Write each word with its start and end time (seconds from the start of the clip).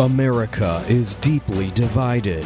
America 0.00 0.82
is 0.88 1.14
deeply 1.16 1.70
divided. 1.72 2.42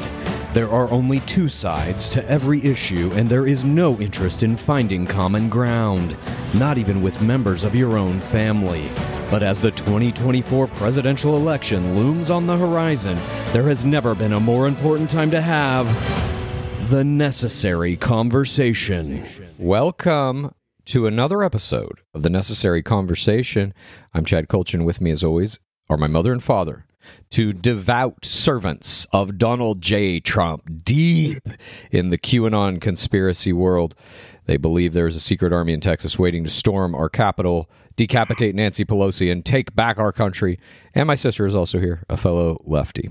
There 0.54 0.69
are 0.69 0.91
only 0.91 1.21
two 1.21 1.49
sides 1.49 2.08
to 2.08 2.29
every 2.29 2.61
issue, 2.65 3.12
and 3.15 3.29
there 3.29 3.46
is 3.46 3.62
no 3.62 3.97
interest 4.00 4.42
in 4.42 4.57
finding 4.57 5.07
common 5.07 5.49
ground, 5.49 6.17
not 6.55 6.79
even 6.79 7.01
with 7.01 7.23
members 7.23 7.63
of 7.63 7.77
your 7.77 7.97
own 7.97 8.19
family. 8.19 8.89
But 9.30 9.45
as 9.45 9.61
the 9.61 9.71
2024 9.71 10.67
presidential 10.67 11.37
election 11.37 11.95
looms 11.95 12.29
on 12.29 12.48
the 12.48 12.56
horizon, 12.56 13.16
there 13.52 13.68
has 13.68 13.84
never 13.84 14.16
been 14.16 14.32
a 14.32 14.41
more 14.41 14.66
important 14.66 15.09
time 15.09 15.30
to 15.30 15.41
have 15.41 15.86
the 16.91 17.05
necessary 17.05 17.95
conversation. 17.95 19.25
Welcome 19.61 20.52
to 20.86 21.07
another 21.07 21.45
episode 21.45 22.00
of 22.14 22.25
The 22.25 22.30
Necessary 22.30 22.82
Conversation. 22.82 23.73
I'm 24.12 24.25
Chad 24.25 24.48
Kultgen. 24.48 24.84
With 24.84 25.00
me, 25.00 25.12
as 25.12 25.23
always, 25.23 25.61
are 25.89 25.96
my 25.96 26.09
mother 26.09 26.32
and 26.32 26.43
father, 26.43 26.86
two 27.30 27.52
devout 27.52 28.24
servants 28.24 29.06
of 29.12 29.38
Donald 29.38 29.80
J. 29.83 30.20
Trump, 30.20 30.84
deep 30.84 31.42
in 31.91 32.11
the 32.11 32.19
QAnon 32.19 32.80
conspiracy 32.80 33.52
world. 33.52 33.95
They 34.47 34.56
believe 34.56 34.92
there 34.92 35.06
is 35.06 35.16
a 35.16 35.20
secret 35.20 35.52
army 35.52 35.73
in 35.73 35.80
Texas 35.80 36.19
waiting 36.19 36.45
to 36.45 36.51
storm 36.51 36.95
our 36.95 37.09
capital, 37.09 37.70
decapitate 37.97 38.55
Nancy 38.55 38.84
Pelosi, 38.84 39.33
and 39.33 39.45
take 39.45 39.75
back 39.75 39.98
our 39.98 40.12
country. 40.12 40.59
And 40.95 41.06
my 41.06 41.14
sister 41.14 41.47
is 41.47 41.55
also 41.55 41.78
here, 41.78 42.05
a 42.09 42.16
fellow 42.16 42.62
lefty. 42.64 43.11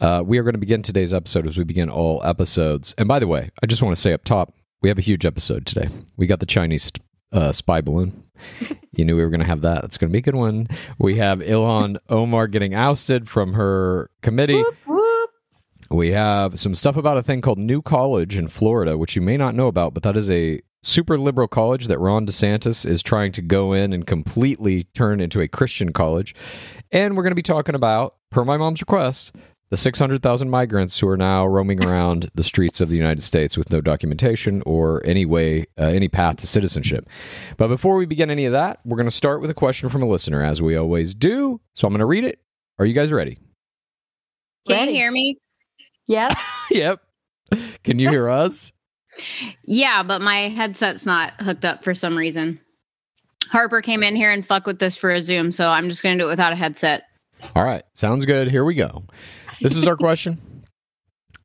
Uh, 0.00 0.22
we 0.24 0.38
are 0.38 0.42
going 0.42 0.54
to 0.54 0.58
begin 0.58 0.82
today's 0.82 1.12
episode 1.12 1.46
as 1.46 1.58
we 1.58 1.64
begin 1.64 1.90
all 1.90 2.20
episodes. 2.24 2.94
And 2.98 3.08
by 3.08 3.18
the 3.18 3.26
way, 3.26 3.50
I 3.62 3.66
just 3.66 3.82
want 3.82 3.96
to 3.96 4.00
say 4.00 4.12
up 4.12 4.22
top, 4.24 4.52
we 4.80 4.88
have 4.88 4.98
a 4.98 5.02
huge 5.02 5.26
episode 5.26 5.66
today. 5.66 5.88
We 6.16 6.26
got 6.26 6.40
the 6.40 6.46
Chinese 6.46 6.92
uh, 7.32 7.52
spy 7.52 7.80
balloon. 7.80 8.24
You 8.92 9.04
knew 9.04 9.16
we 9.16 9.22
were 9.22 9.30
going 9.30 9.40
to 9.40 9.46
have 9.46 9.62
that. 9.62 9.84
It's 9.84 9.98
going 9.98 10.10
to 10.10 10.12
be 10.12 10.18
a 10.18 10.22
good 10.22 10.34
one. 10.34 10.68
We 10.98 11.18
have 11.18 11.40
Ilhan 11.40 11.98
Omar 12.08 12.46
getting 12.48 12.74
ousted 12.74 13.28
from 13.28 13.54
her 13.54 14.10
committee. 14.22 14.54
Whoop, 14.54 14.76
whoop. 14.86 15.30
We 15.90 16.10
have 16.10 16.60
some 16.60 16.74
stuff 16.74 16.96
about 16.96 17.16
a 17.16 17.22
thing 17.22 17.40
called 17.40 17.58
New 17.58 17.80
College 17.80 18.36
in 18.36 18.48
Florida, 18.48 18.98
which 18.98 19.16
you 19.16 19.22
may 19.22 19.36
not 19.36 19.54
know 19.54 19.68
about, 19.68 19.94
but 19.94 20.02
that 20.02 20.16
is 20.16 20.30
a 20.30 20.60
super 20.82 21.18
liberal 21.18 21.48
college 21.48 21.86
that 21.86 21.98
Ron 21.98 22.26
DeSantis 22.26 22.86
is 22.86 23.02
trying 23.02 23.32
to 23.32 23.42
go 23.42 23.72
in 23.72 23.92
and 23.92 24.06
completely 24.06 24.84
turn 24.94 25.20
into 25.20 25.40
a 25.40 25.48
Christian 25.48 25.92
college. 25.92 26.34
And 26.92 27.16
we're 27.16 27.22
going 27.22 27.32
to 27.32 27.36
be 27.36 27.42
talking 27.42 27.74
about, 27.74 28.14
per 28.30 28.44
my 28.44 28.56
mom's 28.56 28.80
request, 28.80 29.34
the 29.70 29.76
600,000 29.76 30.48
migrants 30.48 30.98
who 30.98 31.08
are 31.08 31.16
now 31.16 31.46
roaming 31.46 31.84
around 31.84 32.30
the 32.34 32.42
streets 32.42 32.80
of 32.80 32.88
the 32.88 32.96
United 32.96 33.22
States 33.22 33.56
with 33.56 33.70
no 33.70 33.80
documentation 33.80 34.62
or 34.64 35.04
any 35.04 35.26
way, 35.26 35.66
uh, 35.78 35.84
any 35.84 36.08
path 36.08 36.36
to 36.38 36.46
citizenship. 36.46 37.08
But 37.56 37.68
before 37.68 37.96
we 37.96 38.06
begin 38.06 38.30
any 38.30 38.46
of 38.46 38.52
that, 38.52 38.80
we're 38.84 38.96
going 38.96 39.10
to 39.10 39.16
start 39.16 39.40
with 39.40 39.50
a 39.50 39.54
question 39.54 39.88
from 39.88 40.02
a 40.02 40.08
listener, 40.08 40.42
as 40.42 40.62
we 40.62 40.76
always 40.76 41.14
do. 41.14 41.60
So 41.74 41.86
I'm 41.86 41.92
going 41.92 42.00
to 42.00 42.06
read 42.06 42.24
it. 42.24 42.40
Are 42.78 42.86
you 42.86 42.94
guys 42.94 43.12
ready? 43.12 43.38
Can 44.66 44.88
you 44.88 44.94
hear 44.94 45.10
me? 45.10 45.38
Yes. 46.06 46.38
yep. 46.70 47.00
Can 47.84 47.98
you 47.98 48.08
hear 48.08 48.28
us? 48.28 48.72
Yeah, 49.64 50.04
but 50.04 50.20
my 50.20 50.48
headset's 50.48 51.04
not 51.04 51.32
hooked 51.40 51.64
up 51.64 51.82
for 51.82 51.92
some 51.92 52.16
reason. 52.16 52.60
Harper 53.48 53.82
came 53.82 54.04
in 54.04 54.14
here 54.14 54.30
and 54.30 54.46
fuck 54.46 54.64
with 54.64 54.78
this 54.78 54.94
for 54.94 55.10
a 55.10 55.20
Zoom, 55.20 55.50
so 55.50 55.66
I'm 55.66 55.88
just 55.88 56.04
gonna 56.04 56.18
do 56.18 56.26
it 56.26 56.30
without 56.30 56.52
a 56.52 56.56
headset. 56.56 57.07
All 57.54 57.64
right. 57.64 57.84
Sounds 57.94 58.24
good. 58.24 58.50
Here 58.50 58.64
we 58.64 58.74
go. 58.74 59.04
This 59.60 59.76
is 59.76 59.86
our 59.86 59.96
question. 59.98 60.64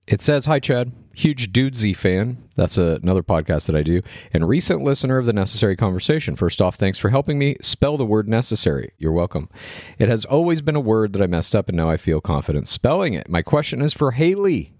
It 0.07 0.21
says, 0.21 0.45
Hi, 0.45 0.59
Chad. 0.59 0.91
Huge 1.15 1.53
Dudesy 1.53 1.95
fan. 1.95 2.49
That's 2.55 2.77
a, 2.77 2.99
another 3.01 3.23
podcast 3.23 3.67
that 3.67 3.75
I 3.75 3.83
do. 3.83 4.01
And 4.33 4.47
recent 4.47 4.83
listener 4.83 5.17
of 5.17 5.25
the 5.25 5.33
Necessary 5.33 5.75
Conversation. 5.75 6.35
First 6.35 6.61
off, 6.61 6.75
thanks 6.75 6.97
for 6.97 7.09
helping 7.09 7.37
me 7.37 7.55
spell 7.61 7.97
the 7.97 8.05
word 8.05 8.27
necessary. 8.27 8.91
You're 8.97 9.11
welcome. 9.11 9.47
It 9.99 10.09
has 10.09 10.25
always 10.25 10.61
been 10.61 10.75
a 10.75 10.81
word 10.81 11.13
that 11.13 11.21
I 11.21 11.27
messed 11.27 11.55
up, 11.55 11.69
and 11.69 11.77
now 11.77 11.89
I 11.89 11.97
feel 11.97 12.19
confident 12.19 12.67
spelling 12.67 13.13
it. 13.13 13.29
My 13.29 13.43
question 13.43 13.81
is 13.81 13.93
for 13.93 14.11
Haley. 14.11 14.72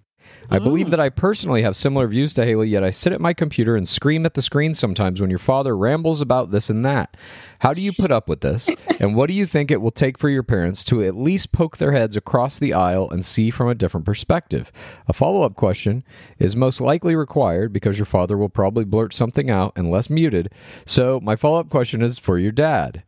I 0.50 0.60
believe 0.60 0.88
oh. 0.88 0.90
that 0.92 1.00
I 1.00 1.10
personally 1.10 1.64
have 1.64 1.76
similar 1.76 2.08
views 2.08 2.34
to 2.36 2.46
Haley, 2.46 2.70
yet 2.70 2.84
I 2.84 2.92
sit 2.92 3.14
at 3.14 3.22
my 3.22 3.34
computer 3.34 3.76
and 3.76 3.88
scream 3.88 4.26
at 4.26 4.34
the 4.34 4.42
screen 4.42 4.74
sometimes 4.74 5.20
when 5.20 5.30
your 5.30 5.40
father 5.40 5.76
rambles 5.76 6.22
about 6.22 6.52
this 6.52 6.70
and 6.70 6.86
that. 6.86 7.18
How 7.60 7.74
do 7.74 7.82
you 7.82 7.92
put 7.92 8.12
up 8.12 8.28
with 8.28 8.42
this? 8.42 8.70
And 9.00 9.16
what 9.16 9.28
do 9.28 9.34
you 9.34 9.46
think 9.46 9.72
it 9.72 9.82
will 9.82 9.92
take 9.92 10.18
for 10.18 10.30
your 10.30 10.44
parents 10.44 10.84
to 10.86 11.04
at 11.04 11.16
least 11.16 11.52
poke 11.52 11.78
their 11.78 11.92
heads 11.92 12.16
across 12.16 12.60
the 12.60 12.74
aisle 12.74 13.10
and 13.10 13.26
see 13.26 13.50
from 13.50 13.68
a 13.68 13.76
different 13.76 14.06
perspective? 14.06 14.72
A 15.08 15.14
follow 15.14 15.42
up 15.42 15.56
question 15.56 16.04
is 16.40 16.56
most 16.56 16.80
likely 16.80 17.16
required 17.16 17.74
because 17.74 17.98
your 17.98 18.06
father 18.06 18.38
will 18.38 18.50
probably 18.50 18.86
blurt 18.86 19.14
something 19.14 19.50
out 19.50 19.74
unless 19.76 20.10
muted. 20.10 20.52
So, 20.86 21.20
my 21.22 21.36
follow 21.36 21.60
up 21.60 21.70
question 21.70 22.02
is 22.02 22.20
for 22.20 22.38
your 22.38 22.52
dad. 22.52 23.04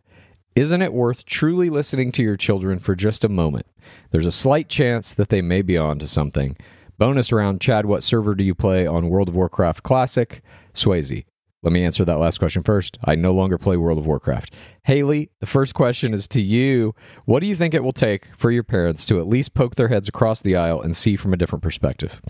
Isn't 0.56 0.82
it 0.82 0.94
worth 0.94 1.26
truly 1.26 1.70
listening 1.70 2.14
to 2.14 2.24
your 2.24 2.38
children 2.38 2.80
for 2.80 2.96
just 2.96 3.26
a 3.26 3.30
moment? 3.30 3.66
There's 4.12 4.26
a 4.26 4.32
slight 4.32 4.70
chance 4.70 5.14
that 5.14 5.28
they 5.28 5.42
may 5.42 5.62
be 5.62 5.78
on 5.78 6.00
to 6.00 6.08
something. 6.08 6.56
Bonus 6.98 7.32
round, 7.32 7.60
Chad, 7.60 7.86
what 7.86 8.04
server 8.04 8.36
do 8.36 8.44
you 8.44 8.56
play 8.56 8.88
on 8.88 9.10
World 9.10 9.28
of 9.28 9.36
Warcraft 9.36 9.84
Classic? 9.84 10.42
Swayze. 10.74 11.26
Let 11.62 11.74
me 11.74 11.84
answer 11.84 12.06
that 12.06 12.20
last 12.20 12.38
question 12.38 12.64
first. 12.64 12.98
I 13.04 13.16
no 13.16 13.34
longer 13.34 13.58
play 13.58 13.76
World 13.76 13.98
of 13.98 14.06
Warcraft. 14.06 14.54
Haley, 14.84 15.32
the 15.40 15.48
first 15.48 15.74
question 15.74 16.14
is 16.14 16.28
to 16.30 16.40
you. 16.40 16.94
What 17.26 17.40
do 17.40 17.48
you 17.48 17.56
think 17.56 17.74
it 17.74 17.84
will 17.84 17.92
take 17.92 18.28
for 18.38 18.52
your 18.52 18.64
parents 18.64 19.04
to 19.08 19.20
at 19.20 19.28
least 19.28 19.56
poke 19.56 19.76
their 19.76 19.88
heads 19.88 20.08
across 20.08 20.42
the 20.42 20.56
aisle 20.56 20.82
and 20.82 20.96
see 20.96 21.16
from 21.16 21.34
a 21.34 21.38
different 21.38 21.64
perspective? 21.64 22.22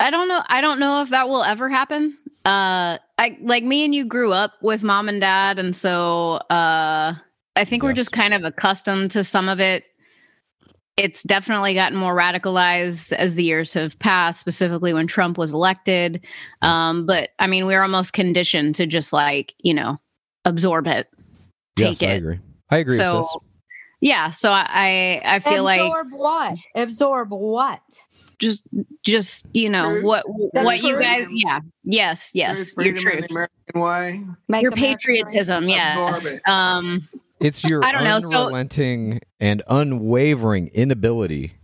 I 0.00 0.10
don't 0.10 0.28
know. 0.28 0.42
I 0.48 0.62
don't 0.62 0.80
know 0.80 1.02
if 1.02 1.10
that 1.10 1.28
will 1.28 1.44
ever 1.44 1.68
happen. 1.68 2.16
Uh, 2.46 2.96
I 3.18 3.36
like 3.42 3.64
me 3.64 3.84
and 3.84 3.94
you 3.94 4.06
grew 4.06 4.32
up 4.32 4.54
with 4.62 4.82
mom 4.82 5.10
and 5.10 5.20
dad, 5.20 5.58
and 5.58 5.76
so 5.76 6.36
uh, 6.48 7.14
I 7.54 7.64
think 7.66 7.82
we're 7.82 7.92
just 7.92 8.12
kind 8.12 8.32
of 8.32 8.44
accustomed 8.44 9.10
to 9.10 9.22
some 9.22 9.50
of 9.50 9.60
it. 9.60 9.84
It's 10.96 11.22
definitely 11.22 11.72
gotten 11.74 11.96
more 11.96 12.14
radicalized 12.14 13.12
as 13.12 13.34
the 13.34 13.44
years 13.44 13.72
have 13.74 13.98
passed, 14.00 14.38
specifically 14.40 14.92
when 14.92 15.06
Trump 15.06 15.38
was 15.38 15.52
elected. 15.52 16.20
Um, 16.62 17.06
but 17.06 17.30
I 17.38 17.46
mean, 17.46 17.66
we're 17.66 17.82
almost 17.82 18.12
conditioned 18.12 18.74
to 18.76 18.86
just 18.86 19.12
like 19.12 19.54
you 19.60 19.72
know 19.72 19.98
absorb 20.44 20.86
it, 20.86 21.08
take 21.76 22.02
yes, 22.02 22.10
I 22.10 22.14
agree. 22.14 22.40
I 22.70 22.78
agree 22.78 22.96
so 22.98 23.18
with 23.18 23.26
this. 23.26 23.36
yeah, 24.00 24.30
so 24.30 24.50
I 24.52 25.20
I 25.24 25.38
feel 25.40 25.62
like 25.64 25.80
Absorb 25.80 26.08
what? 26.12 26.58
Absorb 26.74 27.30
what? 27.30 27.80
just 28.40 28.64
just 29.04 29.44
you 29.52 29.68
know 29.68 29.90
Truth. 29.92 30.04
what 30.04 30.24
The 30.54 30.62
what 30.62 30.82
you 30.82 30.94
truth. 30.94 31.02
guys 31.02 31.26
yeah 31.30 31.60
yes 31.84 32.30
yes 32.32 32.56
There's 32.56 32.68
your 32.74 32.96
freedom 32.96 33.06
in 33.12 33.18
truth 33.28 33.30
American 33.30 33.80
way. 33.80 34.24
Make 34.48 34.62
your 34.62 34.72
America 34.72 34.96
great. 35.04 35.26
patriotism 35.26 35.68
yes 35.68 35.98
Absorb 35.98 36.34
it. 36.34 36.48
um 36.48 37.08
It's 37.40 37.64
your 37.68 37.84
I 37.84 37.92
don't 37.92 38.04
know, 38.04 38.20
so- 38.20 38.44
unrelenting 38.44 39.20
and 39.38 39.62
unwavering 39.68 40.68
inability 40.68 41.54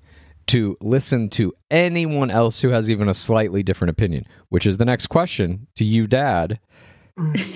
to 0.49 0.77
listen 0.81 1.29
to 1.29 1.53
anyone 1.71 2.31
else 2.31 2.61
who 2.61 2.69
has 2.69 2.89
even 2.91 3.09
a 3.09 3.15
slightly 3.15 3.63
different 3.63 3.91
opinion, 3.91 4.25
which 4.49 4.65
is 4.65 4.77
the 4.77 4.85
next 4.85 5.09
question 5.09 5.67
to 5.75 5.85
you, 5.85 6.07
Dad. 6.07 6.61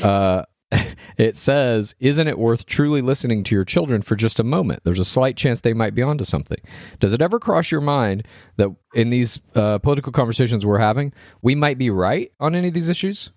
Uh, 0.02 0.42
it 1.16 1.36
says, 1.36 1.94
Isn't 2.00 2.28
it 2.28 2.38
worth 2.38 2.66
truly 2.66 3.00
listening 3.00 3.44
to 3.44 3.54
your 3.54 3.64
children 3.64 4.02
for 4.02 4.16
just 4.16 4.40
a 4.40 4.44
moment? 4.44 4.82
There's 4.84 4.98
a 4.98 5.04
slight 5.04 5.36
chance 5.36 5.60
they 5.60 5.72
might 5.72 5.94
be 5.94 6.02
onto 6.02 6.24
something. 6.24 6.58
Does 6.98 7.12
it 7.12 7.22
ever 7.22 7.38
cross 7.38 7.70
your 7.70 7.80
mind 7.80 8.26
that 8.56 8.74
in 8.94 9.10
these 9.10 9.40
uh, 9.54 9.78
political 9.78 10.12
conversations 10.12 10.64
we're 10.66 10.78
having, 10.78 11.12
we 11.42 11.54
might 11.54 11.78
be 11.78 11.90
right 11.90 12.32
on 12.40 12.54
any 12.54 12.68
of 12.68 12.74
these 12.74 12.88
issues? 12.88 13.30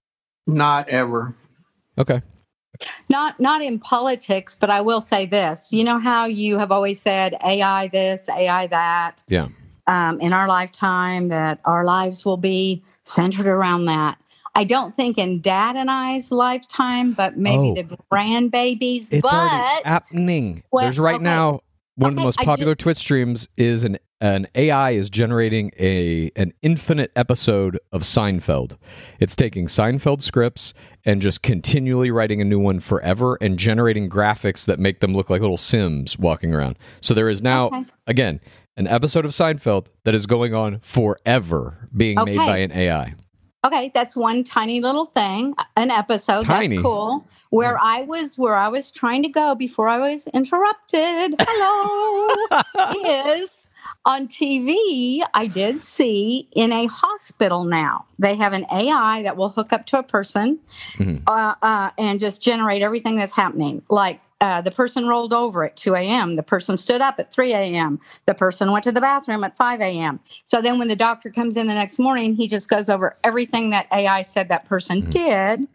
Not 0.47 0.89
ever. 0.89 1.35
Okay. 1.97 2.21
Not 3.09 3.39
not 3.39 3.61
in 3.61 3.79
politics, 3.79 4.55
but 4.59 4.69
I 4.69 4.81
will 4.81 5.01
say 5.01 5.25
this. 5.25 5.71
You 5.71 5.83
know 5.83 5.99
how 5.99 6.25
you 6.25 6.57
have 6.57 6.71
always 6.71 6.99
said 7.01 7.35
AI 7.43 7.87
this, 7.89 8.27
AI 8.29 8.67
that. 8.67 9.23
Yeah. 9.27 9.47
Um, 9.87 10.19
in 10.21 10.31
our 10.31 10.47
lifetime, 10.47 11.27
that 11.27 11.59
our 11.65 11.83
lives 11.83 12.23
will 12.23 12.37
be 12.37 12.81
centered 13.03 13.47
around 13.47 13.85
that. 13.85 14.17
I 14.55 14.63
don't 14.63 14.95
think 14.95 15.17
in 15.17 15.41
Dad 15.41 15.75
and 15.75 15.89
I's 15.91 16.31
lifetime, 16.31 17.13
but 17.13 17.37
maybe 17.37 17.71
Oh. 17.71 17.75
the 17.75 17.97
grandbabies. 18.11 19.09
It's 19.11 19.21
but 19.21 19.33
already 19.33 19.83
happening. 19.83 20.63
Well, 20.71 20.85
There's 20.85 20.99
right 20.99 21.15
okay. 21.15 21.23
now 21.23 21.61
one 21.95 22.11
of 22.11 22.15
the 22.15 22.21
most 22.23 22.39
popular 22.39 22.75
Twitch 22.75 22.97
streams 22.97 23.47
is 23.57 23.83
an 23.83 23.97
an 24.21 24.47
AI 24.55 24.91
is 24.91 25.09
generating 25.09 25.69
a 25.77 26.31
an 26.37 26.53
infinite 26.61 27.11
episode 27.15 27.77
of 27.91 28.03
Seinfeld. 28.03 28.77
It's 29.19 29.35
taking 29.35 29.67
Seinfeld 29.67 30.21
scripts 30.21 30.73
and 31.03 31.21
just 31.21 31.41
continually 31.41 32.09
writing 32.09 32.39
a 32.39 32.45
new 32.45 32.59
one 32.59 32.79
forever 32.79 33.37
and 33.41 33.59
generating 33.59 34.09
graphics 34.09 34.65
that 34.65 34.79
make 34.79 35.01
them 35.01 35.13
look 35.13 35.29
like 35.29 35.41
little 35.41 35.57
Sims 35.57 36.17
walking 36.17 36.53
around. 36.55 36.77
So 37.01 37.13
there 37.13 37.27
is 37.27 37.41
now 37.41 37.67
Okay. 37.67 37.83
again 38.07 38.39
an 38.77 38.87
episode 38.87 39.25
of 39.25 39.31
Seinfeld 39.31 39.87
that 40.05 40.15
is 40.15 40.25
going 40.25 40.53
on 40.53 40.79
forever 40.79 41.89
being 41.95 42.17
made 42.23 42.37
by 42.37 42.57
an 42.59 42.71
AI. 42.71 43.13
Okay, 43.65 43.91
that's 43.93 44.15
one 44.15 44.43
tiny 44.43 44.79
little 44.81 45.05
thing, 45.05 45.53
an 45.77 45.91
episode. 45.91 46.43
Tiny. 46.43 46.77
That's 46.77 46.81
cool. 46.85 47.27
Where 47.53 47.77
I 47.79 48.01
was, 48.01 48.35
where 48.37 48.55
I 48.55 48.67
was 48.67 48.89
trying 48.91 49.21
to 49.23 49.29
go 49.29 49.53
before 49.53 49.87
I 49.87 49.99
was 49.99 50.25
interrupted. 50.27 51.35
Hello, 51.39 52.47
is 53.39 53.67
on 54.05 54.27
TV. 54.27 55.21
I 55.35 55.45
did 55.45 55.79
see 55.79 56.47
in 56.53 56.71
a 56.71 56.87
hospital 56.87 57.63
now 57.63 58.05
they 58.17 58.33
have 58.35 58.53
an 58.53 58.65
AI 58.71 59.21
that 59.21 59.37
will 59.37 59.49
hook 59.49 59.71
up 59.71 59.85
to 59.87 59.99
a 59.99 60.03
person 60.03 60.57
Mhm. 60.97 61.21
uh, 61.27 61.53
uh, 61.61 61.91
and 61.97 62.19
just 62.19 62.41
generate 62.41 62.81
everything 62.81 63.17
that's 63.17 63.35
happening. 63.35 63.83
Like 63.89 64.19
uh, 64.41 64.61
the 64.61 64.71
person 64.71 65.05
rolled 65.07 65.31
over 65.31 65.63
at 65.63 65.75
2 65.75 65.93
a.m. 65.95 66.35
The 66.37 66.43
person 66.43 66.75
stood 66.75 67.01
up 67.01 67.19
at 67.19 67.31
3 67.31 67.53
a.m. 67.53 67.99
The 68.25 68.33
person 68.33 68.71
went 68.71 68.83
to 68.85 68.91
the 68.91 68.99
bathroom 68.99 69.43
at 69.43 69.55
5 69.55 69.79
a.m. 69.79 70.19
So 70.43 70.59
then 70.61 70.79
when 70.79 70.87
the 70.87 70.95
doctor 70.95 71.29
comes 71.29 71.55
in 71.55 71.67
the 71.67 71.75
next 71.75 71.99
morning, 71.99 72.35
he 72.35 72.47
just 72.47 72.67
goes 72.67 72.89
over 72.89 73.15
everything 73.23 73.69
that 73.69 73.85
AI 73.91 74.23
said 74.23 74.49
that 74.49 74.65
person 74.65 75.03
Mhm. 75.03 75.09
did. 75.11 75.67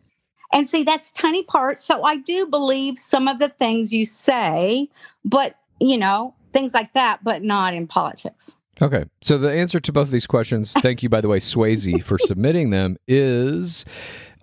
And 0.53 0.69
see, 0.69 0.83
that's 0.83 1.13
tiny 1.13 1.43
part. 1.43 1.81
So 1.81 2.05
I 2.05 2.17
do 2.17 2.47
believe 2.47 2.99
some 2.99 3.29
of 3.29 3.39
the 3.39 3.49
things 3.49 3.93
you 3.93 4.07
say, 4.07 4.89
but, 5.25 5.57
you 5.81 5.99
know, 5.99 6.35
things 6.53 6.73
like 6.73 6.95
that, 6.95 7.23
but 7.23 7.43
not 7.43 7.75
in 7.75 7.87
politics. 7.87 8.57
Okay. 8.81 9.05
So 9.21 9.37
the 9.37 9.53
answer 9.53 9.81
to 9.81 9.93
both 9.93 10.09
of 10.09 10.13
these 10.13 10.27
questions, 10.27 10.73
thank 10.79 11.03
you, 11.03 11.09
by 11.09 11.21
the 11.21 11.29
way, 11.29 11.39
Swayze, 11.39 12.03
for 12.03 12.19
submitting 12.19 12.71
them, 12.71 12.97
is 13.07 13.85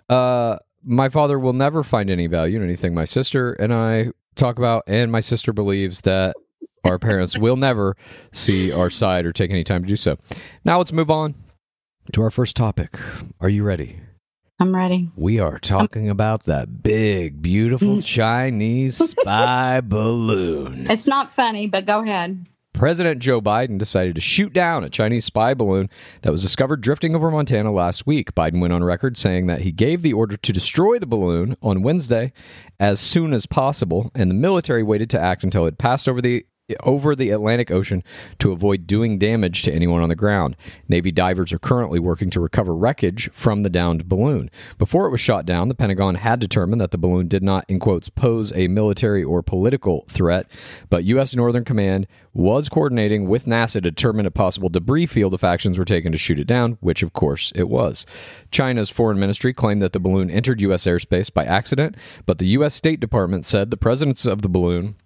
uh, 0.08 0.58
my 0.84 1.08
father 1.08 1.38
will 1.38 1.52
never 1.52 1.82
find 1.82 2.10
any 2.10 2.26
value 2.26 2.56
in 2.56 2.64
anything 2.64 2.94
my 2.94 3.04
sister 3.04 3.52
and 3.54 3.74
I 3.74 4.12
talk 4.36 4.58
about, 4.58 4.84
and 4.86 5.10
my 5.10 5.20
sister 5.20 5.52
believes 5.52 6.02
that 6.02 6.36
our 6.84 6.98
parents 6.98 7.36
will 7.38 7.56
never 7.56 7.96
see 8.32 8.70
our 8.70 8.90
side 8.90 9.26
or 9.26 9.32
take 9.32 9.50
any 9.50 9.64
time 9.64 9.82
to 9.82 9.88
do 9.88 9.96
so. 9.96 10.18
Now 10.64 10.78
let's 10.78 10.92
move 10.92 11.10
on 11.10 11.34
to 12.12 12.22
our 12.22 12.30
first 12.30 12.54
topic. 12.54 12.96
Are 13.40 13.48
you 13.48 13.64
ready? 13.64 13.98
I'm 14.58 14.74
ready. 14.74 15.10
We 15.16 15.38
are 15.38 15.58
talking 15.58 16.08
about 16.08 16.44
that 16.44 16.82
big, 16.82 17.42
beautiful 17.42 17.96
mm. 17.96 18.04
Chinese 18.04 18.96
spy 19.10 19.82
balloon. 19.82 20.86
It's 20.90 21.06
not 21.06 21.34
funny, 21.34 21.66
but 21.66 21.84
go 21.84 22.02
ahead. 22.02 22.48
President 22.72 23.20
Joe 23.20 23.42
Biden 23.42 23.76
decided 23.76 24.14
to 24.14 24.20
shoot 24.22 24.54
down 24.54 24.82
a 24.82 24.88
Chinese 24.88 25.26
spy 25.26 25.52
balloon 25.52 25.90
that 26.22 26.32
was 26.32 26.40
discovered 26.40 26.80
drifting 26.80 27.14
over 27.14 27.30
Montana 27.30 27.70
last 27.70 28.06
week. 28.06 28.34
Biden 28.34 28.60
went 28.60 28.72
on 28.72 28.82
record 28.82 29.18
saying 29.18 29.46
that 29.46 29.60
he 29.60 29.72
gave 29.72 30.00
the 30.00 30.14
order 30.14 30.38
to 30.38 30.52
destroy 30.52 30.98
the 30.98 31.06
balloon 31.06 31.56
on 31.60 31.82
Wednesday 31.82 32.32
as 32.80 32.98
soon 32.98 33.34
as 33.34 33.44
possible, 33.44 34.10
and 34.14 34.30
the 34.30 34.34
military 34.34 34.82
waited 34.82 35.10
to 35.10 35.20
act 35.20 35.44
until 35.44 35.66
it 35.66 35.76
passed 35.76 36.08
over 36.08 36.22
the 36.22 36.46
over 36.80 37.14
the 37.14 37.30
Atlantic 37.30 37.70
Ocean 37.70 38.02
to 38.38 38.50
avoid 38.50 38.86
doing 38.86 39.18
damage 39.18 39.62
to 39.62 39.72
anyone 39.72 40.02
on 40.02 40.08
the 40.08 40.16
ground. 40.16 40.56
Navy 40.88 41.12
divers 41.12 41.52
are 41.52 41.58
currently 41.58 42.00
working 42.00 42.28
to 42.30 42.40
recover 42.40 42.74
wreckage 42.74 43.30
from 43.32 43.62
the 43.62 43.70
downed 43.70 44.08
balloon. 44.08 44.50
Before 44.78 45.06
it 45.06 45.10
was 45.10 45.20
shot 45.20 45.46
down, 45.46 45.68
the 45.68 45.74
Pentagon 45.74 46.16
had 46.16 46.40
determined 46.40 46.80
that 46.80 46.90
the 46.90 46.98
balloon 46.98 47.28
did 47.28 47.42
not, 47.42 47.64
in 47.68 47.78
quotes, 47.78 48.08
pose 48.08 48.52
a 48.56 48.68
military 48.68 49.22
or 49.22 49.42
political 49.42 50.04
threat, 50.08 50.50
but 50.90 51.04
U.S. 51.04 51.36
Northern 51.36 51.64
Command 51.64 52.08
was 52.34 52.68
coordinating 52.68 53.28
with 53.28 53.46
NASA 53.46 53.74
to 53.74 53.80
determine 53.82 54.26
a 54.26 54.30
possible 54.30 54.68
debris 54.68 55.06
field 55.06 55.34
if 55.34 55.44
actions 55.44 55.78
were 55.78 55.84
taken 55.84 56.12
to 56.12 56.18
shoot 56.18 56.40
it 56.40 56.46
down, 56.46 56.78
which 56.80 57.02
of 57.02 57.12
course 57.12 57.52
it 57.54 57.68
was. 57.68 58.04
China's 58.50 58.90
foreign 58.90 59.20
ministry 59.20 59.54
claimed 59.54 59.80
that 59.80 59.92
the 59.92 60.00
balloon 60.00 60.30
entered 60.30 60.60
U.S. 60.60 60.84
airspace 60.84 61.32
by 61.32 61.44
accident, 61.44 61.96
but 62.26 62.38
the 62.38 62.48
U.S. 62.48 62.74
State 62.74 63.00
Department 63.00 63.46
said 63.46 63.70
the 63.70 63.76
presence 63.76 64.26
of 64.26 64.42
the 64.42 64.48
balloon 64.48 64.96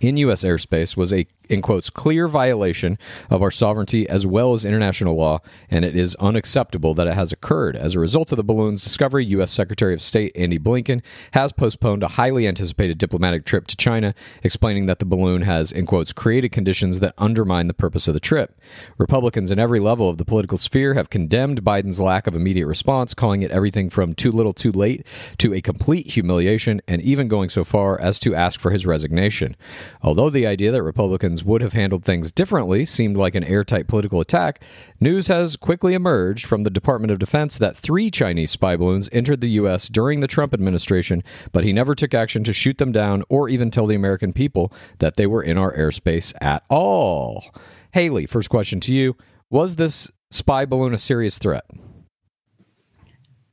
in 0.00 0.16
U.S. 0.18 0.42
airspace 0.44 0.96
was 0.96 1.12
a, 1.12 1.26
in 1.48 1.62
quotes, 1.62 1.90
clear 1.90 2.28
violation 2.28 2.98
of 3.30 3.42
our 3.42 3.50
sovereignty 3.50 4.08
as 4.08 4.26
well 4.26 4.52
as 4.52 4.64
international 4.64 5.16
law, 5.16 5.40
and 5.70 5.84
it 5.84 5.96
is 5.96 6.14
unacceptable 6.16 6.94
that 6.94 7.06
it 7.06 7.14
has 7.14 7.32
occurred. 7.32 7.76
As 7.76 7.94
a 7.94 8.00
result 8.00 8.32
of 8.32 8.36
the 8.36 8.44
balloon's 8.44 8.82
discovery, 8.82 9.24
U.S. 9.26 9.50
Secretary 9.50 9.94
of 9.94 10.02
State 10.02 10.32
Andy 10.34 10.58
Blinken 10.58 11.02
has 11.32 11.52
postponed 11.52 12.02
a 12.02 12.08
highly 12.08 12.46
anticipated 12.46 12.98
diplomatic 12.98 13.44
trip 13.44 13.66
to 13.68 13.76
China, 13.76 14.14
explaining 14.42 14.86
that 14.86 14.98
the 14.98 15.04
balloon 15.04 15.42
has, 15.42 15.72
in 15.72 15.86
quotes, 15.86 16.12
created 16.12 16.52
conditions 16.52 17.00
that 17.00 17.14
undermine 17.18 17.68
the 17.68 17.74
purpose 17.74 18.08
of 18.08 18.14
the 18.14 18.20
trip. 18.20 18.58
Republicans 18.98 19.50
in 19.50 19.58
every 19.58 19.80
level 19.80 20.08
of 20.08 20.18
the 20.18 20.24
political 20.24 20.58
sphere 20.58 20.94
have 20.94 21.10
condemned 21.10 21.64
Biden's 21.64 22.00
lack 22.00 22.26
of 22.26 22.34
immediate 22.34 22.66
response, 22.66 23.14
calling 23.14 23.42
it 23.42 23.50
everything 23.50 23.90
from 23.90 24.14
too 24.14 24.32
little 24.32 24.52
too 24.52 24.72
late 24.72 25.06
to 25.38 25.54
a 25.54 25.60
complete 25.60 26.12
humiliation, 26.12 26.80
and 26.86 27.00
even 27.02 27.28
going 27.28 27.48
so 27.48 27.64
far 27.64 28.00
as 28.00 28.18
to 28.18 28.34
ask 28.34 28.60
for 28.60 28.70
his 28.70 28.86
resignation. 28.86 29.56
Although 30.02 30.30
the 30.30 30.46
idea 30.46 30.70
that 30.72 30.82
Republicans 30.82 31.37
would 31.44 31.62
have 31.62 31.72
handled 31.72 32.04
things 32.04 32.32
differently 32.32 32.84
seemed 32.84 33.16
like 33.16 33.34
an 33.34 33.44
airtight 33.44 33.88
political 33.88 34.20
attack, 34.20 34.62
news 35.00 35.28
has 35.28 35.56
quickly 35.56 35.94
emerged 35.94 36.46
from 36.46 36.62
the 36.62 36.70
Department 36.70 37.10
of 37.10 37.18
Defense 37.18 37.58
that 37.58 37.76
three 37.76 38.10
Chinese 38.10 38.50
spy 38.50 38.76
balloons 38.76 39.08
entered 39.12 39.40
the 39.40 39.50
U.S. 39.50 39.88
during 39.88 40.20
the 40.20 40.26
Trump 40.26 40.54
administration, 40.54 41.22
but 41.52 41.64
he 41.64 41.72
never 41.72 41.94
took 41.94 42.14
action 42.14 42.44
to 42.44 42.52
shoot 42.52 42.78
them 42.78 42.92
down 42.92 43.22
or 43.28 43.48
even 43.48 43.70
tell 43.70 43.86
the 43.86 43.94
American 43.94 44.32
people 44.32 44.72
that 44.98 45.16
they 45.16 45.26
were 45.26 45.42
in 45.42 45.58
our 45.58 45.74
airspace 45.76 46.32
at 46.40 46.64
all. 46.68 47.54
Haley, 47.92 48.26
first 48.26 48.50
question 48.50 48.80
to 48.80 48.94
you 48.94 49.16
Was 49.50 49.76
this 49.76 50.10
spy 50.30 50.64
balloon 50.64 50.94
a 50.94 50.98
serious 50.98 51.38
threat? 51.38 51.64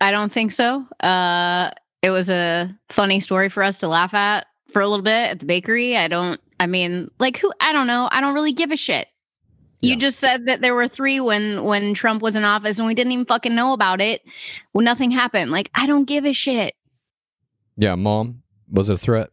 I 0.02 0.12
don't 0.12 0.32
think 0.32 0.52
so. 0.52 0.86
Uh, 1.00 1.72
it 2.02 2.10
was 2.10 2.30
a 2.30 2.76
funny 2.90 3.20
story 3.20 3.50
for 3.50 3.64
us 3.64 3.80
to 3.80 3.88
laugh 3.88 4.14
at 4.14 4.48
for 4.72 4.82
a 4.82 4.88
little 4.88 5.04
bit 5.04 5.32
at 5.32 5.40
the 5.40 5.46
bakery. 5.46 5.96
I 5.96 6.08
don't, 6.08 6.40
I 6.60 6.68
mean, 6.68 7.10
like 7.20 7.38
who, 7.38 7.52
I 7.60 7.74
don't 7.74 7.88
know. 7.88 8.08
I 8.12 8.22
don't 8.22 8.34
really 8.34 8.54
give 8.54 8.72
a 8.72 8.78
shit. 8.78 9.08
You 9.82 9.92
Yeah. 9.92 9.98
just 10.00 10.20
said 10.20 10.46
that 10.48 10.62
there 10.62 10.74
were 10.74 10.88
three 10.88 11.20
when 11.20 11.64
when 11.64 11.94
Trump 11.94 12.22
was 12.22 12.36
in 12.36 12.44
office 12.46 12.80
and 12.80 12.88
we 12.88 12.96
didn't 12.96 13.12
even 13.12 13.26
fucking 13.26 13.54
know 13.54 13.74
about 13.74 14.02
it. 14.02 14.22
When 14.72 14.86
nothing 14.86 15.12
happened. 15.12 15.52
Like 15.52 15.70
I 15.76 15.86
don't 15.86 16.06
give 16.06 16.26
a 16.26 16.34
shit. 16.34 16.74
Yeah, 17.78 17.96
mom, 17.96 18.42
was 18.72 18.90
it 18.90 18.94
a 18.94 18.98
threat? 18.98 19.32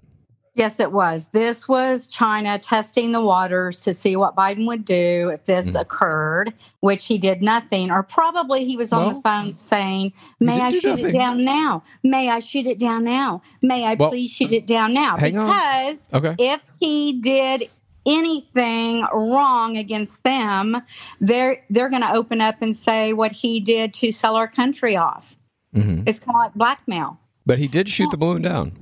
Yes, 0.54 0.78
it 0.80 0.92
was. 0.92 1.28
This 1.28 1.66
was 1.66 2.06
China 2.06 2.58
testing 2.58 3.12
the 3.12 3.22
waters 3.24 3.80
to 3.80 3.94
see 3.94 4.16
what 4.16 4.36
Biden 4.36 4.66
would 4.66 4.84
do 4.84 5.30
if 5.32 5.46
this 5.46 5.68
Mhm. 5.68 5.80
occurred, 5.80 6.52
which 6.80 7.06
he 7.06 7.16
did 7.16 7.40
nothing, 7.40 7.90
or 7.90 8.02
probably 8.02 8.66
he 8.66 8.76
was 8.76 8.92
on 8.92 9.00
Well, 9.00 9.14
the 9.14 9.20
phone 9.22 9.52
saying, 9.54 10.12
May 10.40 10.60
I 10.60 10.70
shoot 10.70 10.84
nothing. 10.84 11.06
it 11.06 11.12
down 11.12 11.42
now? 11.44 11.82
May 12.02 12.28
I 12.28 12.40
shoot 12.40 12.66
it 12.66 12.78
down 12.78 13.02
now? 13.04 13.40
May 13.62 13.86
I 13.86 13.94
Well, 13.94 14.10
please 14.10 14.30
shoot 14.30 14.52
it 14.52 14.66
down 14.66 14.92
now? 14.92 15.16
Because 15.16 16.08
Okay. 16.12 16.34
if 16.38 16.60
he 16.78 17.14
did 17.14 17.70
anything 18.04 19.06
wrong 19.14 19.78
against 19.78 20.22
them, 20.22 20.82
they're 21.20 21.64
they're 21.70 21.88
going 21.88 22.02
to 22.02 22.12
open 22.12 22.42
up 22.42 22.56
and 22.60 22.76
say 22.76 23.14
what 23.14 23.32
he 23.32 23.58
did 23.58 23.94
to 23.94 24.12
sell 24.12 24.36
our 24.36 24.48
country 24.48 24.96
off. 24.96 25.34
hmm 25.72 26.02
It's 26.04 26.18
kind 26.18 26.46
of 26.46 26.54
blackmail. 26.54 27.16
But 27.46 27.58
he 27.58 27.68
did 27.68 27.88
shoot 27.88 28.10
the 28.10 28.18
balloon 28.18 28.42
down. 28.42 28.72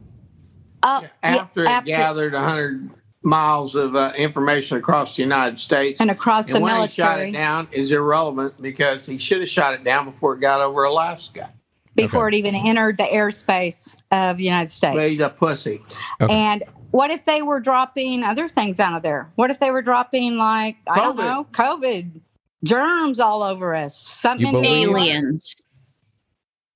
Uh, 0.82 1.00
yeah, 1.02 1.08
After 1.22 1.64
it 1.64 1.84
gathered 1.84 2.32
100 2.32 2.90
miles 3.22 3.74
of 3.74 3.94
uh, 3.94 4.12
information 4.16 4.78
across 4.78 5.16
the 5.16 5.22
United 5.22 5.58
States. 5.60 6.00
and 6.00 6.10
across 6.10 6.46
and 6.48 6.56
the 6.56 6.60
when 6.60 6.80
he 6.80 6.88
shot 6.88 7.16
military 7.18 7.28
it 7.28 7.32
down 7.32 7.68
is 7.72 7.92
irrelevant 7.92 8.54
because 8.62 9.04
he 9.04 9.18
should 9.18 9.40
have 9.40 9.48
shot 9.48 9.74
it 9.74 9.84
down 9.84 10.06
before 10.06 10.34
it 10.34 10.40
got 10.40 10.60
over 10.60 10.84
Alaska. 10.84 11.52
before 11.94 12.28
it 12.28 12.34
even 12.34 12.54
entered 12.54 12.96
the 12.96 13.04
airspace 13.04 13.96
of 14.10 14.38
the 14.38 14.44
United 14.44 14.70
States. 14.70 14.94
But 14.94 15.00
States. 15.00 15.12
he's 15.12 15.20
a 15.20 15.28
pussy. 15.28 15.82
Okay. 16.20 16.32
And 16.32 16.64
what 16.92 17.10
if 17.10 17.24
they 17.26 17.42
were 17.42 17.60
dropping 17.60 18.24
other 18.24 18.48
things 18.48 18.80
out 18.80 18.96
of 18.96 19.02
there? 19.02 19.30
What 19.34 19.50
if 19.50 19.60
they 19.60 19.70
were 19.70 19.82
dropping 19.82 20.38
like 20.38 20.76
I 20.88 20.96
don't 20.96 21.16
know, 21.16 21.46
COVID 21.52 22.20
germs 22.64 23.20
all 23.20 23.42
over 23.42 23.74
us? 23.74 23.96
Something 23.98 24.46
You 24.46 24.52
believe- 24.52 24.88
Aliens. 24.88 25.62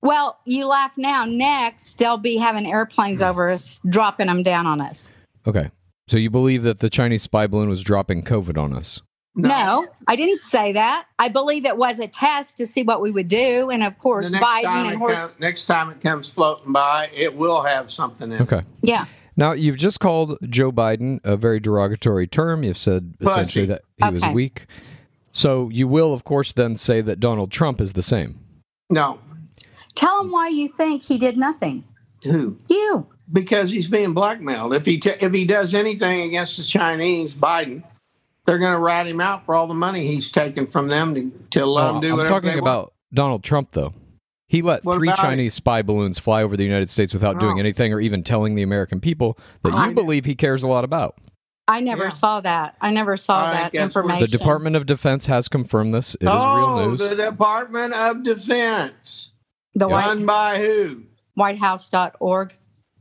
Well, 0.01 0.39
you 0.45 0.67
laugh 0.67 0.91
now. 0.97 1.25
Next, 1.25 1.97
they'll 1.97 2.17
be 2.17 2.37
having 2.37 2.67
airplanes 2.67 3.21
over 3.21 3.49
us, 3.49 3.79
dropping 3.89 4.27
them 4.27 4.43
down 4.43 4.65
on 4.67 4.81
us. 4.81 5.11
Okay. 5.47 5.71
So 6.07 6.17
you 6.17 6.29
believe 6.29 6.63
that 6.63 6.79
the 6.79 6.89
Chinese 6.89 7.23
spy 7.23 7.47
balloon 7.47 7.69
was 7.69 7.81
dropping 7.81 8.23
COVID 8.23 8.57
on 8.57 8.73
us? 8.73 9.01
No, 9.37 9.85
I 10.07 10.15
didn't 10.15 10.39
say 10.39 10.71
that. 10.73 11.07
I 11.19 11.27
believe 11.27 11.65
it 11.65 11.75
was 11.75 11.99
a 11.99 12.07
test 12.07 12.55
to 12.57 12.65
see 12.67 12.83
what 12.83 13.01
we 13.01 13.11
would 13.11 13.27
do, 13.27 13.69
and 13.69 13.83
of 13.83 13.99
course, 13.99 14.29
Biden 14.29 14.87
and 14.91 14.97
horse. 14.97 15.31
come- 15.31 15.41
next 15.41 15.65
time 15.65 15.89
it 15.89 15.99
comes 15.99 16.29
floating 16.29 16.71
by, 16.71 17.09
it 17.13 17.35
will 17.35 17.61
have 17.61 17.91
something 17.91 18.31
in 18.31 18.37
it. 18.37 18.41
Okay. 18.41 18.61
yeah, 18.81 19.05
Now 19.35 19.51
you've 19.51 19.75
just 19.75 19.99
called 19.99 20.37
Joe 20.49 20.71
Biden 20.71 21.19
a 21.25 21.35
very 21.35 21.59
derogatory 21.59 22.27
term. 22.27 22.63
You've 22.63 22.77
said 22.77 23.15
Pussy. 23.19 23.31
essentially 23.31 23.65
that 23.65 23.81
he 24.01 24.09
was 24.09 24.23
weak. 24.33 24.67
So 25.33 25.67
you 25.69 25.89
will, 25.89 26.13
of 26.13 26.23
course, 26.23 26.53
then 26.53 26.77
say 26.77 27.01
that 27.01 27.19
Donald 27.19 27.51
Trump 27.51 27.81
is 27.81 27.91
the 27.91 28.03
same. 28.03 28.39
No. 28.89 29.19
Tell 29.95 30.21
him 30.21 30.31
why 30.31 30.49
you 30.49 30.67
think 30.67 31.03
he 31.03 31.17
did 31.17 31.37
nothing. 31.37 31.83
Who? 32.23 32.57
You. 32.67 33.07
Because 33.31 33.71
he's 33.71 33.87
being 33.87 34.13
blackmailed. 34.13 34.73
If 34.73 34.85
he 34.85 34.99
t- 34.99 35.09
if 35.19 35.33
he 35.33 35.45
does 35.45 35.73
anything 35.73 36.21
against 36.21 36.57
the 36.57 36.63
Chinese, 36.63 37.33
Biden, 37.33 37.83
they're 38.45 38.59
going 38.59 38.73
to 38.73 38.79
rat 38.79 39.07
him 39.07 39.19
out 39.21 39.45
for 39.45 39.55
all 39.55 39.65
the 39.67 39.73
money 39.73 40.05
he's 40.07 40.29
taken 40.29 40.67
from 40.67 40.87
them 40.89 41.15
to, 41.15 41.31
to 41.51 41.65
let 41.65 41.87
Oh, 41.89 41.95
him 41.95 42.01
do 42.01 42.07
I'm 42.11 42.17
whatever 42.17 42.29
talking 42.33 42.51
they 42.53 42.59
about 42.59 42.93
Donald 43.13 43.43
Trump, 43.43 43.71
though. 43.71 43.93
He 44.47 44.61
let 44.61 44.83
What 44.85 44.95
three 44.97 45.07
about 45.07 45.19
it? 45.19 45.21
Chinese 45.23 45.53
spy 45.55 45.81
balloons 45.81 46.19
fly 46.19 46.43
over 46.43 46.55
the 46.55 46.63
United 46.63 46.89
States 46.89 47.13
without 47.13 47.39
doing 47.39 47.57
Oh. 47.57 47.59
anything 47.59 47.91
or 47.93 47.99
even 47.99 48.23
telling 48.23 48.53
the 48.53 48.61
American 48.61 48.99
people 48.99 49.39
that 49.63 49.73
oh, 49.73 49.77
I 49.77 49.85
you 49.85 49.89
know. 49.95 50.01
believe 50.03 50.25
he 50.25 50.35
cares 50.35 50.61
a 50.61 50.67
lot 50.67 50.83
about. 50.83 51.15
I 51.67 51.79
never 51.79 52.03
Yeah. 52.05 52.09
saw 52.11 52.41
that. 52.41 52.75
I 52.79 52.91
never 52.91 53.17
saw 53.17 53.47
I 53.47 53.51
that 53.53 53.73
information. 53.73 54.21
The 54.21 54.27
Department 54.37 54.75
of 54.75 54.85
Defense 54.85 55.25
has 55.25 55.47
confirmed 55.47 55.95
this. 55.95 56.13
It 56.15 56.25
is 56.25 56.29
oh, 56.31 56.57
real 56.77 56.89
news. 56.91 56.99
the 56.99 57.15
Department 57.15 57.93
of 57.95 58.21
Defense. 58.23 59.31
The 59.75 59.87
White, 59.87 60.05
Done 60.05 60.25
by 60.25 60.57
who? 60.59 61.03
whitehouse.org. 61.35 62.55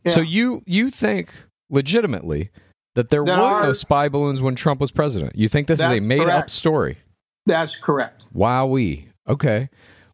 So 0.09 0.21
you 0.21 0.63
you 0.67 0.91
think 0.91 1.33
legitimately 1.71 2.51
that 2.95 3.09
there 3.11 3.25
That 3.25 3.39
were 3.39 3.45
are- 3.45 3.63
no 3.65 3.73
spy 3.73 4.09
balloons 4.09 4.43
when 4.43 4.55
Trump 4.55 4.81
was 4.81 4.91
president? 4.91 5.35
You 5.37 5.49
think 5.49 5.67
this 5.67 5.81
is 5.81 5.87
a 5.87 5.89
That's 5.95 6.03
made 6.03 6.29
up 6.29 6.51
story? 6.51 6.99
That's 7.47 7.77
correct. 7.77 8.25
Wowee. 8.35 9.07
Okay. 9.29 9.69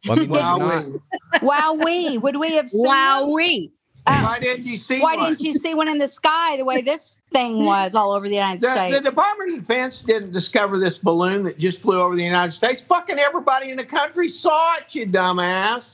Let 0.05 0.17
me 0.17 0.25
Did 0.27 0.33
just 0.35 0.57
not- 0.57 0.59
Wowee. 0.83 1.01
wow, 1.41 1.73
we 1.83 2.17
would 2.17 2.37
we 2.37 2.55
have 2.55 2.69
seen 2.69 2.83
them? 2.83 2.89
Wow, 2.89 3.27
we. 3.29 3.71
Uh, 4.07 4.19
why 4.23 4.39
didn't 4.39 4.65
you 4.65 4.77
see 4.77 4.99
Why 4.99 5.15
one? 5.15 5.29
didn't 5.29 5.41
you 5.41 5.53
see 5.53 5.75
one 5.75 5.87
in 5.87 5.99
the 5.99 6.07
sky 6.07 6.57
the 6.57 6.65
way 6.65 6.81
this 6.81 7.21
thing 7.31 7.65
was 7.65 7.93
all 7.93 8.13
over 8.13 8.27
the 8.27 8.33
United 8.33 8.59
The, 8.61 8.71
States? 8.73 8.97
the 8.97 9.03
Department 9.09 9.53
of 9.53 9.59
Defense 9.59 10.01
didn't 10.01 10.31
discover 10.31 10.79
this 10.79 10.97
balloon 10.97 11.43
that 11.43 11.59
just 11.59 11.83
flew 11.83 12.01
over 12.01 12.15
the 12.15 12.23
United 12.23 12.51
States. 12.51 12.81
Fucking 12.81 13.19
everybody 13.19 13.69
in 13.69 13.77
the 13.77 13.85
country 13.85 14.27
saw 14.27 14.73
it, 14.77 14.95
you 14.95 15.05
dumbass. 15.05 15.91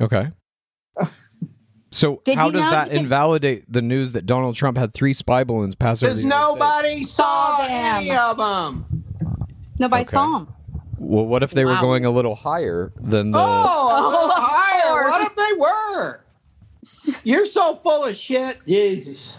Okay. 0.00 0.28
So 1.92 2.22
Did 2.24 2.36
how 2.38 2.46
you 2.46 2.52
does 2.52 2.60
know 2.62 2.70
that 2.70 2.88
that- 2.90 2.96
invalidate 2.96 3.64
the 3.70 3.82
news 3.82 4.12
that 4.12 4.24
Donald 4.24 4.54
Trump 4.54 4.78
had 4.78 4.94
three 4.94 5.12
spy 5.12 5.42
balloons 5.42 5.74
pass 5.74 6.02
over 6.02 6.10
Because 6.10 6.18
the 6.18 6.22
United 6.22 6.46
States? 6.46 6.58
nobody 6.60 7.02
saw 7.04 7.56
Saw 7.56 7.66
them. 7.66 7.70
any 7.70 8.10
of 8.12 8.36
them. 8.36 9.04
Nobody 9.80 10.02
Okay. 10.02 10.10
saw 10.10 10.38
them. 10.38 10.48
Well, 10.98 11.26
what 11.26 11.42
if 11.42 11.50
they 11.50 11.64
were 11.64 11.72
Wow. 11.72 11.80
going 11.80 12.04
a 12.04 12.10
little 12.10 12.36
higher 12.36 12.92
than 12.96 13.32
the? 13.32 13.38
oh, 13.40 13.42
a 13.42 14.02
little 14.08 14.30
higher. 14.36 15.02
What 15.10 15.20
course. 15.20 15.26
if 15.30 15.36
they 15.36 15.52
were? 15.58 16.20
You're 17.24 17.46
so 17.46 17.74
full 17.76 18.04
of 18.04 18.16
shit, 18.16 18.58
Jesus. 18.68 19.34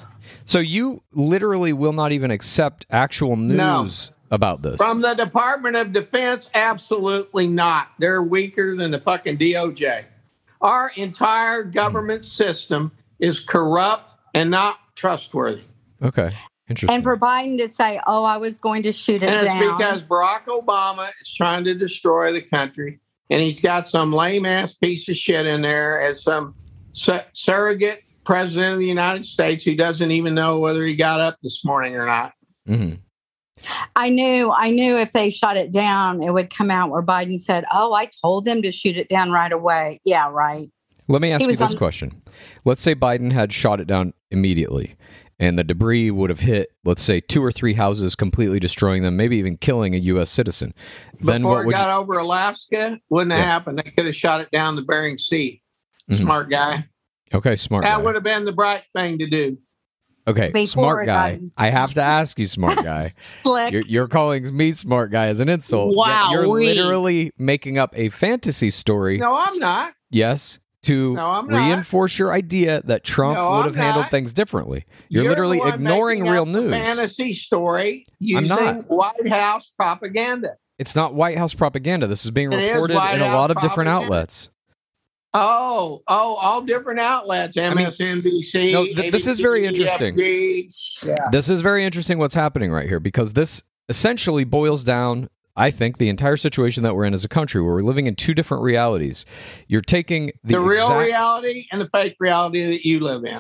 So 0.46 0.60
you 0.60 1.02
literally 1.14 1.72
will 1.72 1.94
not 1.94 2.12
even 2.12 2.32
accept 2.32 2.86
actual 2.92 3.38
news 3.38 3.56
No. 3.58 3.88
about 4.30 4.62
this. 4.62 4.76
From 4.76 5.02
the 5.02 5.14
Department 5.14 5.78
of 5.78 5.94
Defense, 5.94 6.50
absolutely 6.54 7.48
not. 7.48 7.88
They're 7.98 8.22
weaker 8.22 8.76
than 8.76 8.92
the 8.92 9.00
fucking 9.00 9.38
DOJ. 9.38 10.04
Our 10.62 10.92
entire 10.96 11.64
government 11.64 12.24
system 12.26 12.92
is 13.20 13.40
corrupt 13.40 14.06
and 14.34 14.50
not 14.52 14.78
trustworthy. 14.96 15.64
okay, 16.04 16.30
interesting. 16.70 16.96
And 16.96 17.04
for 17.04 17.18
Biden 17.18 17.58
to 17.58 17.68
say, 17.70 18.00
"Oh, 18.08 18.24
I 18.24 18.38
was 18.38 18.58
going 18.60 18.84
to 18.84 18.92
shoot 18.92 19.24
it 19.24 19.30
And 19.30 19.46
it's 19.46 19.54
because 19.60 20.02
Barack 20.04 20.46
Obama 20.46 21.10
is 21.22 21.34
trying 21.34 21.64
to 21.66 21.74
destroy 21.74 22.32
the 22.32 22.42
country, 22.42 23.00
and 23.30 23.42
he's 23.42 23.60
got 23.60 23.88
some 23.88 24.14
lame 24.14 24.46
ass 24.46 24.76
piece 24.76 25.10
of 25.10 25.18
shit 25.18 25.46
in 25.46 25.62
there 25.62 26.02
as 26.02 26.24
some 26.24 26.56
su- 26.92 27.20
surrogate 27.34 28.04
president 28.24 28.74
of 28.74 28.80
the 28.80 28.86
United 28.88 29.26
States 29.26 29.64
who 29.64 29.76
doesn't 29.76 30.12
even 30.12 30.36
know 30.36 30.60
whether 30.60 30.86
he 30.86 30.96
got 30.96 31.20
up 31.20 31.38
this 31.42 31.66
morning 31.66 31.96
or 31.96 32.06
not. 32.06 32.34
Mhm. 32.70 33.00
I 33.96 34.10
knew, 34.10 34.52
I 34.52 34.70
knew 34.70 34.98
if 34.98 35.12
they 35.12 35.30
shot 35.30 35.58
it 35.58 35.72
down, 35.72 36.22
it 36.24 36.32
would 36.34 36.50
come 36.50 36.72
out 36.72 36.90
where 36.90 37.02
Biden 37.04 37.40
said, 37.40 37.66
"Oh, 37.72 37.94
I 37.94 38.10
told 38.22 38.46
them 38.46 38.62
to 38.62 38.72
shoot 38.72 38.98
it 38.98 39.10
down 39.10 39.32
right 39.32 39.52
away." 39.52 40.02
Yeah, 40.06 40.30
right. 40.30 40.70
Let 41.08 41.22
me 41.22 41.32
ask 41.32 41.42
He 41.42 41.48
you 41.52 41.56
this 41.56 41.72
on- 41.72 41.78
question. 41.78 42.22
Let's 42.66 42.82
say 42.82 42.96
Biden 42.96 43.32
had 43.32 43.52
shot 43.52 43.80
it 43.82 43.88
down 43.88 44.14
immediately 44.30 44.96
and 45.40 45.58
the 45.58 45.64
debris 45.64 46.12
would 46.12 46.30
have 46.30 46.40
hit, 46.40 46.70
let's 46.86 47.02
say, 47.02 47.20
two 47.20 47.44
or 47.44 47.52
three 47.52 47.74
houses, 47.74 48.16
completely 48.16 48.60
destroying 48.60 49.02
them, 49.02 49.18
maybe 49.18 49.38
even 49.38 49.58
killing 49.58 49.96
a 49.96 49.98
U.S. 49.98 50.30
citizen. 50.30 50.72
then 51.20 51.42
Before 51.42 51.56
what 51.56 51.62
it 51.62 51.66
would 51.66 51.72
got 51.74 51.88
you, 51.88 52.00
over 52.02 52.18
Alaska, 52.20 53.00
wouldn't 53.10 53.32
have 53.32 53.40
Yeah. 53.42 53.46
happened. 53.46 53.80
They 53.80 53.90
could 53.90 54.06
have 54.06 54.16
shot 54.16 54.42
it 54.42 54.50
down 54.52 54.76
the 54.76 54.84
Bering 54.84 55.18
Sea. 55.18 55.62
Mhm. 56.12 56.18
Smart 56.20 56.50
guy. 56.52 56.86
Okay, 57.34 57.56
smart 57.56 57.84
That 57.84 57.98
guy. 57.98 58.04
would 58.04 58.14
have 58.16 58.24
been 58.24 58.46
the 58.46 58.52
bright 58.52 58.84
thing 58.96 59.18
to 59.18 59.28
do. 59.28 59.58
Okay, 60.28 60.66
smart 60.66 61.06
guy. 61.06 61.36
got- 61.36 61.42
I 61.58 61.70
have 61.70 61.94
to 61.96 62.02
ask 62.02 62.38
you, 62.40 62.46
smart 62.46 62.78
guy. 62.84 63.14
Slick. 63.18 63.72
You're, 63.74 63.84
you're 63.88 64.08
calling 64.08 64.56
me 64.56 64.72
smart 64.74 65.12
guy 65.12 65.28
as 65.28 65.40
an 65.40 65.50
insult. 65.50 65.96
Wow, 65.96 66.30
You're 66.32 66.48
literally 66.48 67.32
making 67.38 67.78
up 67.78 67.94
a 67.98 68.10
fantasy 68.10 68.72
story. 68.72 69.18
No, 69.18 69.36
I'm 69.36 69.58
not. 69.58 69.94
Yes. 70.10 70.60
To 70.84 71.14
No, 71.14 71.44
reinforce 71.44 72.18
your 72.18 72.34
idea 72.34 72.82
that 72.86 73.04
Trump 73.04 73.38
No, 73.38 73.58
would 73.58 73.66
have 73.66 73.76
handled 73.76 74.08
things 74.10 74.34
differently. 74.34 74.86
You're, 75.10 75.24
the 75.24 75.30
literally 75.30 75.62
ignoring 75.64 76.28
real 76.28 76.48
news. 76.48 76.72
Fantasy 76.72 77.34
story 77.34 78.08
using 78.18 78.48
not. 78.48 78.90
White 78.90 79.30
House 79.30 79.72
propaganda. 79.78 80.56
It's 80.80 80.96
not 80.96 81.14
White 81.14 81.38
House 81.38 81.54
propaganda. 81.54 82.08
This 82.08 82.26
is 82.26 82.32
being 82.32 82.52
It 82.52 82.60
is 82.64 82.74
reported 82.74 82.96
White 82.96 83.14
in 83.14 83.22
a 83.22 83.28
lot 83.28 83.52
of 83.52 83.62
different 83.62 83.90
outlets. 83.90 84.50
Oh, 85.34 86.04
oh, 86.08 86.36
all 86.36 86.62
different 86.62 87.00
outlets. 87.00 87.56
mean, 87.56 87.72
MSNBC. 87.72 88.74
no, 88.74 88.86
th- 88.86 89.12
this 89.12 89.28
is 89.28 89.40
very 89.40 89.66
interesting. 89.66 90.18
Yeah. 90.18 91.16
This 91.32 91.50
is 91.50 91.62
very 91.62 91.86
interesting 91.86 92.18
what's 92.18 92.34
happening 92.34 92.72
right 92.72 92.88
here 92.88 93.00
because 93.00 93.34
this 93.34 93.64
essentially 93.88 94.44
boils 94.44 94.84
down, 94.84 95.30
I 95.56 95.72
think, 95.72 96.00
the 96.00 96.10
entire 96.10 96.36
situation 96.36 96.84
that 96.84 96.96
we're 96.96 97.06
in 97.06 97.14
as 97.14 97.24
a 97.24 97.30
country 97.30 97.62
where 97.62 97.74
we're 97.74 97.82
living 97.82 98.08
in 98.08 98.16
two 98.16 98.34
different 98.34 98.64
realities. 98.64 99.26
You're 99.68 99.82
taking 99.82 100.32
the, 100.44 100.56
The, 100.56 100.60
real 100.60 100.88
exact- 100.88 101.06
reality 101.06 101.68
and 101.72 101.80
the 101.80 101.90
fake 101.90 102.18
reality 102.20 102.66
that 102.66 102.86
you 102.86 103.00
live 103.00 103.24
in. 103.24 103.40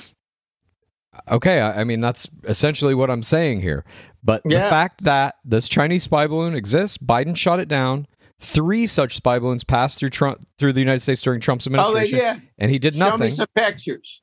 Okay, 1.29 1.59
I, 1.59 1.81
I 1.81 1.83
mean 1.83 1.99
that's 1.99 2.27
essentially 2.45 2.95
what 2.95 3.09
I'm 3.11 3.21
saying 3.23 3.61
here. 3.61 3.83
But 4.23 4.43
the 4.45 4.55
fact 4.55 5.03
that 5.03 5.35
this 5.43 5.67
Chinese 5.67 6.03
spy 6.03 6.25
balloon 6.27 6.55
exists, 6.55 6.97
Biden 6.97 7.35
shot 7.35 7.59
it 7.59 7.67
down. 7.67 8.07
Three 8.43 8.87
such 8.87 9.15
spy 9.15 9.37
balloons 9.39 9.63
passed 9.63 9.99
through 9.99 10.09
Trump 10.09 10.43
through 10.57 10.73
the 10.73 10.79
United 10.79 11.01
States 11.01 11.21
during 11.21 11.39
Trump's 11.39 11.67
Oh, 11.67 11.69
they 11.69 11.77
administration, 12.01 12.49
and 12.57 12.71
he 12.71 12.79
did 12.79 12.95
nothing. 12.95 13.19
Show 13.19 13.25
me 13.25 13.31
some 13.37 13.47
pictures. 13.55 14.21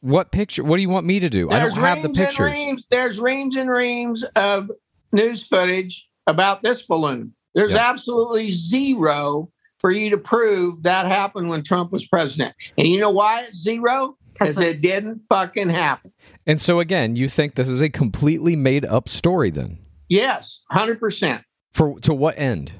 What 0.00 0.30
picture? 0.30 0.62
What 0.62 0.76
do 0.76 0.82
you 0.82 0.88
want 0.88 1.04
me 1.06 1.18
to 1.20 1.28
do? 1.28 1.50
I 1.50 1.58
There's 1.58 1.74
don't 1.74 1.82
have 1.82 2.02
the 2.02 2.08
reams 2.08 2.18
and 2.18 2.26
pictures. 2.28 2.52
reams- 2.52 2.86
there's 2.90 3.18
reams 3.20 3.56
and 3.56 3.68
reams 3.68 4.24
of 4.36 4.70
news 5.12 5.44
footage 5.46 6.08
about 6.28 6.62
this 6.62 6.82
balloon. 6.82 7.34
There's 7.54 7.72
Yeah. 7.72 7.90
absolutely 7.90 8.50
zero 8.52 9.50
for 9.80 9.90
you 9.90 10.10
to 10.10 10.18
prove 10.18 10.82
that 10.84 11.06
happened 11.06 11.48
when 11.48 11.62
Trump 11.64 11.90
was 11.92 12.06
president. 12.06 12.54
And 12.78 12.86
you 12.86 13.00
know 13.00 13.10
why 13.10 13.42
it's 13.42 13.58
zero? 13.60 14.16
Because 14.32 14.58
it 14.58 14.80
didn't 14.80 15.22
fucking 15.28 15.70
happen. 15.70 16.12
And 16.46 16.60
so 16.60 16.78
again, 16.78 17.16
you 17.16 17.28
think 17.28 17.54
this 17.54 17.68
is 17.68 17.80
a 17.80 17.88
completely 17.88 18.54
made 18.54 18.84
up 18.84 19.08
story 19.08 19.50
then? 19.50 19.78
Yes, 20.08 20.60
100%. 20.70 21.42
For 21.76 22.00
to 22.00 22.14
what 22.14 22.38
end? 22.38 22.72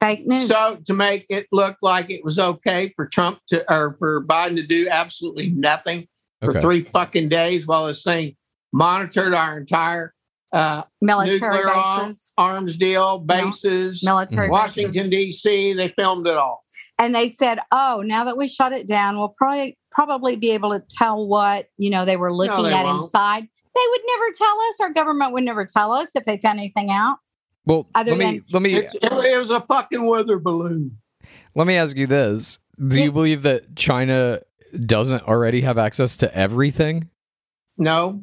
Fake 0.00 0.26
news. 0.26 0.48
So 0.48 0.78
to 0.86 0.92
make 0.92 1.26
it 1.28 1.46
look 1.52 1.76
like 1.82 2.10
it 2.10 2.24
was 2.24 2.36
okay 2.36 2.92
for 2.96 3.06
Trump 3.06 3.38
to 3.48 3.64
or 3.72 3.94
for 3.98 4.24
Biden 4.26 4.56
to 4.56 4.66
do 4.66 4.88
absolutely 4.90 5.50
nothing 5.50 6.08
for 6.42 6.50
Okay. 6.50 6.60
three 6.60 6.82
fucking 6.82 7.28
days 7.28 7.68
while 7.68 7.86
this 7.86 8.02
thing 8.02 8.34
monitored 8.72 9.34
our 9.34 9.56
entire 9.58 10.12
uh, 10.52 10.82
military 11.00 11.38
nuclear 11.38 11.74
bases. 11.74 12.32
arms 12.36 12.76
deal, 12.76 13.20
bases, 13.20 14.02
Military 14.02 14.48
Mm. 14.48 14.50
Washington. 14.50 15.08
D.C. 15.08 15.74
They 15.74 15.88
filmed 15.90 16.26
it 16.26 16.36
all. 16.36 16.64
And 16.98 17.14
they 17.14 17.28
said, 17.28 17.60
"Oh, 17.70 18.02
now 18.04 18.24
that 18.24 18.36
we 18.36 18.48
shut 18.48 18.72
it 18.72 18.88
down, 18.88 19.16
we'll 19.16 19.28
probably 19.38 19.78
probably 19.92 20.34
be 20.34 20.50
able 20.50 20.70
to 20.70 20.82
tell 20.90 21.24
what 21.28 21.66
you 21.76 21.88
know 21.90 22.04
they 22.04 22.16
were 22.16 22.32
looking 22.34 22.64
they 22.64 22.72
at 22.72 22.84
won't. 22.84 23.02
inside." 23.02 23.42
They 23.76 23.80
would 23.90 24.00
never 24.08 24.32
tell 24.36 24.58
us. 24.70 24.74
Our 24.80 24.92
government 24.92 25.32
would 25.34 25.44
never 25.44 25.64
tell 25.64 25.92
us 25.92 26.08
if 26.16 26.24
they 26.24 26.36
found 26.38 26.58
anything 26.58 26.90
out. 26.90 27.18
Well, 27.70 27.86
Other 27.94 28.16
let 28.16 28.18
me 28.18 28.24
than- 28.38 28.44
let 28.52 28.62
me 28.62 28.74
It's, 28.74 28.94
it, 28.96 29.04
it 29.04 29.38
was 29.38 29.50
a 29.50 29.60
fucking 29.60 30.04
weather 30.04 30.38
balloon. 30.40 30.98
let 31.54 31.68
me 31.68 31.76
ask 31.76 31.96
you 31.96 32.08
this: 32.08 32.58
Do 32.84 32.98
Yeah. 32.98 33.04
you 33.04 33.12
believe 33.12 33.42
that 33.42 33.76
China 33.76 34.40
doesn't 34.86 35.22
already 35.28 35.60
have 35.60 35.78
access 35.78 36.16
to 36.18 36.34
everything? 36.36 37.08
No, 37.78 38.22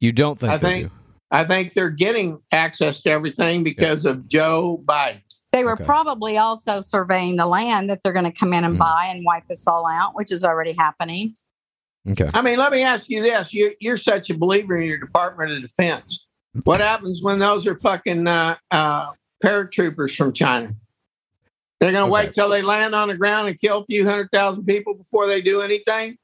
You 0.00 0.12
don't 0.12 0.38
think 0.38 0.52
I 0.52 0.56
they 0.56 0.68
think- 0.68 0.88
do? 0.88 0.94
I 1.30 1.44
think 1.44 1.74
they're 1.74 1.90
getting 1.90 2.38
access 2.52 3.02
to 3.02 3.10
everything 3.10 3.62
because 3.64 4.04
of 4.06 4.26
Joe 4.28 4.80
Biden. 4.84 5.20
They 5.52 5.64
were 5.64 5.72
Okay. 5.72 5.84
probably 5.84 6.36
also 6.38 6.80
surveying 6.80 7.36
the 7.36 7.46
land 7.46 7.90
that 7.90 8.02
they're 8.02 8.12
going 8.12 8.24
to 8.24 8.32
come 8.32 8.52
in 8.52 8.64
and 8.64 8.76
Mhm. 8.76 8.78
buy 8.78 9.06
and 9.10 9.24
wipe 9.24 9.50
us 9.50 9.66
all 9.66 9.86
out, 9.86 10.14
which 10.14 10.30
is 10.32 10.44
already 10.44 10.72
happening. 10.72 11.34
Okay. 12.08 12.28
I 12.34 12.40
mean, 12.42 12.58
let 12.58 12.70
me 12.72 12.82
ask 12.82 13.08
you 13.10 13.22
this: 13.22 13.52
you're 13.52 13.72
you're 13.80 13.96
such 13.98 14.30
a 14.30 14.34
believer 14.38 14.78
in 14.80 14.86
your 14.88 14.98
Department 14.98 15.50
of 15.52 15.60
Defense. 15.62 16.26
What 16.62 16.80
happens 16.80 17.20
when 17.22 17.40
those 17.40 17.66
are 17.66 17.76
fucking 17.76 18.26
uh, 18.28 18.56
uh, 18.70 19.10
paratroopers 19.42 20.14
from 20.16 20.32
China? 20.32 20.72
They're 21.80 21.90
going 21.92 22.08
to 22.08 22.14
Okay. 22.14 22.26
wait 22.26 22.32
till 22.34 22.48
they 22.48 22.62
land 22.62 22.94
on 22.94 23.08
the 23.08 23.16
ground 23.16 23.48
and 23.48 23.60
kill 23.60 23.78
a 23.80 23.86
few 23.86 24.06
hundred 24.06 24.30
thousand 24.32 24.64
people 24.64 24.94
before 24.94 25.26
they 25.26 25.42
do 25.42 25.60
anything. 25.60 26.16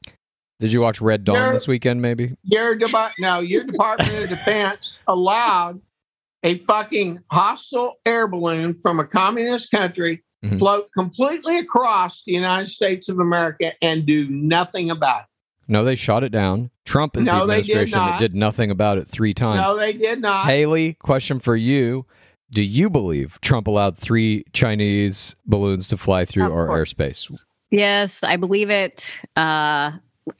Did 0.61 0.73
you 0.73 0.81
watch 0.81 1.01
Red 1.01 1.25
Dawn 1.25 1.35
They're- 1.35 1.53
this 1.53 1.67
weekend? 1.67 2.01
Maybe. 2.01 2.35
Your 2.45 2.79
deba- 2.79 3.13
no, 3.19 3.41
your 3.41 3.65
Department 3.65 4.11
of 4.23 4.29
Defense 4.29 4.99
allowed 5.07 5.81
a 6.43 6.59
fucking 6.61 7.23
hostile 7.31 7.97
air 8.07 8.27
balloon 8.29 8.75
from 8.75 9.01
a 9.01 9.05
communist 9.07 9.71
country 9.71 10.23
Mhm. 10.45 10.59
float 10.59 10.89
completely 10.97 11.59
across 11.59 12.23
the 12.25 12.33
United 12.33 12.69
States 12.71 13.11
of 13.11 13.19
America 13.19 13.73
and 13.83 14.07
do 14.07 14.27
nothing 14.31 14.89
about 14.91 15.23
it. 15.23 15.27
No, 15.71 15.85
they 15.85 15.95
shot 15.95 16.25
it 16.25 16.31
down. 16.31 16.71
Trump 16.85 17.17
is 17.17 17.25
No, 17.27 17.47
the 17.47 17.47
they 17.47 17.63
did 17.63 17.71
administration 17.71 17.99
that 18.01 18.19
did 18.19 18.35
nothing 18.35 18.71
about 18.73 18.99
it 18.99 19.07
three 19.07 19.33
times. 19.33 19.67
No, 19.69 19.77
they 19.77 19.93
did 19.93 20.21
not. 20.21 20.47
Haley, 20.47 20.95
question 20.95 21.39
for 21.39 21.55
you. 21.55 22.05
Do 22.51 22.63
you 22.65 22.91
believe 22.91 23.39
Trump 23.41 23.69
allowed 23.69 23.97
three 23.97 24.45
Chinese 24.53 25.37
balloons 25.47 25.87
to 25.89 25.97
fly 25.97 26.25
through 26.25 26.47
Of 26.47 26.53
our 26.53 26.67
course. 26.67 26.93
airspace? 26.93 27.39
Yes, 27.71 28.25
I 28.25 28.37
believe 28.37 28.69
it. 28.69 29.13
Uh, 29.37 29.93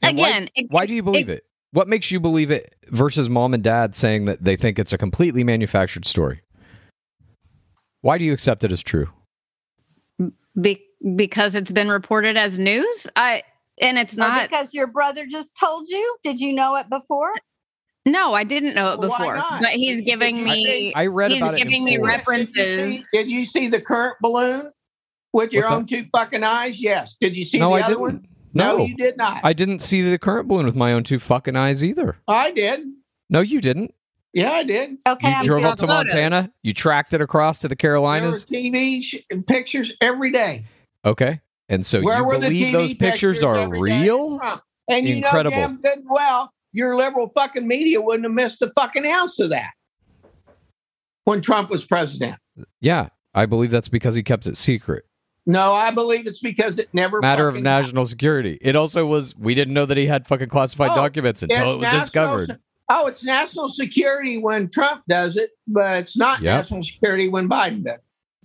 And 0.03 0.17
why- 0.17 0.27
again, 0.29 0.49
it- 0.55 0.67
Why 0.69 0.85
do 0.85 0.93
you 0.93 1.01
believe 1.01 1.29
it? 1.29 1.45
What 1.71 1.87
makes 1.87 2.11
you 2.11 2.19
believe 2.19 2.51
it 2.51 2.75
versus 2.89 3.29
mom 3.29 3.53
and 3.53 3.63
dad 3.63 3.95
saying 3.95 4.25
that 4.25 4.43
they 4.43 4.57
think 4.57 4.77
it's 4.77 4.91
a 4.91 4.97
completely 4.97 5.45
manufactured 5.45 6.05
story? 6.05 6.41
Why 8.01 8.17
do 8.17 8.25
you 8.25 8.33
accept 8.33 8.65
it 8.65 8.73
as 8.73 8.83
true? 8.83 9.07
be, 10.59 10.81
because 11.15 11.55
it's 11.55 11.71
been 11.71 11.87
reported 11.87 12.35
as 12.35 12.59
news. 12.59 13.07
I 13.15 13.43
and 13.81 13.97
it's 13.97 14.15
Or 14.15 14.19
not. 14.19 14.49
because 14.49 14.73
your 14.73 14.87
brother 14.87 15.25
just 15.25 15.55
told 15.57 15.87
you. 15.89 16.17
Did 16.23 16.39
you 16.39 16.53
know 16.53 16.75
it 16.75 16.89
before? 16.89 17.31
No, 18.05 18.33
I 18.33 18.43
didn't 18.43 18.73
know 18.73 18.93
it 18.93 18.99
Well, 18.99 19.09
why 19.09 19.17
before. 19.19 19.35
not? 19.35 19.61
But 19.61 19.71
he's 19.71 20.01
giving 20.01 20.43
me. 20.43 20.65
see- 20.65 20.93
I 20.95 21.05
read 21.07 21.31
He's 21.31 21.41
about 21.41 21.53
it. 21.53 21.61
in 21.61 21.67
giving 21.67 21.83
me 21.85 21.97
references. 21.99 22.55
Did 22.55 22.87
you, 22.89 22.93
see, 22.97 23.05
did 23.11 23.29
you 23.29 23.45
see 23.45 23.67
the 23.67 23.79
current 23.81 24.15
balloon 24.21 24.71
with 25.33 25.53
your 25.53 25.63
What's 25.63 25.73
own 25.73 25.85
two 25.85 26.05
fucking 26.11 26.43
eyes? 26.43 26.81
Yes. 26.81 27.15
Did 27.21 27.37
you 27.37 27.43
see 27.43 27.59
No, 27.59 27.69
the 27.69 27.75
I 27.75 27.81
other 27.81 27.87
didn't. 27.93 28.01
one? 28.01 28.25
No, 28.53 28.77
No. 28.79 28.85
you 28.85 28.95
did 28.95 29.17
not. 29.17 29.39
I 29.43 29.53
didn't 29.53 29.81
see 29.81 30.01
the 30.01 30.17
current 30.17 30.47
balloon 30.47 30.65
with 30.65 30.75
my 30.75 30.93
own 30.93 31.03
two 31.03 31.19
fucking 31.19 31.55
eyes 31.55 31.83
either. 31.83 32.17
I 32.27 32.51
did. 32.51 32.81
No, 33.29 33.41
you 33.41 33.61
didn't. 33.61 33.93
Yeah, 34.33 34.51
I 34.51 34.63
did. 34.63 34.97
Okay, 35.07 35.27
You 35.29 35.35
I'm 35.35 35.45
drove 35.45 35.63
up 35.63 35.77
to 35.79 35.87
photos. 35.87 36.13
Montana. 36.13 36.51
You 36.63 36.73
tracked 36.73 37.13
it 37.13 37.21
across 37.21 37.59
to 37.59 37.67
the 37.67 37.75
There 37.75 37.91
were 37.91 37.97
Carolinas. 37.99 38.45
TV 38.45 39.03
sh- 39.03 39.17
pictures 39.45 39.93
every 40.01 40.31
day. 40.31 40.65
Okay, 41.05 41.39
and 41.71 41.83
so 41.85 42.01
Where 42.01 42.17
you 42.19 42.39
believe 42.39 42.71
those 42.73 42.93
pictures 42.93 43.41
are 43.41 43.55
every 43.55 43.89
day 43.89 43.95
of 43.95 44.01
real? 44.03 44.61
And 44.87 45.07
you 45.07 45.15
Incredible. 45.15 45.57
know 45.57 45.67
damn 45.67 45.81
good 45.81 46.03
well 46.07 46.53
your 46.73 46.95
liberal 46.95 47.29
fucking 47.33 47.67
media 47.67 47.99
wouldn't 47.99 48.23
have 48.25 48.31
missed 48.33 48.61
a 48.61 48.71
fucking 48.75 49.05
ounce 49.07 49.39
of 49.39 49.49
that 49.49 49.71
when 51.25 51.41
Trump 51.41 51.69
was 51.69 51.85
president. 51.85 52.37
Yeah, 52.79 53.09
I 53.33 53.45
believe 53.45 53.71
that's 53.71 53.87
because 53.89 54.15
he 54.15 54.23
kept 54.23 54.45
it 54.45 54.57
secret. 54.57 55.05
No, 55.45 55.73
I 55.73 55.91
believe 55.91 56.27
it's 56.27 56.39
because 56.39 56.77
it 56.77 56.89
never 56.93 57.19
Matter 57.19 57.47
of 57.47 57.59
national 57.59 58.05
security. 58.05 58.57
It 58.61 58.75
also 58.75 59.05
was. 59.07 59.35
We 59.35 59.55
didn't 59.55 59.73
know 59.73 59.85
that 59.87 59.97
he 59.97 60.05
had 60.05 60.27
fucking 60.27 60.49
classified 60.49 60.91
Oh, 60.91 60.95
documents 60.95 61.41
until 61.41 61.73
it 61.73 61.77
was 61.77 61.81
national- 61.83 61.99
discovered. 62.01 62.59
Oh, 62.89 63.07
it's 63.07 63.23
national 63.23 63.67
security 63.69 64.37
when 64.37 64.69
Trump 64.69 65.01
does 65.09 65.37
it, 65.37 65.51
but 65.67 65.97
it's 65.97 66.15
not 66.17 66.41
Yep. 66.41 66.53
national 66.57 66.83
security 66.83 67.27
when 67.27 67.49
Biden 67.49 67.83
does. 67.83 67.95
it. 67.95 68.03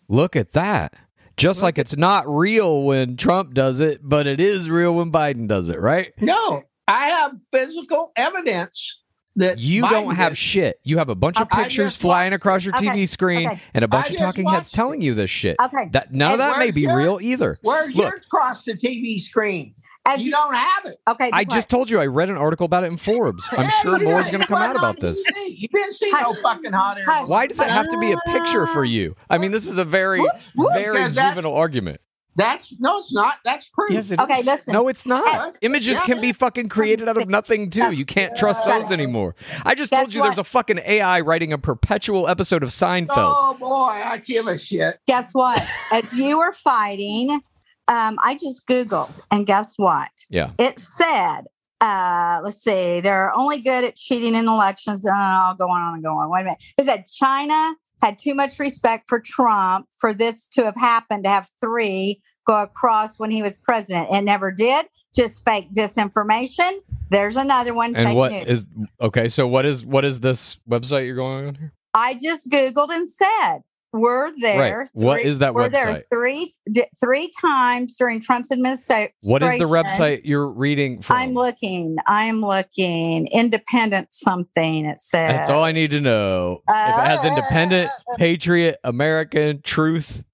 Look 0.09 0.37
at 0.37 0.52
that. 0.52 0.95
Just 1.37 1.62
like 1.62 1.76
it's 1.78 1.97
not 1.97 2.26
real 2.28 2.83
when 2.83 3.16
Trump 3.16 3.52
does 3.55 3.81
it, 3.81 4.00
but 4.02 4.26
it 4.26 4.40
is 4.40 4.71
real 4.71 4.95
when 4.95 5.12
Biden 5.12 5.47
does 5.49 5.69
it, 5.69 5.81
right? 5.81 6.12
No, 6.21 6.62
I 6.88 7.09
have 7.09 7.33
physical 7.50 8.12
evidence 8.16 9.02
that 9.38 9.59
You 9.59 9.83
Biden 9.83 9.90
don't 9.90 10.14
have 10.14 10.33
did. 10.33 10.38
shit. 10.38 10.81
You 10.83 10.97
have 10.97 11.11
a 11.11 11.14
bunch 11.14 11.38
of 11.38 11.49
I 11.50 11.64
pictures 11.64 11.95
flying 11.95 12.31
watched 12.33 12.37
across 12.40 12.64
your 12.64 12.75
Okay. 12.76 12.87
TV 12.87 13.07
screen 13.07 13.47
Okay. 13.49 13.61
and 13.75 13.85
a 13.85 13.88
bunch 13.88 14.11
I 14.11 14.14
of 14.14 14.16
talking 14.19 14.47
heads 14.47 14.69
watched 14.69 14.75
telling 14.75 15.02
you 15.02 15.12
this 15.12 15.28
shit. 15.31 15.57
Okay. 15.61 15.90
That 15.93 16.11
none 16.14 16.33
of 16.33 16.38
that 16.38 16.59
may 16.59 16.71
be 16.71 16.83
yours? 16.83 17.02
real 17.02 17.19
either. 17.21 17.59
Where's 17.61 17.95
Look, 17.95 17.97
yours 18.12 18.23
across 18.26 18.64
the 18.64 18.73
TV 18.73 19.21
screen? 19.21 19.75
As 20.06 20.25
you 20.25 20.30
don't 20.30 20.54
have 20.54 20.84
it. 20.86 21.00
okay, 21.08 21.30
I 21.32 21.44
be 21.44 21.54
just 21.54 21.68
told 21.68 21.90
you 21.90 22.00
I 22.00 22.06
read 22.06 22.30
an 22.30 22.36
article 22.36 22.64
about 22.66 22.84
it 22.84 22.88
in 22.88 22.96
Forbes. 22.96 23.48
I'm 23.52 23.64
Yeah, 23.64 23.70
sure 23.82 23.98
more 24.00 24.20
is 24.20 24.28
going 24.28 24.40
to 24.42 24.46
come 24.46 24.62
out 24.62 24.76
about 24.76 25.00
this. 25.00 25.22
TV. 25.32 25.58
You 25.58 25.68
didn't 25.68 25.92
see 25.94 26.10
no 26.10 26.18
Hush. 26.18 26.38
fucking 26.42 26.72
hot 26.72 26.98
air. 26.98 27.04
Hush. 27.06 27.28
Why 27.28 27.46
does 27.46 27.60
it 27.60 27.68
have 27.68 27.88
to 27.90 27.98
be 27.98 28.12
a 28.12 28.18
picture 28.26 28.66
for 28.68 28.84
you? 28.84 29.16
I 29.28 29.38
mean, 29.38 29.50
this 29.52 29.66
is 29.66 29.78
a 29.78 29.84
very, 29.84 30.20
Whoop, 30.20 30.32
whoop. 30.54 30.72
very 30.75 31.02
juvenile 31.10 31.54
argument. 31.54 32.00
That's 32.38 32.75
no, 32.78 32.98
it's 32.98 33.14
not. 33.14 33.36
That's 33.46 33.66
proof. 33.70 33.90
Yes, 33.92 34.10
it 34.10 34.20
Okay, 34.20 34.40
is. 34.40 34.44
listen. 34.44 34.75
No, 34.75 34.88
it's 34.88 35.06
not. 35.06 35.25
What? 35.25 35.56
Images 35.62 35.98
Yeah. 36.00 36.04
can 36.04 36.20
be 36.20 36.34
fucking 36.34 36.68
created 36.68 37.08
out 37.08 37.16
of 37.16 37.30
nothing 37.30 37.70
too. 37.70 37.92
You 37.92 38.04
can't 38.04 38.36
trust 38.36 38.62
Shut 38.66 38.82
those 38.82 38.92
anymore. 38.92 39.34
I 39.64 39.75
just 39.75 39.90
Guess 39.90 40.00
told 40.02 40.14
you 40.14 40.22
there's 40.22 40.36
a 40.36 40.44
fucking 40.44 40.80
AI 40.84 41.20
writing 41.20 41.54
a 41.54 41.56
perpetual 41.58 42.28
episode 42.28 42.62
of 42.62 42.68
Seinfeld. 42.68 43.08
oh 43.16 43.56
boy, 43.58 44.02
I 44.04 44.18
give 44.18 44.46
a 44.48 44.58
shit. 44.58 45.00
Guess 45.06 45.32
what? 45.32 45.66
As 45.90 46.12
you 46.12 46.36
were 46.36 46.52
fighting, 46.52 47.40
um, 47.88 48.19
I 48.23 48.35
just 48.35 48.66
Googled, 48.66 49.21
and 49.31 49.47
guess 49.47 49.75
what? 49.76 50.11
Yeah. 50.28 50.50
It 50.59 50.78
said, 50.81 51.43
uh, 51.81 52.40
let's 52.43 52.62
see, 52.62 53.00
they're 53.00 53.33
only 53.35 53.59
good 53.59 53.85
at 53.85 53.97
cheating 53.97 54.35
in 54.35 54.49
elections. 54.49 55.07
Uh, 55.07 55.12
I'll 55.14 55.55
go 55.55 55.69
on 55.69 55.95
and 55.95 56.02
go 56.02 56.11
on. 56.11 56.31
Wait 56.31 56.40
a 56.40 56.45
minute. 56.45 56.62
It 56.78 56.85
said 56.87 57.05
China 57.07 57.75
had 58.02 58.19
too 58.19 58.35
much 58.35 58.59
respect 58.59 59.05
for 59.09 59.21
Trump 59.21 59.87
for 59.99 60.12
this 60.12 60.47
to 60.49 60.64
have 60.64 60.76
happened 60.76 61.25
to 61.25 61.31
have 61.31 61.49
three 61.61 62.21
go 62.47 62.62
across 62.62 63.19
when 63.19 63.31
he 63.31 63.43
was 63.43 63.57
president. 63.57 64.09
It 64.11 64.23
never 64.23 64.52
did. 64.52 64.87
Just 65.14 65.45
fake 65.45 65.73
disinformation. 65.73 66.78
There's 67.11 67.37
another 67.37 67.75
one. 67.75 67.95
And 67.97 68.09
fake 68.09 68.16
what 68.16 68.33
news. 68.33 68.47
is 68.47 68.69
okay? 69.00 69.28
So 69.28 69.47
what 69.47 69.64
is 69.64 69.85
what 69.85 70.05
is 70.05 70.21
this 70.21 70.59
website 70.69 71.07
you're 71.07 71.16
going 71.16 71.49
on 71.49 71.55
here? 71.55 71.73
I 71.95 72.14
just 72.14 72.50
Googled 72.50 72.90
and 72.90 73.09
said, 73.09 73.61
we're 73.93 74.33
there. 74.40 74.81
Right. 74.81 74.88
What 74.93 75.21
three- 75.21 75.25
is 75.31 75.38
that 75.38 75.55
we're 75.55 75.69
there 75.69 75.87
website? 75.87 76.02
three 76.11 76.55
di- 76.71 76.88
three 77.00 77.31
times 77.40 77.97
during 77.97 78.21
Trump's 78.21 78.50
administration. 78.52 79.12
What 79.25 79.43
is 79.43 79.52
the 79.59 79.64
website 79.64 80.23
you're 80.25 80.49
reading 80.49 81.00
from? 81.02 81.16
I'm 81.16 81.33
looking. 81.35 81.97
I'm 82.07 82.40
looking. 82.43 83.26
Independent 83.28 84.09
something. 84.12 84.85
It 84.87 85.00
says. 85.00 85.33
That's 85.33 85.50
all 85.50 85.62
I 85.64 85.73
need 85.73 85.90
to 85.93 86.00
know. 86.00 86.62
if 86.69 86.75
it 86.75 87.07
has 87.07 87.25
Uh, 87.25 87.28
independent, 87.28 87.90
patriot, 88.19 88.76
American, 88.85 89.63
truth, 89.63 90.25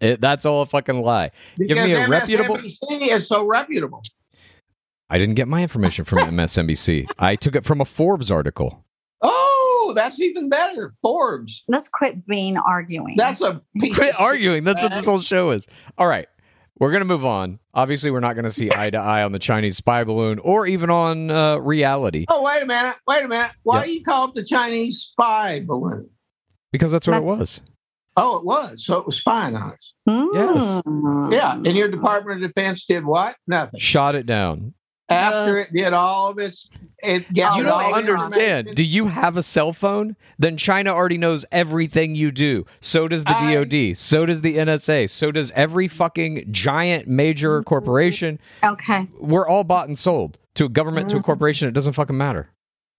it, 0.00 0.20
that's 0.20 0.44
all 0.46 0.62
a 0.62 0.66
fucking 0.66 1.00
lie. 1.02 1.30
Give 1.58 1.68
Because 1.68 1.86
me 1.86 1.92
a 1.92 2.08
reputable- 2.08 2.56
MSNBC 2.58 3.08
is 3.10 3.28
so 3.28 3.44
reputable. 3.46 4.02
I 5.08 5.18
didn't 5.18 5.36
get 5.36 5.46
my 5.46 5.62
information 5.62 6.04
from 6.04 6.18
MSNBC. 6.18 7.06
I 7.18 7.36
took 7.36 7.54
it 7.54 7.64
from 7.64 7.80
a 7.80 7.84
Forbes 7.84 8.30
article. 8.30 8.82
Oh, 9.88 9.92
that's 9.94 10.20
even 10.20 10.48
better. 10.48 10.94
Forbes. 11.02 11.62
Let's 11.68 11.88
quit 11.88 12.26
being 12.26 12.56
arguing. 12.56 13.14
That's 13.16 13.40
a 13.40 13.60
piece 13.80 13.94
Quit 13.94 14.14
of 14.14 14.20
arguing. 14.20 14.64
That's 14.64 14.82
what 14.82 14.92
this 14.92 15.04
whole 15.06 15.20
show 15.20 15.50
is. 15.52 15.66
All 15.98 16.06
right. 16.06 16.28
We're 16.78 16.90
going 16.90 17.00
to 17.00 17.06
move 17.06 17.24
on. 17.24 17.58
Obviously, 17.72 18.10
we're 18.10 18.20
not 18.20 18.34
going 18.34 18.44
to 18.44 18.52
see 18.52 18.68
eye 18.74 18.90
to 18.90 18.98
eye 18.98 19.22
on 19.22 19.32
the 19.32 19.38
Chinese 19.38 19.76
spy 19.78 20.04
balloon 20.04 20.38
or 20.40 20.66
even 20.66 20.90
on 20.90 21.30
uh, 21.30 21.56
reality 21.58 22.26
Oh, 22.28 22.42
wait 22.42 22.62
a 22.62 22.66
minute. 22.66 22.96
Wait 23.06 23.24
a 23.24 23.28
minute. 23.28 23.52
Why 23.62 23.78
Yeah. 23.80 23.84
do 23.86 23.92
you 23.92 24.02
call 24.04 24.28
it 24.28 24.34
the 24.34 24.44
Chinese 24.44 24.98
spy 25.00 25.62
balloon? 25.66 26.10
because 26.72 26.90
that's 26.92 27.06
what 27.06 27.16
it 27.16 27.22
was. 27.22 27.60
Oh, 28.18 28.36
it 28.38 28.44
was. 28.44 28.84
So 28.84 28.98
it 28.98 29.06
was 29.06 29.16
spying 29.16 29.56
on 29.56 29.72
us. 29.72 29.92
Yes. 30.06 30.82
Mm. 30.86 31.32
Yeah. 31.32 31.52
And 31.54 31.66
your 31.76 31.88
Department 31.88 32.42
of 32.44 32.50
Defense 32.50 32.84
did 32.84 33.04
what? 33.06 33.36
Nothing. 33.46 33.80
Shot 33.80 34.14
it 34.14 34.26
down. 34.26 34.74
After 35.08 35.58
it 35.58 35.72
did 35.72 35.92
all 35.92 36.30
of 36.30 36.38
its, 36.38 36.68
it 36.98 37.32
gathered 37.32 37.58
You 37.58 37.64
don't 37.64 37.92
understand. 37.92 38.74
Do 38.74 38.84
you 38.84 39.06
have 39.06 39.36
a 39.36 39.42
cell 39.42 39.72
phone? 39.72 40.16
Then 40.38 40.56
China 40.56 40.90
already 40.92 41.18
knows 41.18 41.44
everything 41.52 42.14
you 42.16 42.32
do. 42.32 42.66
So 42.80 43.06
does 43.06 43.22
the 43.24 43.36
I- 43.36 43.54
DoD. 43.54 43.96
So 43.96 44.26
does 44.26 44.40
the 44.40 44.56
NSA. 44.56 45.08
So 45.10 45.30
does 45.30 45.52
every 45.54 45.86
fucking 45.86 46.48
giant 46.50 47.06
major 47.06 47.62
corporation. 47.62 48.40
Okay. 48.64 49.06
We're 49.20 49.46
all 49.46 49.62
bought 49.64 49.88
and 49.88 49.98
sold 49.98 50.38
to 50.54 50.64
a 50.64 50.68
government, 50.68 51.10
to 51.10 51.18
a 51.18 51.22
corporation. 51.22 51.68
It 51.68 51.74
doesn't 51.74 51.92
fucking 51.92 52.16
matter. 52.16 52.50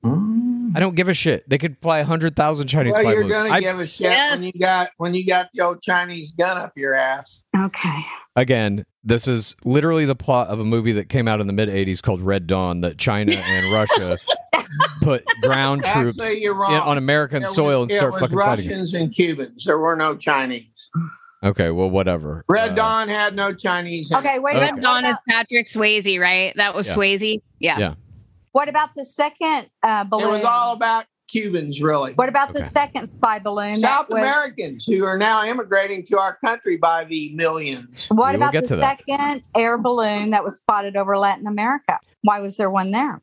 Mm. 0.04 0.47
I 0.76 0.80
don't 0.80 0.96
give 0.96 1.10
a 1.10 1.14
shit. 1.14 1.48
They 1.50 1.58
could 1.58 1.78
fly 1.82 2.02
hundred 2.04 2.36
thousand 2.36 2.68
Chinese 2.68 2.94
Well, 2.94 3.04
you're 3.04 3.24
balloons. 3.24 3.34
gonna 3.34 3.50
I- 3.54 3.60
give 3.62 3.80
a 3.80 3.88
shit 3.88 4.12
when 4.32 4.44
you 4.44 4.52
got 4.60 4.90
when 4.98 5.14
you 5.14 5.26
got 5.26 5.50
the 5.54 5.64
old 5.64 5.82
Chinese 5.82 6.32
gun 6.32 6.58
up 6.58 6.74
your 6.76 6.94
ass. 6.96 7.42
Okay. 7.56 8.02
again, 8.36 8.86
this 9.04 9.28
is 9.28 9.56
literally 9.64 10.06
the 10.06 10.16
plot 10.16 10.48
of 10.50 10.60
a 10.60 10.66
movie 10.66 10.92
that 10.94 11.10
came 11.10 11.28
out 11.28 11.40
in 11.42 11.48
the 11.48 11.54
mid 11.54 11.70
'80s 11.70 12.02
called 12.02 12.22
Red 12.22 12.48
Dawn. 12.48 12.82
That 12.82 12.98
China 12.98 13.34
and 13.34 13.74
Russia 13.74 14.18
put 15.02 15.24
ground 15.42 15.84
troops 15.84 16.20
Actually, 16.22 16.44
in, 16.46 16.52
on 16.54 16.98
American 16.98 17.44
It 17.44 17.48
was- 17.48 17.56
soil 17.56 17.84
and 17.84 17.92
it 17.92 17.96
start 17.96 18.14
was 18.14 18.22
fucking 18.22 18.38
fighting. 18.38 18.68
Russians 18.68 18.94
and 18.94 19.14
Cubans. 19.14 19.66
There 19.66 19.80
were 19.80 19.96
no 19.96 20.16
Chinese. 20.18 20.90
Okay, 21.44 21.70
well, 21.70 21.90
whatever. 21.90 22.44
Red 22.50 22.72
Uh, 22.72 22.76
Dawn 22.76 23.10
had 23.10 23.36
no 23.36 23.54
Chinese. 23.54 24.10
in. 24.12 24.18
Okay. 24.18 24.40
Wait. 24.40 24.56
Okay. 24.56 24.60
Red 24.66 24.72
minute. 24.76 24.84
Dawn 24.84 25.04
What 25.04 25.12
is 25.12 25.20
Patrick 25.30 25.68
Swayze, 25.68 26.20
right? 26.20 26.52
That 26.56 26.74
was 26.74 26.88
Yeah. 26.88 26.96
Swayze. 26.96 27.38
Yeah. 27.60 27.78
Yeah. 27.80 27.94
What 28.58 28.70
about 28.70 28.96
the 28.96 29.06
second 29.06 29.70
uh, 29.84 30.04
It 30.12 30.16
was 30.16 30.44
all 30.44 30.74
about 30.74 31.06
Cubans, 31.28 31.80
really. 31.80 32.14
what 32.14 32.28
about 32.28 32.56
the 32.56 32.62
second 32.62 33.06
spy 33.06 33.38
balloon? 33.38 33.78
South 33.78 34.10
was- 34.10 34.18
Americans 34.18 34.84
who 34.84 35.06
are 35.06 35.16
now 35.16 35.46
immigrating 35.46 36.04
to 36.08 36.18
our 36.18 36.38
country 36.44 36.76
by 36.76 37.04
the 37.04 37.32
millions. 37.36 38.08
What 38.10 38.32
We 38.32 38.38
about 38.38 38.54
the 38.54 38.62
to 38.64 38.76
that. 38.78 38.98
second 39.08 39.44
air 39.56 39.78
balloon 39.78 40.32
that 40.32 40.44
was 40.44 40.58
spotted 40.58 40.96
over 40.96 41.16
Latin 41.20 41.46
America? 41.46 42.00
Why 42.24 42.40
was 42.40 42.58
there 42.58 42.72
one 42.72 42.90
there? 42.90 43.22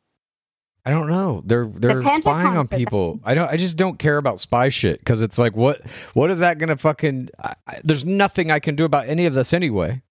I 0.85 0.91
don't 0.91 1.09
know. 1.09 1.41
They're 1.45 1.65
they're 1.67 2.01
Pentagon 2.01 2.21
spying 2.21 2.57
on 2.57 2.67
people. 2.69 3.19
I 3.25 3.33
don't. 3.33 3.49
I 3.51 3.57
just 3.57 3.75
don't 3.75 3.99
care 3.99 4.15
about 4.15 4.39
spy 4.39 4.69
shit 4.69 4.99
because 4.99 5.21
it's 5.21 5.37
like 5.37 5.53
what 5.57 5.81
what 6.13 6.31
is 6.31 6.39
that 6.39 6.59
gonna 6.59 6.77
fucking? 6.77 7.27
I, 7.43 7.55
I, 7.67 7.81
there's 7.83 8.05
nothing 8.05 8.51
I 8.51 8.59
can 8.59 8.75
do 8.75 8.85
about 8.85 9.09
any 9.09 9.25
of 9.25 9.33
this 9.33 9.51
anyway. 9.51 10.01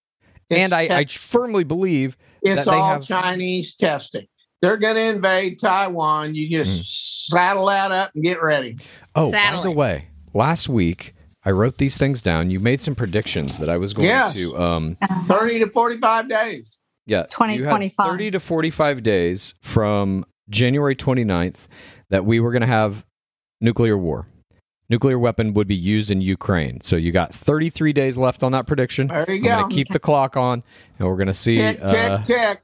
and 0.51 0.75
I, 0.75 0.83
I 0.83 1.05
firmly 1.07 1.65
believe 1.65 2.19
it's 2.43 2.57
that 2.57 2.71
they 2.71 2.77
all 2.77 2.95
have- 2.95 3.07
Chinese 3.07 3.75
testing. 3.75 4.27
They're 4.65 4.77
going 4.77 4.95
to 4.97 5.03
invade 5.03 5.59
Taiwan. 5.59 6.35
You 6.35 6.49
just 6.65 7.31
Hmm. 7.31 7.37
saddle 7.37 7.67
that 7.67 7.91
up 7.93 8.11
and 8.15 8.25
get 8.25 8.43
ready. 8.43 8.77
Oh, 9.15 9.31
by 9.31 9.39
Satellite. 9.39 9.65
the 9.65 9.71
way, 9.71 10.05
last 10.33 10.69
week 10.69 11.15
I 11.45 11.51
wrote 11.51 11.77
these 11.79 11.97
things 11.97 12.23
down. 12.23 12.51
You 12.51 12.59
made 12.61 12.81
some 12.81 12.95
predictions 12.95 13.59
that 13.59 13.69
I 13.69 13.77
was 13.77 13.93
going 13.93 14.09
Yes. 14.09 14.35
to. 14.35 14.57
Um, 14.59 14.97
Thirty 15.29 15.59
to 15.61 15.69
forty-five 15.71 16.29
days. 16.29 16.79
yeah, 17.07 17.19
you 17.19 17.23
had 17.23 17.31
2025. 17.31 18.07
thirty 18.11 18.31
to 18.31 18.41
forty-five 18.41 19.03
days 19.03 19.55
from 19.63 20.25
January 20.51 20.97
29th 20.97 21.67
that 22.11 22.25
we 22.25 22.41
were 22.41 22.51
going 22.53 22.63
to 22.63 22.67
have 22.67 23.05
nuclear 23.61 23.97
war. 23.99 24.27
Nuclear 24.91 25.19
weapon 25.19 25.55
would 25.55 25.67
be 25.67 25.75
used 25.75 26.11
in 26.11 26.21
Ukraine. 26.21 26.81
So 26.83 26.97
you 26.97 27.11
got 27.11 27.35
33 27.35 27.95
days 27.95 28.19
left 28.19 28.43
on 28.43 28.53
that 28.53 28.67
prediction. 28.67 29.07
There 29.09 29.25
you 29.31 29.37
I'm 29.37 29.43
go. 29.43 29.49
going 29.61 29.69
to 29.71 29.75
keep 29.75 29.89
the 29.89 29.99
clock 29.99 30.37
on, 30.37 30.63
and 30.99 31.09
we're 31.09 31.17
going 31.17 31.27
to 31.29 31.33
see 31.35 31.57
Tick, 31.57 31.79
uh, 31.83 32.19
tick, 32.19 32.27
tick. 32.27 32.61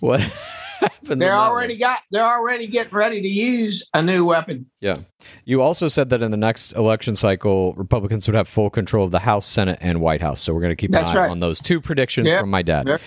what 0.00 0.20
happens. 1.02 1.20
They're 1.20 1.34
already 1.34 1.74
one. 1.74 1.80
got. 1.80 1.98
They're 2.10 2.24
already 2.24 2.66
getting 2.66 2.94
ready 2.94 3.20
to 3.22 3.28
use 3.28 3.82
a 3.94 4.02
new 4.02 4.24
weapon. 4.24 4.66
Yeah. 4.80 4.98
You 5.44 5.62
also 5.62 5.88
said 5.88 6.10
that 6.10 6.22
in 6.22 6.30
the 6.30 6.36
next 6.36 6.72
election 6.72 7.16
cycle, 7.16 7.72
Republicans 7.74 8.26
would 8.28 8.34
have 8.34 8.46
full 8.48 8.70
control 8.70 9.04
of 9.04 9.10
the 9.10 9.20
House, 9.20 9.46
Senate, 9.46 9.78
and 9.80 10.00
White 10.00 10.20
House. 10.20 10.40
So 10.40 10.52
we're 10.54 10.60
going 10.60 10.72
to 10.72 10.76
keep 10.76 10.90
an 10.90 10.92
That's 11.02 11.10
eye 11.10 11.18
right. 11.22 11.30
on 11.30 11.38
those 11.38 11.60
two 11.60 11.80
predictions 11.80 12.26
Yep. 12.28 12.40
from 12.40 12.50
my 12.50 12.62
dad. 12.62 12.86
There- 12.86 13.00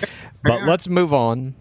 But 0.44 0.64
let's 0.64 0.88
move 0.88 1.14
on. 1.14 1.56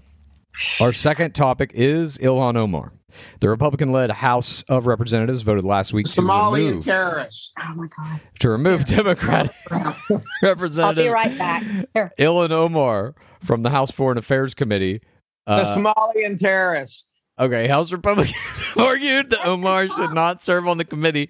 Our 0.80 0.92
second 0.92 1.34
topic 1.34 1.70
is 1.74 2.16
Ilhan 2.18 2.56
Omar. 2.56 2.92
The 3.40 3.48
Republican 3.48 3.92
led 3.92 4.10
House 4.10 4.62
of 4.68 4.86
Representatives 4.86 5.40
voted 5.42 5.64
last 5.64 5.92
week 5.94 6.06
to 6.06 6.20
Somalian 6.20 6.66
remove, 6.68 6.84
terrorists. 6.84 7.52
Oh 7.60 7.74
my 7.74 7.86
god! 7.96 8.20
to 8.40 8.50
remove 8.50 8.84
Democratic 8.84 9.52
I'll 9.70 9.96
Representative 10.42 11.04
be 11.04 11.08
right 11.08 11.36
back. 11.38 11.62
Here. 11.94 12.12
Ilhan 12.18 12.50
Omar 12.50 13.14
from 13.42 13.62
the 13.62 13.70
House 13.70 13.90
Foreign 13.90 14.18
Affairs 14.18 14.52
Committee. 14.54 15.00
The 15.46 15.52
Uh, 15.52 15.76
Somalian 15.76 16.38
terrorists. 16.38 17.12
okay, 17.38 17.68
House 17.68 17.92
Republicans 17.92 18.34
argued 18.76 19.30
that 19.30 19.46
Omar 19.46 19.88
should 19.88 20.12
not 20.12 20.42
serve 20.44 20.66
on 20.66 20.78
the 20.78 20.84
committee 20.84 21.26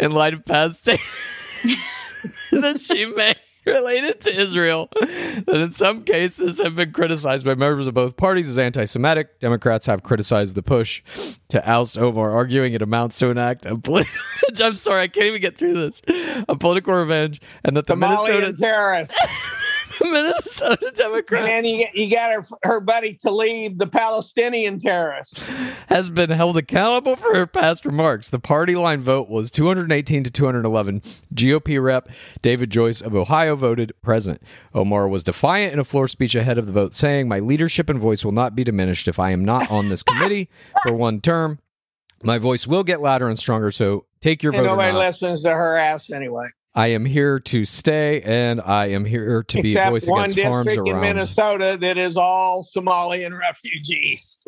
in 0.00 0.12
light 0.12 0.32
of 0.34 0.44
past 0.44 0.80
statements 0.80 1.04
that 2.50 2.80
she 2.80 3.04
made 3.06 3.36
related 3.66 4.18
to 4.22 4.34
Israel 4.34 4.88
that 4.98 5.60
in 5.60 5.72
some 5.72 6.02
cases 6.02 6.58
have 6.58 6.74
been 6.74 6.90
criticized 6.92 7.44
by 7.44 7.54
members 7.54 7.86
of 7.86 7.92
both 7.92 8.16
parties 8.16 8.48
as 8.48 8.56
anti-Semitic. 8.56 9.40
Democrats 9.40 9.84
have 9.84 10.02
criticized 10.02 10.54
the 10.54 10.62
push 10.62 11.02
to 11.48 11.62
oust 11.70 11.98
Omar, 11.98 12.30
arguing 12.30 12.72
it 12.72 12.80
amounts 12.80 13.18
to 13.18 13.28
an 13.28 13.36
act 13.36 13.66
of 13.66 13.82
political. 13.82 14.14
I'm 14.62 14.76
sorry, 14.76 15.02
I 15.02 15.08
can't 15.08 15.26
even 15.26 15.42
get 15.42 15.58
through 15.58 15.74
this. 15.74 16.00
A 16.48 16.56
political 16.56 16.94
revenge, 16.94 17.42
and 17.62 17.76
that 17.76 17.86
the 17.86 17.94
Somalian 17.94 18.28
Minnesota, 18.28 18.52
terrorists. 18.54 19.20
Minnesota 20.02 20.92
Democrat. 20.94 21.48
and 21.48 21.66
you, 21.66 21.86
you 21.94 22.10
got 22.10 22.30
her, 22.32 22.44
her 22.62 22.80
buddy 22.80 23.18
Tlaib, 23.22 23.78
the 23.78 23.86
Palestinian 23.86 24.78
terrorist. 24.78 25.38
has 25.88 26.10
been 26.10 26.30
held 26.30 26.56
accountable 26.56 27.16
for 27.16 27.34
her 27.34 27.46
past 27.46 27.84
remarks. 27.84 28.30
The 28.30 28.38
party 28.38 28.74
line 28.76 29.00
vote 29.00 29.28
was 29.28 29.50
218 29.50 30.24
to 30.24 30.30
211. 30.30 31.00
GOP 31.34 31.82
rep 31.82 32.08
David 32.42 32.70
Joyce 32.70 33.00
of 33.00 33.14
Ohio 33.14 33.56
voted 33.56 33.92
present. 34.02 34.42
Omar 34.74 35.08
was 35.08 35.22
defiant 35.24 35.72
in 35.72 35.78
a 35.78 35.84
floor 35.84 36.08
speech 36.08 36.34
ahead 36.34 36.58
of 36.58 36.66
the 36.66 36.72
vote, 36.72 36.94
saying, 36.94 37.28
My 37.28 37.38
leadership 37.38 37.88
and 37.88 37.98
voice 37.98 38.24
will 38.24 38.32
not 38.32 38.54
be 38.54 38.64
diminished 38.64 39.08
if 39.08 39.18
I 39.18 39.30
am 39.30 39.44
not 39.44 39.70
on 39.70 39.88
this 39.88 40.02
committee 40.02 40.48
for 40.82 40.92
one 40.92 41.20
term. 41.20 41.58
My 42.24 42.38
voice 42.38 42.66
will 42.66 42.82
get 42.82 43.00
louder 43.00 43.28
and 43.28 43.38
stronger, 43.38 43.70
so 43.70 44.04
take 44.20 44.42
your 44.42 44.52
And 44.52 44.62
vote. 44.62 44.70
nobody 44.72 44.92
listens 44.96 45.42
to 45.42 45.50
her 45.50 45.76
ass 45.76 46.10
anyway. 46.10 46.46
I 46.78 46.86
am 46.88 47.04
here 47.04 47.40
to 47.40 47.64
stay, 47.64 48.20
and 48.22 48.60
I 48.60 48.90
am 48.90 49.04
here 49.04 49.42
to 49.42 49.62
be 49.62 49.76
a 49.76 49.90
voice 49.90 50.06
against 50.06 50.38
harms 50.38 50.66
district 50.66 50.88
in 50.88 50.94
around. 50.94 51.00
Minnesota 51.00 51.76
that 51.80 51.98
is 51.98 52.16
all 52.16 52.62
Somalian 52.62 53.36
refugees. 53.48 54.38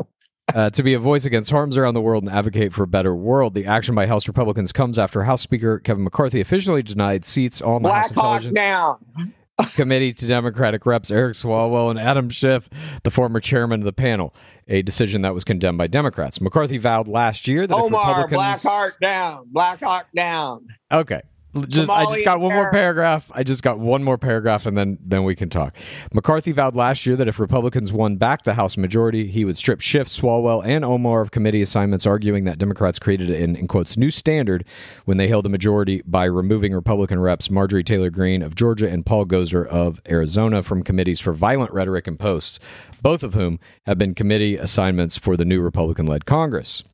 uh, 0.55 0.71
to 0.71 0.85
be 0.85 0.95
a 0.95 1.01
voice 1.01 1.25
against 1.25 1.51
harms 1.51 1.77
around 1.77 1.95
the 1.95 2.01
world 2.01 2.23
and 2.23 2.33
advocate 2.33 2.73
for 2.73 2.85
a 2.85 2.87
better 2.87 3.17
world. 3.17 3.55
The 3.55 3.67
action 3.67 3.97
by 3.97 4.07
House 4.07 4.29
Republicans 4.29 4.71
comes 4.71 4.97
after 4.97 5.25
House 5.25 5.43
Speaker 5.43 5.81
Kevin 5.81 6.05
McCarthy 6.05 6.41
officially 6.41 6.85
denied 6.85 7.25
seats 7.25 7.61
on 7.61 7.83
the 7.83 7.91
House 7.91 8.13
Black 8.13 8.25
Hawk 8.25 8.45
Intelligence 8.45 8.55
down. 8.55 9.35
Committee 9.75 10.13
to 10.13 10.29
Democratic 10.29 10.87
reps 10.87 11.11
Eric 11.11 11.35
Swalwell 11.35 11.91
and 11.91 11.99
Adam 11.99 12.31
Schiff, 12.31 12.71
the 13.03 13.11
former 13.11 13.41
chairman 13.41 13.81
of 13.81 13.87
the 13.87 13.93
panel, 13.93 14.37
a 14.69 14.83
decision 14.83 15.23
that 15.23 15.35
was 15.35 15.43
condemned 15.43 15.79
by 15.79 15.89
Democrats. 15.89 16.41
McCarthy 16.41 16.79
vowed 16.79 17.09
last 17.09 17.49
year 17.49 17.67
that 17.67 17.77
if 17.77 17.83
Omar, 17.83 18.23
Republicans 18.23 18.37
Black 18.37 18.61
Hawk 18.63 19.01
down. 19.03 19.49
Black 19.51 19.81
Hawk 19.81 20.07
down. 20.15 20.69
Okay. 20.93 21.23
Just 21.67 21.91
I 21.91 22.05
just 22.05 22.25
got 22.25 22.39
one 22.39 22.55
more 22.55 22.71
paragraph. 22.71 23.29
I 23.33 23.43
just 23.43 23.65
got 23.65 23.81
one 23.81 24.05
more 24.05 24.17
paragraph 24.17 24.67
and 24.67 24.79
then 24.79 24.99
then 25.05 25.25
we 25.25 25.35
can 25.35 25.51
talk. 25.51 25.77
McCarthy 26.15 26.53
vowed 26.53 26.77
last 26.77 27.07
year 27.07 27.17
that 27.17 27.27
if 27.27 27.41
Republicans 27.41 27.93
won 27.93 28.17
back 28.17 28.45
the 28.45 28.55
House 28.55 28.77
majority, 28.77 29.27
he 29.27 29.45
would 29.45 29.57
strip 29.57 29.81
Schiff, 29.81 30.07
Swalwell, 30.07 30.65
and 30.65 30.85
Omar 30.85 31.23
of 31.23 31.33
committee 31.33 31.61
assignments, 31.61 32.07
arguing 32.07 32.45
that 32.45 32.59
Democrats 32.59 33.01
created 33.01 33.31
an 33.31 33.57
in 33.57 33.67
quotes 33.67 33.97
new 33.97 34.11
standard 34.11 34.65
when 35.07 35.17
they 35.17 35.27
held 35.27 35.45
a 35.45 35.49
majority 35.49 36.03
by 36.07 36.25
removing 36.25 36.73
Republican 36.73 37.19
reps 37.19 37.51
Marjorie 37.51 37.83
Taylor 37.83 38.11
Greene 38.11 38.43
of 38.43 38.55
Georgia 38.55 38.89
and 38.89 39.05
Paul 39.05 39.27
Gosar 39.27 39.67
of 39.67 40.01
Arizona 40.09 40.63
from 40.63 40.85
committees 40.85 41.19
for 41.19 41.33
violent 41.33 41.73
rhetoric 41.73 42.07
and 42.07 42.19
posts, 42.19 42.61
both 43.03 43.25
of 43.25 43.35
whom 43.35 43.59
have 43.87 43.99
been 43.99 44.15
committee 44.15 44.57
assignments 44.57 45.19
for 45.19 45.37
the 45.37 45.45
new 45.45 45.61
Republican 45.61 46.07
led 46.07 46.27
Congress. 46.27 46.85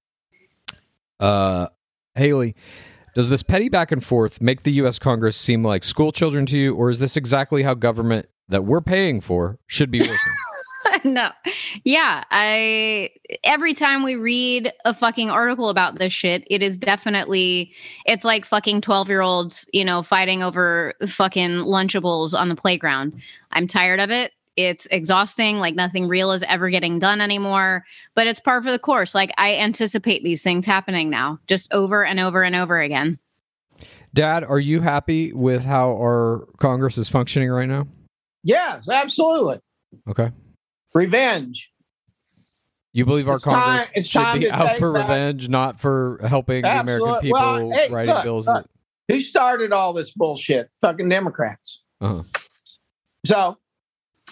Uh 1.20 1.68
Haley, 2.14 2.54
does 3.16 3.30
this 3.30 3.42
petty 3.42 3.70
back 3.70 3.90
and 3.90 4.04
forth 4.04 4.42
make 4.42 4.62
the 4.62 4.72
U.S. 4.72 4.98
Congress 4.98 5.38
seem 5.38 5.62
like 5.62 5.84
school 5.84 6.12
children 6.12 6.44
to 6.46 6.58
you, 6.58 6.74
or 6.74 6.90
is 6.90 6.98
this 6.98 7.16
exactly 7.16 7.62
how 7.62 7.72
government 7.72 8.28
that 8.50 8.66
we're 8.66 8.82
paying 8.82 9.22
for 9.22 9.58
should 9.66 9.90
be 9.90 10.00
working? 10.00 11.04
no. 11.04 11.30
Yeah, 11.82 12.24
I 12.30 13.08
every 13.42 13.72
time 13.72 14.04
we 14.04 14.16
read 14.16 14.70
a 14.84 14.92
fucking 14.92 15.30
article 15.30 15.70
about 15.70 15.98
this 15.98 16.12
shit, 16.12 16.44
it 16.50 16.62
is 16.62 16.76
definitely 16.76 17.72
it's 18.04 18.22
like 18.22 18.44
fucking 18.44 18.82
12-year-olds, 18.82 19.66
you 19.72 19.84
know, 19.84 20.02
fighting 20.02 20.42
over 20.42 20.92
fucking 21.08 21.50
lunchables 21.64 22.38
on 22.38 22.50
the 22.50 22.54
playground. 22.54 23.14
I'm 23.52 23.66
tired 23.66 23.98
of 23.98 24.10
it. 24.10 24.32
It's 24.56 24.86
exhausting, 24.90 25.58
like 25.58 25.74
nothing 25.74 26.08
real 26.08 26.32
is 26.32 26.42
ever 26.48 26.70
getting 26.70 26.98
done 26.98 27.20
anymore, 27.20 27.84
but 28.14 28.26
it's 28.26 28.40
par 28.40 28.62
for 28.62 28.70
the 28.70 28.78
course. 28.78 29.14
Like 29.14 29.32
I 29.36 29.56
anticipate 29.56 30.24
these 30.24 30.42
things 30.42 30.64
happening 30.64 31.10
now, 31.10 31.38
just 31.46 31.70
over 31.72 32.04
and 32.04 32.18
over 32.18 32.42
and 32.42 32.56
over 32.56 32.80
again. 32.80 33.18
Dad, 34.14 34.44
are 34.44 34.58
you 34.58 34.80
happy 34.80 35.32
with 35.34 35.64
how 35.64 35.90
our 35.90 36.46
Congress 36.58 36.96
is 36.96 37.08
functioning 37.08 37.50
right 37.50 37.68
now? 37.68 37.86
Yes, 38.44 38.88
absolutely. 38.88 39.60
Okay. 40.08 40.30
Revenge. 40.94 41.70
You 42.94 43.04
believe 43.04 43.28
our 43.28 43.34
It's 43.34 43.44
time- 43.44 43.52
Congress 43.54 43.90
it's 43.94 44.08
should 44.08 44.22
time 44.22 44.38
be 44.38 44.46
to 44.46 44.54
out 44.54 44.78
for 44.78 44.92
back- 44.94 45.02
revenge, 45.02 45.48
not 45.50 45.78
for 45.78 46.18
helping 46.26 46.62
the 46.62 46.80
American 46.80 47.20
people 47.20 47.32
well, 47.38 47.70
hey, 47.72 47.90
writing 47.90 48.14
look, 48.14 48.24
bills 48.24 48.46
look. 48.48 48.66
Who 49.08 49.20
started 49.20 49.72
all 49.74 49.92
this 49.92 50.12
bullshit? 50.12 50.70
Fucking 50.80 51.10
Democrats. 51.10 51.82
that 52.00 52.06
uh 52.06 52.22
So 53.26 53.58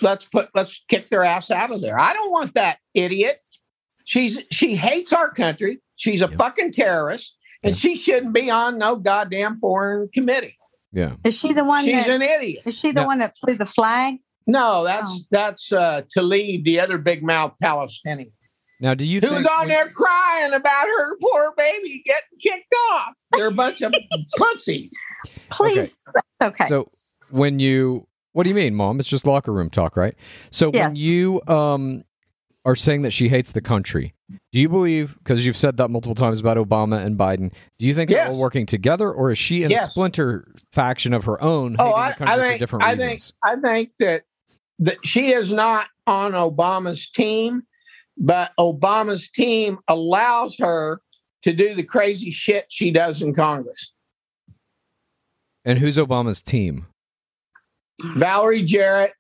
let's 0.03 0.25
put 0.25 0.49
let's 0.55 0.83
kick 0.89 1.09
their 1.09 1.25
ass 1.25 1.51
out 1.51 1.71
of 1.71 1.81
there. 1.83 1.99
I 1.99 2.13
don't 2.13 2.31
want 2.31 2.55
that 2.55 2.79
idiot. 2.95 3.41
She's 4.05 4.41
she 4.51 4.77
hates 4.77 5.13
our 5.13 5.31
country. 5.31 5.81
She's 5.97 6.23
a 6.23 6.29
Yeah. 6.31 6.37
fucking 6.37 6.73
terrorist, 6.73 7.37
and 7.63 7.75
Yeah. 7.75 7.79
she 7.81 7.97
shouldn't 7.97 8.33
be 8.33 8.51
on 8.51 8.79
no 8.79 8.97
goddamn 8.97 9.59
foreign 9.61 10.09
committee. 10.13 10.57
Yeah. 10.93 11.15
Is 11.25 11.37
she 11.37 11.53
the 11.53 11.65
one? 11.65 11.85
She's 11.85 12.07
that, 12.07 12.11
an 12.11 12.23
idiot. 12.23 12.63
is 12.67 12.75
she 12.79 12.93
the 12.93 13.01
No. 13.03 13.07
one 13.07 13.19
that 13.19 13.35
flew 13.39 13.55
the 13.55 13.67
flag? 13.67 14.17
No, 14.47 14.85
that's 14.85 15.11
Oh. 15.11 15.27
that's 15.31 15.73
uh 15.73 16.03
Tlaib, 16.17 16.65
the 16.65 16.81
other 16.81 16.99
big 16.99 17.23
mouth 17.23 17.55
Palestinian, 17.63 18.31
Now, 18.81 18.93
do 18.95 19.07
you 19.07 19.21
who's 19.21 19.31
think 19.31 19.51
on 19.51 19.69
there 19.69 19.89
crying 19.89 20.53
about 20.53 20.87
her 20.87 21.17
poor 21.19 21.55
baby 21.57 22.03
getting 22.05 22.39
kicked 22.43 22.75
off. 22.93 23.15
They're 23.33 23.47
a 23.49 23.53
bunch 23.53 23.81
of 23.81 23.95
pussies. 24.37 24.93
Please. 25.51 26.05
Okay. 26.43 26.67
So 26.69 26.91
when 27.31 27.59
you 27.59 28.07
what 28.35 28.43
do 28.43 28.51
you 28.51 28.55
mean, 28.55 28.75
mom? 28.75 29.01
It's 29.01 29.09
just 29.09 29.27
locker 29.27 29.53
room 29.53 29.71
talk, 29.71 29.97
right? 29.97 30.15
So 30.51 30.71
when 30.71 30.95
you 30.95 31.41
um 31.49 32.05
are 32.67 32.77
saying 32.77 33.03
that 33.03 33.11
she 33.13 33.29
hates 33.29 33.53
the 33.53 33.61
country, 33.61 34.15
do 34.53 34.61
you 34.61 34.69
believe 34.69 35.17
because 35.19 35.45
you've 35.45 35.57
said 35.57 35.77
that 35.79 35.89
multiple 35.89 36.15
times 36.15 36.41
about 36.41 36.57
Obama 36.57 37.05
and 37.05 37.19
Biden, 37.19 37.53
do 37.79 37.87
you 37.87 37.95
think 37.95 38.11
they're 38.11 38.29
all 38.29 38.39
working 38.41 38.67
together 38.67 39.11
or 39.11 39.31
is 39.31 39.39
she 39.39 39.63
in 39.65 39.73
a 39.73 39.91
splinter 39.91 40.47
faction 40.73 41.13
of 41.15 41.25
her 41.25 41.41
own 41.43 41.77
Oh, 41.79 41.93
I, 41.93 42.11
the 42.11 42.17
country 42.17 42.35
I 42.35 42.39
think 42.39 42.59
different 42.61 42.85
I 42.85 42.93
reasons? 42.93 43.33
think 43.43 43.59
I 43.59 43.69
think 43.69 43.91
that 43.99 44.23
that 44.81 44.99
she 45.05 45.33
is 45.33 45.53
not 45.53 45.87
on 46.07 46.33
Obama's 46.33 47.09
team, 47.09 47.63
but 48.19 48.51
Obama's 48.59 49.31
team 49.31 49.79
allows 49.89 50.59
her 50.59 51.01
to 51.43 51.53
do 51.53 51.75
the 51.75 51.83
crazy 51.85 52.31
shit 52.31 52.67
she 52.71 52.91
does 52.91 53.23
in 53.23 53.35
Congress. 53.35 53.93
and 55.65 55.79
who's 55.79 55.97
Obama's 55.97 56.41
team? 56.43 56.87
Valerie 58.03 58.63
Jarrett 58.63 59.13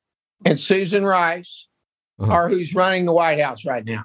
and 0.44 0.58
Susan 0.58 1.04
Rice 1.04 1.68
Uh-huh. 2.18 2.30
are 2.32 2.48
who's 2.48 2.74
running 2.74 3.04
the 3.06 3.12
White 3.12 3.40
House 3.40 3.64
right 3.64 3.84
now. 3.84 4.04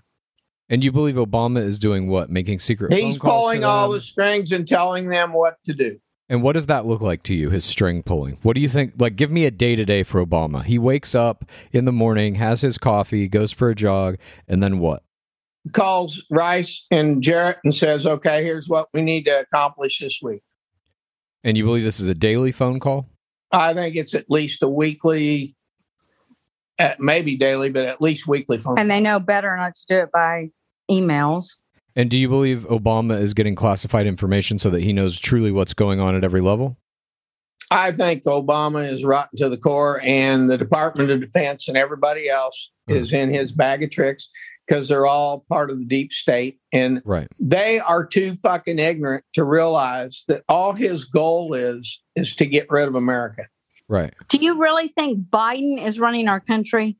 And 0.69 0.83
you 0.83 0.91
believe 0.91 1.15
Obama 1.15 1.65
is 1.65 1.79
doing 1.79 2.07
what? 2.07 2.29
Making 2.29 2.59
secret 2.59 2.93
He's 2.93 3.17
phone 3.17 3.19
calls 3.19 3.43
pulling 3.43 3.63
all 3.63 3.89
the 3.89 4.01
strings 4.01 4.51
and 4.51 4.67
telling 4.67 5.09
them 5.09 5.33
what 5.33 5.57
to 5.65 5.73
do. 5.73 5.99
And 6.31 6.43
what 6.43 6.53
does 6.53 6.67
that 6.67 6.85
look 6.85 7.01
like 7.01 7.23
to 7.23 7.33
you, 7.33 7.49
his 7.49 7.65
string 7.65 8.03
pulling? 8.03 8.37
What 8.43 8.53
do 8.53 8.61
you 8.61 8.69
think? 8.69 8.93
Like, 8.99 9.15
give 9.15 9.31
me 9.31 9.45
a 9.45 9.51
day 9.51 9.75
to 9.75 9.83
day 9.83 10.03
for 10.03 10.23
Obama. 10.23 10.63
He 10.63 10.77
wakes 10.77 11.15
up 11.15 11.43
in 11.71 11.85
the 11.85 11.91
morning, 11.91 12.35
has 12.35 12.61
his 12.61 12.77
coffee, 12.77 13.27
goes 13.27 13.51
for 13.51 13.69
a 13.69 13.75
jog, 13.75 14.17
and 14.47 14.61
then 14.61 14.77
what? 14.77 15.01
Calls 15.71 16.21
Rice 16.29 16.85
and 16.91 17.23
Jarrett 17.23 17.57
and 17.63 17.73
says, 17.75 18.05
"Okay, 18.05 18.43
here's 18.43 18.69
what 18.69 18.89
we 18.93 19.01
need 19.01 19.25
to 19.25 19.39
accomplish 19.39 19.99
this 19.99 20.19
week." 20.21 20.43
And 21.43 21.57
you 21.57 21.63
believe 21.63 21.83
this 21.83 21.99
is 21.99 22.07
a 22.07 22.13
daily 22.15 22.51
phone 22.51 22.79
call? 22.79 23.07
I 23.51 23.73
think 23.73 23.95
it's 23.95 24.13
at 24.13 24.29
least 24.29 24.61
a 24.63 24.69
weekly, 24.69 25.55
at 26.77 26.99
maybe 26.99 27.35
daily, 27.35 27.69
but 27.69 27.85
at 27.85 28.01
least 28.01 28.27
weekly 28.27 28.57
phone. 28.57 28.77
and 28.77 28.89
they 28.89 28.99
know 28.99 29.19
better 29.19 29.55
not 29.57 29.75
to 29.75 29.85
do 29.87 29.95
it 29.99 30.11
by 30.11 30.49
emails. 30.89 31.55
And 31.95 32.09
do 32.09 32.17
you 32.17 32.29
believe 32.29 32.59
Obama 32.69 33.19
is 33.19 33.33
getting 33.33 33.55
classified 33.55 34.05
information 34.07 34.59
so 34.59 34.69
that 34.69 34.81
he 34.81 34.93
knows 34.93 35.19
truly 35.19 35.51
what's 35.51 35.73
going 35.73 35.99
on 35.99 36.15
at 36.15 36.23
every 36.23 36.41
level? 36.41 36.77
I 37.71 37.91
think 37.91 38.23
Obama 38.23 38.91
is 38.91 39.03
rotten 39.03 39.37
to 39.39 39.49
the 39.49 39.57
core, 39.57 39.99
and 40.03 40.49
the 40.49 40.57
Department 40.57 41.11
of 41.11 41.19
Defense 41.19 41.67
and 41.67 41.77
everybody 41.77 42.29
else 42.29 42.71
Mhm. 42.89 42.95
is 42.95 43.13
in 43.13 43.31
his 43.33 43.51
bag 43.51 43.83
of 43.83 43.91
tricks 43.91 44.29
because 44.69 44.87
they're 44.87 45.07
all 45.07 45.45
part 45.49 45.71
of 45.71 45.79
the 45.79 45.85
deep 45.85 46.13
state, 46.13 46.59
and 46.71 47.01
Right. 47.03 47.27
they 47.39 47.79
are 47.79 48.05
too 48.05 48.35
fucking 48.35 48.77
ignorant 48.77 49.23
to 49.33 49.43
realize 49.43 50.23
that 50.27 50.43
all 50.47 50.73
his 50.73 51.05
goal 51.05 51.53
is 51.55 51.99
is 52.15 52.35
to 52.35 52.45
get 52.45 52.67
rid 52.69 52.87
of 52.87 52.93
America. 52.95 53.47
Right. 53.87 54.13
Do 54.27 54.37
you 54.37 54.59
really 54.61 54.89
think 54.89 55.27
Biden 55.29 55.83
is 55.83 55.99
running 55.99 56.27
our 56.27 56.39
country? 56.39 56.97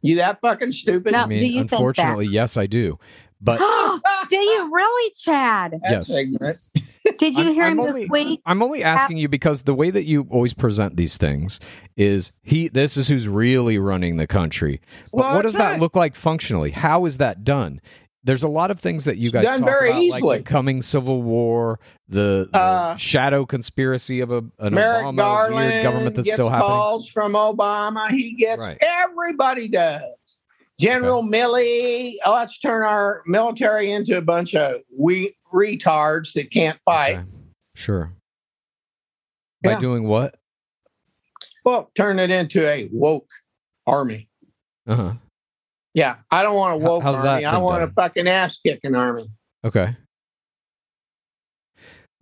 You 0.00 0.16
that 0.16 0.40
fucking 0.40 0.72
stupid? 0.72 1.12
No. 1.12 1.24
I 1.24 1.26
mean, 1.26 1.40
do 1.40 1.46
you 1.46 1.58
think 1.60 1.70
that? 1.70 1.76
unfortunately, 1.76 2.26
yes, 2.26 2.56
I 2.56 2.66
do. 2.66 2.98
But 3.42 3.58
Do 4.30 4.36
you 4.36 4.70
really, 4.72 5.12
Chad? 5.22 5.74
That's 5.82 6.08
Yes. 6.08 6.16
ignorant. 6.18 6.58
Did 7.18 7.34
you 7.36 7.44
I'm- 7.44 7.54
hear 7.54 7.64
I'm 7.64 7.72
him 7.72 7.80
only- 7.80 8.00
this 8.02 8.10
week? 8.10 8.40
I'm 8.46 8.62
only 8.62 8.82
asking 8.84 9.16
you 9.18 9.28
because 9.28 9.62
the 9.62 9.74
way 9.74 9.90
that 9.90 10.04
you 10.04 10.26
always 10.30 10.54
present 10.54 10.96
these 10.96 11.16
things 11.16 11.60
is 11.96 12.32
he. 12.42 12.68
This 12.68 12.96
is 12.96 13.08
who's 13.08 13.28
really 13.28 13.78
running 13.78 14.16
the 14.16 14.26
country. 14.26 14.80
But 15.12 15.18
Well, 15.20 15.34
what 15.36 15.42
does 15.42 15.54
that 15.54 15.80
look 15.80 15.94
like 15.96 16.14
functionally? 16.14 16.70
How 16.70 17.04
is 17.06 17.18
that 17.18 17.44
done? 17.44 17.80
There's 18.22 18.42
a 18.42 18.48
lot 18.48 18.70
of 18.70 18.78
things 18.80 19.04
that 19.06 19.16
you 19.16 19.30
guys 19.30 19.44
done 19.44 19.60
talk 19.60 19.68
very 19.68 19.88
about, 19.90 19.96
like 20.02 20.16
easily. 20.18 20.38
the 20.38 20.44
coming 20.44 20.82
civil 20.82 21.22
war, 21.22 21.80
the, 22.06 22.48
the 22.52 22.58
Uh, 22.58 22.96
shadow 22.96 23.46
conspiracy 23.46 24.20
of 24.20 24.30
a 24.30 24.44
an 24.58 24.74
Merrick 24.74 25.06
Obama 25.06 25.16
Garland 25.16 25.54
weird 25.70 25.82
government 25.82 26.16
that's 26.16 26.26
gets 26.26 26.34
still 26.34 26.50
happening. 26.50 26.68
calls 26.68 27.08
from 27.08 27.32
Obama. 27.32 28.10
He 28.10 28.34
gets 28.34 28.66
Right. 28.66 28.76
everybody 28.82 29.68
does. 29.68 30.02
General 30.78 31.22
Milley, 31.22 32.14
oh, 32.24 32.32
let's 32.34 32.58
turn 32.58 32.82
our 32.82 33.22
military 33.26 33.90
into 33.92 34.16
a 34.18 34.22
bunch 34.22 34.54
of 34.54 34.80
we 34.96 35.34
retards 35.52 36.32
that 36.34 36.50
can't 36.50 36.78
fight. 36.84 37.16
Okay. 37.18 37.26
Sure. 37.74 38.12
By 39.62 39.72
Yeah. 39.72 39.78
doing 39.78 40.04
what? 40.04 40.36
Well, 41.64 41.90
turn 41.94 42.18
it 42.18 42.30
into 42.30 42.66
a 42.66 42.88
woke 42.92 43.28
army. 43.86 44.28
Uh 44.86 44.94
huh. 44.96 45.12
Yeah, 45.92 46.16
I 46.30 46.42
don't 46.42 46.54
want 46.56 46.74
a 46.74 46.78
woke 46.78 47.02
how's 47.02 47.18
army. 47.24 47.44
I 47.44 47.58
want 47.58 47.80
done? 47.80 47.88
a 47.90 47.92
fucking 47.92 48.28
ass 48.28 48.58
kicking 48.64 48.94
army. 48.94 49.30
Okay. 49.64 49.96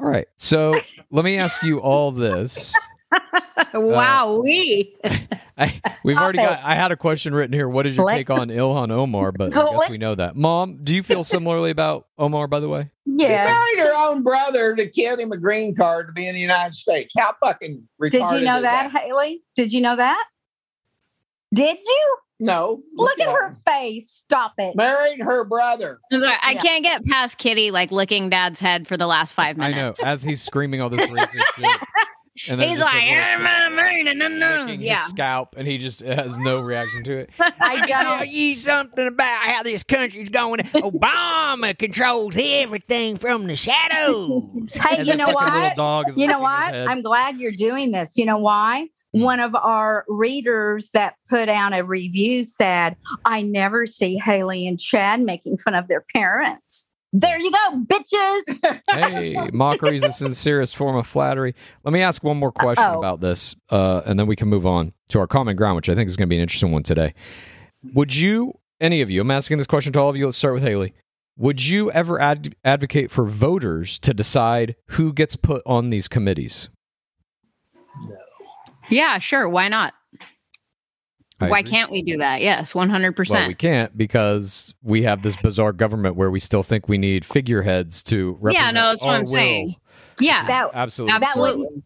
All 0.00 0.06
right. 0.08 0.26
So 0.36 0.78
let 1.10 1.24
me 1.24 1.36
ask 1.38 1.62
you 1.62 1.78
all 1.80 2.10
this. 2.12 2.74
Uh, 3.12 3.80
wow, 3.80 4.40
we. 4.42 4.96
I, 5.58 5.80
we've 6.04 6.14
Stop 6.14 6.22
already 6.24 6.38
it. 6.38 6.42
got. 6.42 6.60
I 6.62 6.74
had 6.74 6.92
a 6.92 6.96
question 6.96 7.34
written 7.34 7.52
here. 7.52 7.68
What 7.68 7.86
is 7.86 7.96
your 7.96 8.08
take 8.10 8.30
on 8.30 8.48
Ilhan 8.48 8.90
Omar? 8.90 9.32
But 9.32 9.56
I 9.56 9.70
guess 9.76 9.90
we 9.90 9.98
know 9.98 10.14
that. 10.14 10.36
Mom, 10.36 10.78
do 10.84 10.94
you 10.94 11.02
feel 11.02 11.24
similarly 11.24 11.70
about 11.70 12.06
Omar? 12.18 12.46
By 12.46 12.60
the 12.60 12.68
way, 12.68 12.90
She 13.06 13.14
Yeah. 13.24 13.44
married 13.44 13.78
her 13.88 13.94
own 13.96 14.22
brother 14.22 14.76
to 14.76 14.86
give 14.86 15.18
him 15.18 15.32
a 15.32 15.36
green 15.36 15.74
card 15.74 16.06
to 16.08 16.12
be 16.12 16.26
in 16.28 16.34
the 16.34 16.40
United 16.40 16.76
States. 16.76 17.12
How 17.18 17.34
fucking 17.42 17.82
retarded 18.00 18.10
Did 18.10 18.30
you 18.30 18.40
know 18.44 18.56
is 18.56 18.62
that, 18.62 18.92
Haley? 18.92 19.42
Did 19.56 19.72
you 19.72 19.80
know 19.80 19.96
that? 19.96 20.24
Did 21.54 21.78
you? 21.82 22.16
No. 22.40 22.82
Look 22.94 23.18
at 23.20 23.28
her 23.28 23.58
face. 23.66 24.10
Stop 24.10 24.52
it. 24.58 24.76
Married 24.76 25.20
her 25.20 25.44
brother. 25.44 25.98
I'm 26.12 26.20
sorry, 26.22 26.36
I 26.40 26.52
Yeah. 26.52 26.62
can't 26.62 26.84
get 26.84 27.04
past 27.06 27.36
Kitty 27.38 27.72
like 27.72 27.90
licking 27.90 28.30
Dad's 28.30 28.60
head 28.60 28.86
for 28.86 28.96
the 28.96 29.08
last 29.08 29.32
five 29.32 29.56
minutes. 29.56 30.00
I 30.00 30.06
know 30.06 30.12
as 30.12 30.22
he's 30.22 30.40
screaming 30.40 30.80
all 30.80 30.88
this 30.88 31.00
racist 31.10 31.42
shit, 31.56 31.80
and 32.48 32.60
then 32.60 32.68
He's 32.68 32.78
like, 32.78 32.94
"I'm 32.94 33.40
child 33.40 33.72
a 33.72 33.76
man, 33.76 34.18
no, 34.18 34.28
no." 34.28 34.66
yeah. 34.66 35.00
his 35.00 35.10
scalp, 35.10 35.56
and 35.56 35.66
he 35.66 35.78
just 35.78 36.00
has 36.00 36.36
no 36.38 36.60
reaction 36.60 37.04
to 37.04 37.18
it. 37.18 37.30
I 37.40 37.86
don't. 37.86 38.28
you 38.28 38.54
something 38.54 39.06
about 39.06 39.42
how 39.42 39.62
this 39.62 39.82
country's 39.82 40.28
going. 40.28 40.60
Obama 40.60 41.76
controls 41.78 42.36
everything 42.38 43.16
from 43.18 43.46
the 43.46 43.56
shadows. 43.56 44.42
Hey, 44.74 45.02
you 45.02 45.16
know 45.16 45.30
what? 45.30 45.76
dog 45.76 46.06
You 46.16 46.26
know 46.26 46.40
what? 46.40 46.74
I'm 46.74 47.02
glad 47.02 47.38
you're 47.38 47.52
doing 47.52 47.92
this. 47.92 48.16
You 48.16 48.24
know 48.24 48.38
why? 48.38 48.88
Hmm. 49.14 49.22
One 49.22 49.40
of 49.40 49.54
our 49.54 50.04
readers 50.08 50.90
that 50.94 51.14
put 51.28 51.48
out 51.48 51.76
a 51.76 51.82
review 51.82 52.44
said, 52.44 52.96
I 53.24 53.42
never 53.42 53.86
see 53.86 54.18
Haley 54.18 54.66
and 54.66 54.78
Chad 54.78 55.20
making 55.20 55.58
fun 55.58 55.74
of 55.74 55.88
their 55.88 56.04
parents. 56.14 56.87
There 57.12 57.38
you 57.38 57.50
go, 57.50 57.84
bitches. 57.86 58.80
hey, 58.90 59.50
mockery 59.52 59.96
is 59.96 60.02
the 60.02 60.10
sincerest 60.10 60.76
form 60.76 60.94
of 60.96 61.06
flattery. 61.06 61.54
Let 61.84 61.92
me 61.92 62.02
ask 62.02 62.22
one 62.22 62.36
more 62.36 62.52
question 62.52 62.84
Uh-oh. 62.84 62.98
about 62.98 63.20
this, 63.20 63.56
uh, 63.70 64.02
and 64.04 64.18
then 64.20 64.26
we 64.26 64.36
can 64.36 64.48
move 64.48 64.66
on 64.66 64.92
to 65.08 65.18
our 65.18 65.26
common 65.26 65.56
ground, 65.56 65.76
which 65.76 65.88
I 65.88 65.94
think 65.94 66.08
is 66.08 66.16
going 66.16 66.26
to 66.26 66.30
be 66.30 66.36
an 66.36 66.42
interesting 66.42 66.70
one 66.70 66.82
today. 66.82 67.14
Would 67.94 68.14
you, 68.14 68.58
any 68.80 69.00
of 69.00 69.08
you, 69.10 69.22
I'm 69.22 69.30
asking 69.30 69.56
this 69.56 69.66
question 69.66 69.92
to 69.94 70.00
all 70.00 70.10
of 70.10 70.16
you. 70.16 70.26
Let's 70.26 70.36
start 70.36 70.54
with 70.54 70.62
Haley. 70.62 70.92
Would 71.38 71.64
you 71.64 71.90
ever 71.92 72.20
ad- 72.20 72.56
advocate 72.64 73.10
for 73.10 73.24
voters 73.24 73.98
to 74.00 74.12
decide 74.12 74.74
who 74.88 75.12
gets 75.12 75.36
put 75.36 75.62
on 75.64 75.90
these 75.90 76.08
committees? 76.08 76.68
No. 78.02 78.16
Yeah, 78.90 79.18
sure. 79.18 79.48
Why 79.48 79.68
not? 79.68 79.94
I 81.40 81.48
Why 81.48 81.60
agree. 81.60 81.70
can't 81.70 81.90
we 81.90 82.02
do 82.02 82.18
that? 82.18 82.40
Yes, 82.40 82.72
100%. 82.72 83.30
Well, 83.30 83.46
we 83.48 83.54
can't 83.54 83.96
because 83.96 84.74
we 84.82 85.04
have 85.04 85.22
this 85.22 85.36
bizarre 85.36 85.72
government 85.72 86.16
where 86.16 86.30
we 86.30 86.40
still 86.40 86.64
think 86.64 86.88
we 86.88 86.98
need 86.98 87.24
figureheads 87.24 88.02
to 88.04 88.36
represent 88.40 88.66
Yeah, 88.66 88.70
no, 88.72 88.90
that's 88.90 89.02
what 89.02 89.14
I'm 89.14 89.26
saying. 89.26 89.76
yeah. 90.18 90.46
That 90.46 90.70
Absolutely. 90.74 91.18
that 91.20 91.36
would 91.36 91.48
Absolutely. 91.50 91.82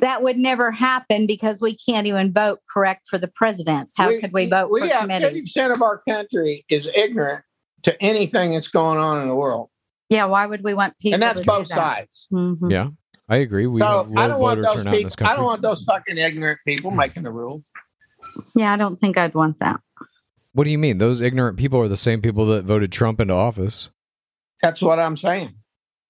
that 0.00 0.22
would 0.22 0.36
never 0.36 0.70
happen 0.70 1.26
because 1.26 1.60
we 1.60 1.74
can't 1.76 2.06
even 2.06 2.32
vote 2.34 2.60
correct 2.72 3.08
for 3.08 3.16
the 3.18 3.28
presidents. 3.28 3.94
How 3.96 4.08
could 4.20 4.32
we 4.34 4.46
vote 4.46 4.70
we 4.70 4.80
for 4.80 4.86
have 4.86 5.06
fifty 5.08 5.14
committees? 5.24 5.42
percent 5.54 5.72
of 5.72 5.80
our 5.80 6.02
country 6.06 6.64
is 6.68 6.86
ignorant 6.94 7.44
to 7.84 8.00
anything 8.02 8.52
that's 8.52 8.68
going 8.68 8.98
on 8.98 9.22
in 9.22 9.28
the 9.28 9.34
world, 9.34 9.68
Yeah, 10.10 10.26
why 10.26 10.44
would 10.46 10.62
we 10.62 10.72
want 10.74 10.96
people 10.98 11.14
and 11.14 11.22
that's 11.22 11.40
to 11.40 11.46
both 11.46 11.64
do 11.68 11.74
that? 11.74 11.76
sides. 11.76 12.26
Mhm. 12.32 12.70
Yeah, 12.70 12.88
I 13.28 13.36
agree. 13.38 13.66
We 13.66 13.80
so 13.80 13.86
have 13.86 14.10
low 14.10 14.22
I 14.22 14.28
don't 14.28 14.38
want 14.40 14.58
voter 14.60 14.62
those 14.62 14.74
turnout 14.76 14.86
in 14.94 14.98
people. 14.98 15.06
this 15.08 15.16
country. 15.16 15.32
I 15.32 15.36
don't 15.36 15.44
want 15.46 15.62
those 15.62 15.82
fucking 15.84 16.16
ignorant 16.18 16.60
people 16.66 16.90
making 16.90 17.22
the 17.24 17.32
rules. 17.32 17.62
Yeah, 18.54 18.72
I 18.72 18.76
don't 18.76 18.98
think 18.98 19.16
I'd 19.16 19.34
want 19.34 19.58
that. 19.60 19.80
What 20.52 20.64
do 20.64 20.70
you 20.70 20.78
mean? 20.78 20.98
Those 20.98 21.20
ignorant 21.20 21.56
people 21.56 21.80
are 21.80 21.88
the 21.88 21.96
same 21.96 22.20
people 22.20 22.46
that 22.46 22.64
voted 22.64 22.92
Trump 22.92 23.20
into 23.20 23.34
office, 23.34 23.90
That's 24.62 24.82
what 24.82 24.98
I'm 24.98 25.16
saying. 25.16 25.54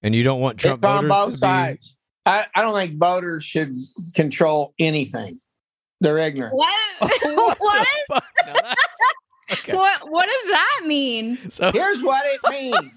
and 0.02 0.14
you 0.14 0.24
don't 0.24 0.40
want 0.40 0.58
Trump 0.58 0.78
it's 0.78 0.86
on 0.86 1.08
voters 1.08 1.10
both 1.10 1.32
to 1.34 1.38
sides. 1.38 1.96
I, 2.26 2.46
I 2.54 2.62
don't 2.62 2.74
think 2.74 2.98
voters 2.98 3.44
should 3.44 3.76
control 4.14 4.74
anything. 4.78 5.38
They're 6.00 6.18
ignorant. 6.18 6.54
What? 6.54 6.74
be. 7.00 7.08
what? 7.58 7.58
the 8.08 8.14
fuck? 8.14 8.24
Now 8.46 8.52
okay. 9.52 9.72
So 9.72 9.76
what? 9.76 10.10
What 10.10 10.28
does 10.28 10.50
that 10.50 10.80
mean? 10.86 11.36
So 11.50 11.70
Here's 11.72 12.02
what 12.02 12.24
it 12.26 12.40
means. 12.50 12.92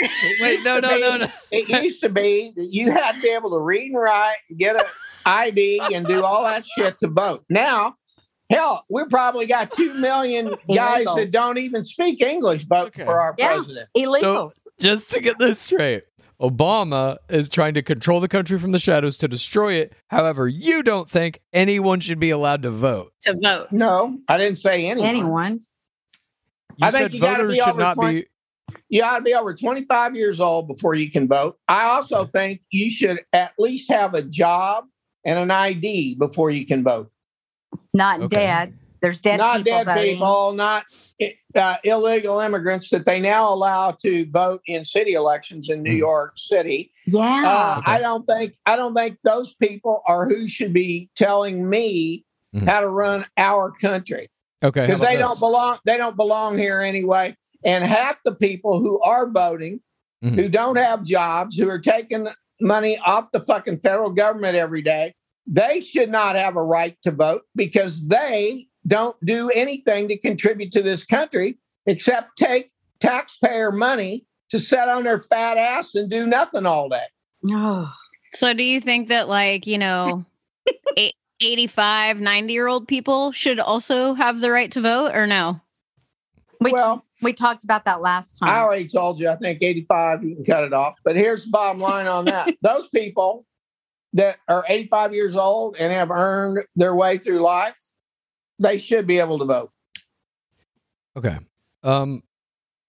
It 0.00 0.40
wait, 0.40 0.52
used 0.54 0.64
no, 0.64 0.80
to 0.80 0.86
no, 0.86 0.98
no, 0.98 1.16
no. 1.18 1.28
It 1.50 1.68
used 1.68 2.00
to 2.00 2.08
be 2.08 2.52
that 2.56 2.72
you 2.72 2.90
had 2.90 3.12
to 3.12 3.20
be 3.22 3.28
able 3.28 3.50
to 3.50 3.58
read 3.58 3.92
and 3.92 4.00
write, 4.00 4.36
and 4.50 4.58
get 4.58 4.74
an 4.76 4.86
ID, 5.24 5.80
and 5.94 6.04
do 6.04 6.24
all 6.24 6.42
that 6.42 6.66
shit 6.66 6.98
to 6.98 7.08
vote. 7.08 7.44
Now, 7.48 7.94
hell, 8.52 8.84
we 8.88 9.04
probably 9.06 9.46
got 9.46 9.72
two 9.72 9.94
million 9.94 10.54
guys 10.74 11.06
that 11.06 11.30
don't 11.32 11.58
even 11.58 11.82
speak 11.84 12.20
English 12.20 12.64
vote 12.66 12.88
Okay. 12.88 13.04
for 13.04 13.20
our 13.20 13.34
Yeah. 13.38 13.54
president. 13.54 13.88
Illegals. 13.96 14.62
Just 14.80 15.10
to 15.10 15.20
get 15.20 15.38
this 15.38 15.58
straight, 15.58 16.04
Obama 16.40 17.18
is 17.28 17.48
trying 17.48 17.74
to 17.74 17.82
control 17.82 18.18
the 18.20 18.28
country 18.28 18.58
from 18.58 18.72
the 18.72 18.78
shadows 18.80 19.16
to 19.18 19.28
destroy 19.28 19.74
it. 19.74 19.92
However, 20.08 20.48
you 20.48 20.82
don't 20.82 21.08
think 21.08 21.40
anyone 21.52 22.00
should 22.00 22.18
be 22.18 22.30
allowed 22.30 22.62
to 22.62 22.70
vote. 22.70 23.12
To 23.22 23.38
vote. 23.40 23.68
No, 23.70 24.18
I 24.28 24.38
didn't 24.38 24.58
say 24.58 24.86
anyone. 24.86 25.08
Anyone. 25.08 25.60
You 26.76 26.86
I 26.86 26.90
think 26.90 27.12
you 27.12 27.20
gotta 27.20 27.42
voters 27.44 27.56
should 27.58 27.76
not 27.76 27.94
20 27.94 28.22
be. 28.22 28.26
You 28.88 29.02
ought 29.04 29.18
to 29.18 29.22
be 29.22 29.34
over 29.34 29.54
25 29.54 30.16
years 30.16 30.40
old 30.40 30.66
before 30.68 30.94
you 30.94 31.10
can 31.10 31.28
vote. 31.28 31.58
I 31.68 31.84
also 31.84 32.24
think 32.26 32.60
you 32.70 32.90
should 32.90 33.20
at 33.32 33.52
least 33.58 33.90
have 33.90 34.14
a 34.14 34.22
job 34.22 34.84
and 35.24 35.38
an 35.38 35.50
ID 35.50 36.16
before 36.16 36.50
you 36.50 36.66
can 36.66 36.82
vote. 36.82 37.10
Not 37.94 38.20
Okay. 38.22 38.36
dead. 38.36 38.74
There's 39.00 39.20
dead 39.20 39.38
not 39.38 39.56
people 39.58 39.72
dead 39.78 39.86
voting. 39.86 40.14
people, 40.14 40.52
not 40.52 40.84
uh, 41.56 41.76
illegal 41.84 42.38
immigrants 42.40 42.88
that 42.90 43.04
they 43.04 43.18
now 43.20 43.52
allow 43.52 43.90
to 43.90 44.26
vote 44.30 44.60
in 44.66 44.84
city 44.84 45.12
elections 45.14 45.68
in 45.68 45.82
New 45.82 45.90
Hmm. 45.92 45.98
York 45.98 46.32
City. 46.36 46.92
Yeah. 47.06 47.42
Uh, 47.46 47.78
Okay. 47.80 47.92
I 47.92 47.98
don't 47.98 48.24
think 48.26 48.54
I 48.64 48.76
don't 48.76 48.94
think 48.94 49.18
those 49.24 49.54
people 49.54 50.02
are 50.06 50.28
who 50.28 50.46
should 50.46 50.72
be 50.72 51.10
telling 51.16 51.68
me 51.68 52.24
Mhm. 52.54 52.68
how 52.68 52.80
to 52.80 52.88
run 52.88 53.26
our 53.36 53.72
country 53.72 54.30
Okay, 54.62 54.82
because 54.82 55.00
they 55.00 55.16
this? 55.16 55.26
don't 55.26 55.40
belong. 55.40 55.78
They 55.84 55.96
don't 55.96 56.16
belong 56.16 56.56
here 56.56 56.80
anyway. 56.80 57.36
And 57.64 57.84
half 57.84 58.16
the 58.24 58.34
people 58.34 58.78
who 58.80 59.00
are 59.00 59.28
voting, 59.28 59.80
Mhm. 60.24 60.36
who 60.36 60.48
don't 60.48 60.76
have 60.78 61.02
jobs, 61.02 61.56
who 61.56 61.68
are 61.68 61.78
taking 61.80 62.28
money 62.60 62.98
off 63.04 63.32
the 63.32 63.40
fucking 63.40 63.80
federal 63.80 64.10
government 64.10 64.54
every 64.56 64.82
day, 64.82 65.14
they 65.46 65.80
should 65.80 66.10
not 66.10 66.36
have 66.36 66.56
a 66.56 66.62
right 66.62 66.96
to 67.02 67.10
vote 67.10 67.42
because 67.54 68.06
they 68.06 68.68
don't 68.86 69.16
do 69.24 69.50
anything 69.50 70.08
to 70.08 70.18
contribute 70.18 70.72
to 70.72 70.82
this 70.82 71.04
country 71.04 71.58
except 71.86 72.36
take 72.36 72.70
taxpayer 73.00 73.72
money 73.72 74.26
to 74.50 74.58
sit 74.58 74.88
on 74.88 75.04
their 75.04 75.20
fat 75.20 75.56
ass 75.56 75.94
and 75.94 76.10
do 76.10 76.26
nothing 76.26 76.66
all 76.66 76.88
day. 76.88 77.04
Oh. 77.50 77.92
So 78.34 78.54
do 78.54 78.62
you 78.62 78.80
think 78.80 79.08
that 79.08 79.28
like, 79.28 79.66
you 79.66 79.78
know, 79.78 80.24
eight, 80.96 81.14
85, 81.40 82.20
90 82.20 82.52
year 82.52 82.66
old 82.66 82.86
people 82.86 83.32
should 83.32 83.58
also 83.58 84.14
have 84.14 84.40
the 84.40 84.50
right 84.50 84.70
to 84.72 84.80
vote 84.80 85.12
or 85.14 85.26
no? 85.26 85.60
We, 86.60 86.70
well, 86.70 87.04
we 87.22 87.32
talked 87.32 87.64
about 87.64 87.84
that 87.86 88.00
last 88.00 88.38
time. 88.38 88.48
I 88.48 88.58
already 88.58 88.86
told 88.86 89.18
you, 89.18 89.28
I 89.28 89.34
think 89.34 89.60
85, 89.62 90.22
you 90.22 90.36
can 90.36 90.44
cut 90.44 90.64
it 90.64 90.72
off. 90.72 90.94
But 91.04 91.16
here's 91.16 91.44
the 91.44 91.50
bottom 91.50 91.80
line 91.80 92.06
on 92.06 92.26
that. 92.26 92.54
Those 92.62 92.88
people 92.90 93.44
that 94.14 94.36
are 94.48 94.64
85 94.68 95.14
years 95.14 95.36
old 95.36 95.76
and 95.78 95.92
have 95.92 96.10
earned 96.10 96.64
their 96.76 96.94
way 96.94 97.18
through 97.18 97.40
life, 97.40 97.76
they 98.58 98.78
should 98.78 99.06
be 99.06 99.18
able 99.18 99.38
to 99.38 99.44
vote. 99.44 99.70
Okay. 101.16 101.38
Um, 101.82 102.22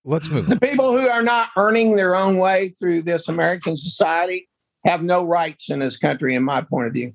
let's 0.05 0.29
move 0.29 0.47
The 0.47 0.53
on. 0.53 0.59
people 0.59 0.91
who 0.91 1.07
are 1.07 1.23
not 1.23 1.49
earning 1.57 1.95
their 1.95 2.15
own 2.15 2.37
way 2.37 2.69
through 2.69 3.03
this 3.03 3.27
American 3.27 3.75
society 3.75 4.47
have 4.85 5.01
no 5.01 5.23
rights 5.23 5.69
in 5.69 5.79
this 5.79 5.97
country, 5.97 6.35
in 6.35 6.43
my 6.43 6.61
point 6.61 6.87
of 6.87 6.93
view. 6.93 7.13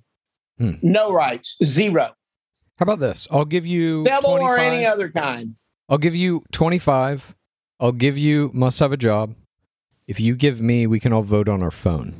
Hmm. 0.58 0.72
No 0.82 1.12
rights, 1.12 1.56
zero. 1.62 2.14
How 2.78 2.82
about 2.84 3.00
this? 3.00 3.28
I'll 3.30 3.44
give 3.44 3.66
you 3.66 4.04
Devil 4.04 4.30
or 4.30 4.58
any 4.58 4.86
other 4.86 5.10
kind. 5.10 5.56
I'll 5.88 5.98
give 5.98 6.14
you 6.14 6.44
25 6.52 7.34
I'll 7.80 7.92
give 7.92 8.18
you 8.18 8.50
must 8.52 8.80
have 8.80 8.90
a 8.90 8.96
job. 8.96 9.36
If 10.08 10.18
you 10.18 10.34
give 10.34 10.60
me, 10.60 10.86
we 10.88 10.98
can 10.98 11.12
all 11.12 11.22
vote 11.22 11.48
on 11.48 11.62
our 11.62 11.70
phone. 11.70 12.14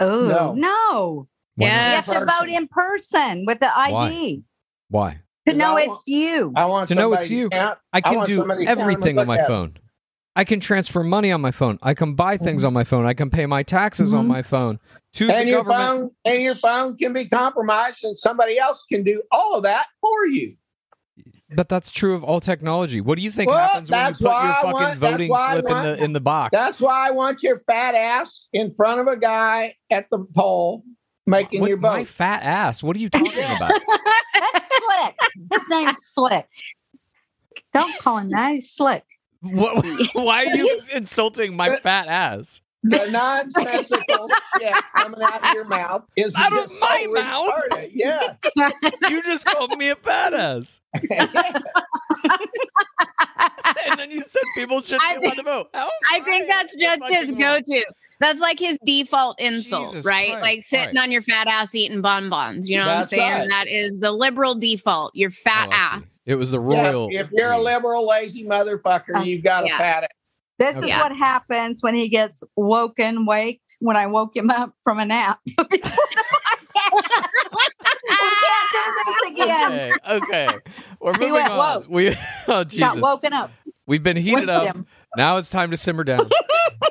Oh 0.00 0.26
No. 0.26 0.52
no! 0.54 1.28
Why 1.56 1.66
not? 1.68 1.72
You 1.74 1.78
Yeah. 1.80 2.00
have 2.00 2.06
to 2.06 2.24
vote 2.24 2.48
in 2.48 2.68
person 2.68 3.44
with 3.46 3.60
the 3.60 3.76
ID 3.78 4.44
Why? 4.90 5.08
Why? 5.10 5.20
to 5.46 5.52
know 5.54 5.76
I 5.78 5.82
it's 5.82 6.06
you. 6.06 6.52
I 6.56 6.66
want 6.66 6.88
To 6.88 6.94
know 6.94 7.12
it's 7.14 7.22
somebody 7.22 7.34
you. 7.36 7.48
count- 7.50 7.78
I 7.92 8.00
can 8.00 8.14
want 8.16 8.26
do 8.28 8.36
somebody 8.36 8.64
to 8.64 8.66
count 8.66 8.78
'em 8.80 8.84
and 8.88 8.92
everything 8.96 9.18
on 9.18 9.26
my 9.26 9.36
at 9.38 9.40
'em. 9.44 9.46
phone. 9.48 9.76
I 10.36 10.44
can 10.44 10.60
transfer 10.60 11.02
money 11.02 11.32
on 11.32 11.40
my 11.40 11.50
phone. 11.50 11.78
I 11.82 11.94
can 11.94 12.14
buy 12.14 12.36
things 12.36 12.62
on 12.62 12.72
my 12.72 12.84
phone. 12.84 13.06
I 13.06 13.14
can 13.14 13.28
pay 13.28 13.44
my 13.46 13.62
taxes 13.64 14.14
on 14.14 14.26
Mhm. 14.26 14.28
my 14.28 14.42
phone 14.42 14.78
to 15.14 15.26
the 15.26 15.34
And 15.34 15.48
your 15.48 15.64
government. 15.64 16.12
phone 16.24 16.32
and 16.32 16.42
your 16.42 16.54
phone 16.54 16.96
can 16.96 17.12
be 17.12 17.26
compromised, 17.26 18.04
and 18.04 18.16
somebody 18.16 18.56
else 18.58 18.84
can 18.88 19.02
do 19.02 19.22
all 19.32 19.56
of 19.56 19.64
that 19.64 19.88
for 20.00 20.26
you. 20.26 20.54
But 21.54 21.68
that's 21.70 21.90
true 21.90 22.14
of 22.14 22.22
all 22.22 22.40
technology. 22.40 23.00
What 23.00 23.16
do 23.16 23.22
you 23.22 23.30
think 23.30 23.50
Well, 23.50 23.58
happens 23.58 23.90
when 23.90 24.06
you 24.06 24.12
put 24.12 24.20
your 24.20 24.30
I 24.32 24.54
fucking 24.56 24.72
want- 24.72 24.98
voting 24.98 25.28
why 25.30 25.46
I 25.46 25.54
slip 25.60 25.70
in 25.70 25.82
the 25.82 26.04
in 26.04 26.12
the 26.12 26.20
box? 26.20 26.50
That's 26.52 26.78
why 26.80 27.08
I 27.08 27.10
want 27.10 27.42
your 27.42 27.60
fat 27.60 27.94
ass 27.94 28.48
in 28.52 28.74
front 28.74 29.00
of 29.00 29.06
a 29.06 29.16
guy 29.16 29.74
at 29.90 30.10
the 30.10 30.18
poll 30.36 30.84
making 31.26 31.60
What- 31.62 31.68
your 31.70 31.78
vote. 31.78 31.92
my 31.92 32.04
fat 32.04 32.42
ass. 32.42 32.82
What 32.82 32.96
are 32.96 33.00
you 33.00 33.08
talking 33.08 33.32
about? 33.56 33.72
That's 34.34 34.68
slick. 34.68 35.14
His 35.52 35.62
name's 35.70 35.96
Slick. 36.04 36.46
Don't 37.72 37.96
call 37.98 38.18
him 38.18 38.30
that. 38.30 38.52
He's 38.52 38.70
Slick. 38.70 39.04
What, 39.40 39.84
why 40.14 40.44
are 40.46 40.54
you 40.56 40.80
insulting 40.94 41.56
my 41.56 41.70
uh, 41.70 41.80
fat 41.80 42.08
ass? 42.08 42.60
the 43.04 43.10
nonsensical 43.10 44.28
shit 44.56 44.74
coming 44.96 45.22
out 45.22 45.44
of 45.46 45.52
your 45.54 45.64
mouth 45.64 46.04
is 46.16 46.34
Out 46.36 46.52
of 46.52 46.70
my 46.80 47.02
so 47.04 47.12
mouth? 47.12 47.50
retarded. 47.72 47.90
Yes. 47.92 48.36
You 49.08 49.22
just 49.22 49.46
called 49.46 49.76
me 49.78 49.88
a 49.90 49.96
fat 49.96 50.34
ass. 50.34 50.80
and 53.86 53.98
then 53.98 54.10
you 54.10 54.22
said 54.26 54.42
people 54.54 54.82
shouldn't 54.82 55.02
I 55.02 55.18
be 55.18 55.24
allowed 55.26 55.34
to 55.34 55.42
vote. 55.42 55.68
How 55.72 55.88
I 56.12 56.20
think 56.20 56.48
that's 56.48 56.74
just 56.76 57.02
his 57.08 57.32
go 57.32 57.46
wrong? 57.54 57.62
to. 57.62 57.84
That's 58.20 58.40
like 58.40 58.58
his 58.58 58.76
default 58.84 59.40
insult, 59.40 59.86
Jesus 59.92 60.04
right? 60.04 60.32
Christ. 60.32 60.42
Like 60.42 60.64
sitting 60.64 60.80
All 60.88 60.94
right. 60.94 61.02
on 61.04 61.12
your 61.12 61.22
fat 61.22 61.46
ass 61.46 61.72
eating 61.74 62.02
bonbons. 62.02 62.68
You 62.68 62.78
know 62.78 62.84
That's 62.84 63.12
what 63.12 63.20
I'm 63.22 63.28
saying? 63.30 63.40
right. 63.42 63.48
That 63.48 63.68
is 63.68 64.00
the 64.00 64.10
liberal 64.10 64.56
default. 64.56 65.14
Your 65.14 65.30
fat 65.30 65.68
Oh, 65.70 65.72
ass. 65.74 66.20
It 66.26 66.34
was 66.34 66.50
the 66.50 66.60
Yeah, 66.60 67.06
if 67.22 67.30
you're 67.32 67.52
a 67.52 67.58
liberal, 67.60 68.06
lazy 68.08 68.44
motherfucker, 68.44 69.04
oh, 69.16 69.20
you've 69.22 69.44
got 69.44 69.64
a 69.64 69.68
fat 69.68 70.02
ass. 70.04 70.08
This 70.58 70.76
is 70.76 70.86
what 70.86 71.16
happens 71.16 71.82
when 71.82 71.94
he 71.94 72.08
gets 72.08 72.42
woken, 72.56 73.26
waked, 73.26 73.76
when 73.78 73.96
I 73.96 74.08
woke 74.08 74.34
him 74.36 74.50
up 74.50 74.72
from 74.82 74.98
a 74.98 75.04
nap. 75.04 75.38
Before 75.46 75.70
we 75.70 75.78
can't 78.42 78.70
do 78.72 78.80
this 79.04 79.30
again. 79.30 79.92
Okay, 80.08 80.16
okay. 80.16 80.58
We're 81.00 81.12
moving 81.12 81.32
went, 81.34 81.48
on. 81.50 81.58
Woke. 81.58 81.86
We 81.88 82.08
oh, 82.48 82.64
got 82.64 83.00
woken 83.00 83.32
up. 83.32 83.52
We've 83.86 84.02
been 84.02 84.16
heated 84.16 84.50
up. 84.50 84.64
him. 84.64 84.86
Now 85.16 85.36
it's 85.36 85.50
time 85.50 85.70
to 85.70 85.76
simmer 85.76 86.04
down. 86.04 86.28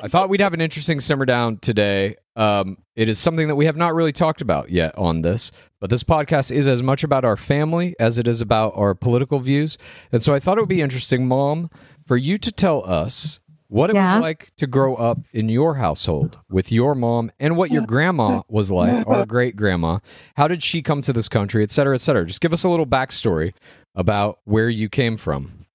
I 0.02 0.08
thought 0.08 0.28
we'd 0.28 0.40
have 0.40 0.54
an 0.54 0.60
interesting 0.60 1.00
simmer 1.00 1.24
down 1.24 1.58
today. 1.58 2.16
Um, 2.36 2.78
it 2.94 3.08
is 3.08 3.18
something 3.18 3.48
that 3.48 3.56
we 3.56 3.66
have 3.66 3.76
not 3.76 3.94
really 3.94 4.12
talked 4.12 4.40
about 4.40 4.70
yet 4.70 4.96
on 4.96 5.22
this, 5.22 5.50
but 5.80 5.90
this 5.90 6.04
podcast 6.04 6.50
is 6.50 6.68
as 6.68 6.82
much 6.82 7.04
about 7.04 7.24
our 7.24 7.36
family 7.36 7.94
as 7.98 8.18
it 8.18 8.28
is 8.28 8.40
about 8.40 8.72
our 8.76 8.94
political 8.94 9.40
views. 9.40 9.76
And 10.12 10.22
so 10.22 10.34
I 10.34 10.38
thought 10.38 10.58
it 10.58 10.60
would 10.60 10.68
be 10.68 10.82
interesting, 10.82 11.26
Mom, 11.26 11.70
for 12.06 12.16
you 12.16 12.38
to 12.38 12.52
tell 12.52 12.84
us 12.88 13.40
what 13.68 13.90
it 13.90 13.94
Yes. 13.96 14.16
was 14.16 14.24
like 14.24 14.50
to 14.56 14.66
grow 14.66 14.94
up 14.96 15.18
in 15.32 15.48
your 15.48 15.74
household 15.74 16.38
with 16.50 16.72
your 16.72 16.94
mom 16.94 17.30
and 17.38 17.56
what 17.56 17.70
your 17.70 17.84
grandma 17.86 18.42
was 18.48 18.70
like, 18.70 19.06
or 19.06 19.24
great 19.26 19.56
grandma. 19.56 19.98
How 20.36 20.48
did 20.48 20.62
she 20.62 20.82
come 20.82 21.02
to 21.02 21.12
this 21.12 21.28
country, 21.28 21.62
et 21.62 21.70
cetera, 21.70 21.94
et 21.94 22.00
cetera? 22.00 22.24
Just 22.26 22.40
give 22.40 22.52
us 22.52 22.64
a 22.64 22.68
little 22.68 22.86
backstory 22.86 23.52
about 23.94 24.38
where 24.44 24.68
you 24.70 24.88
came 24.88 25.16
from. 25.16 25.66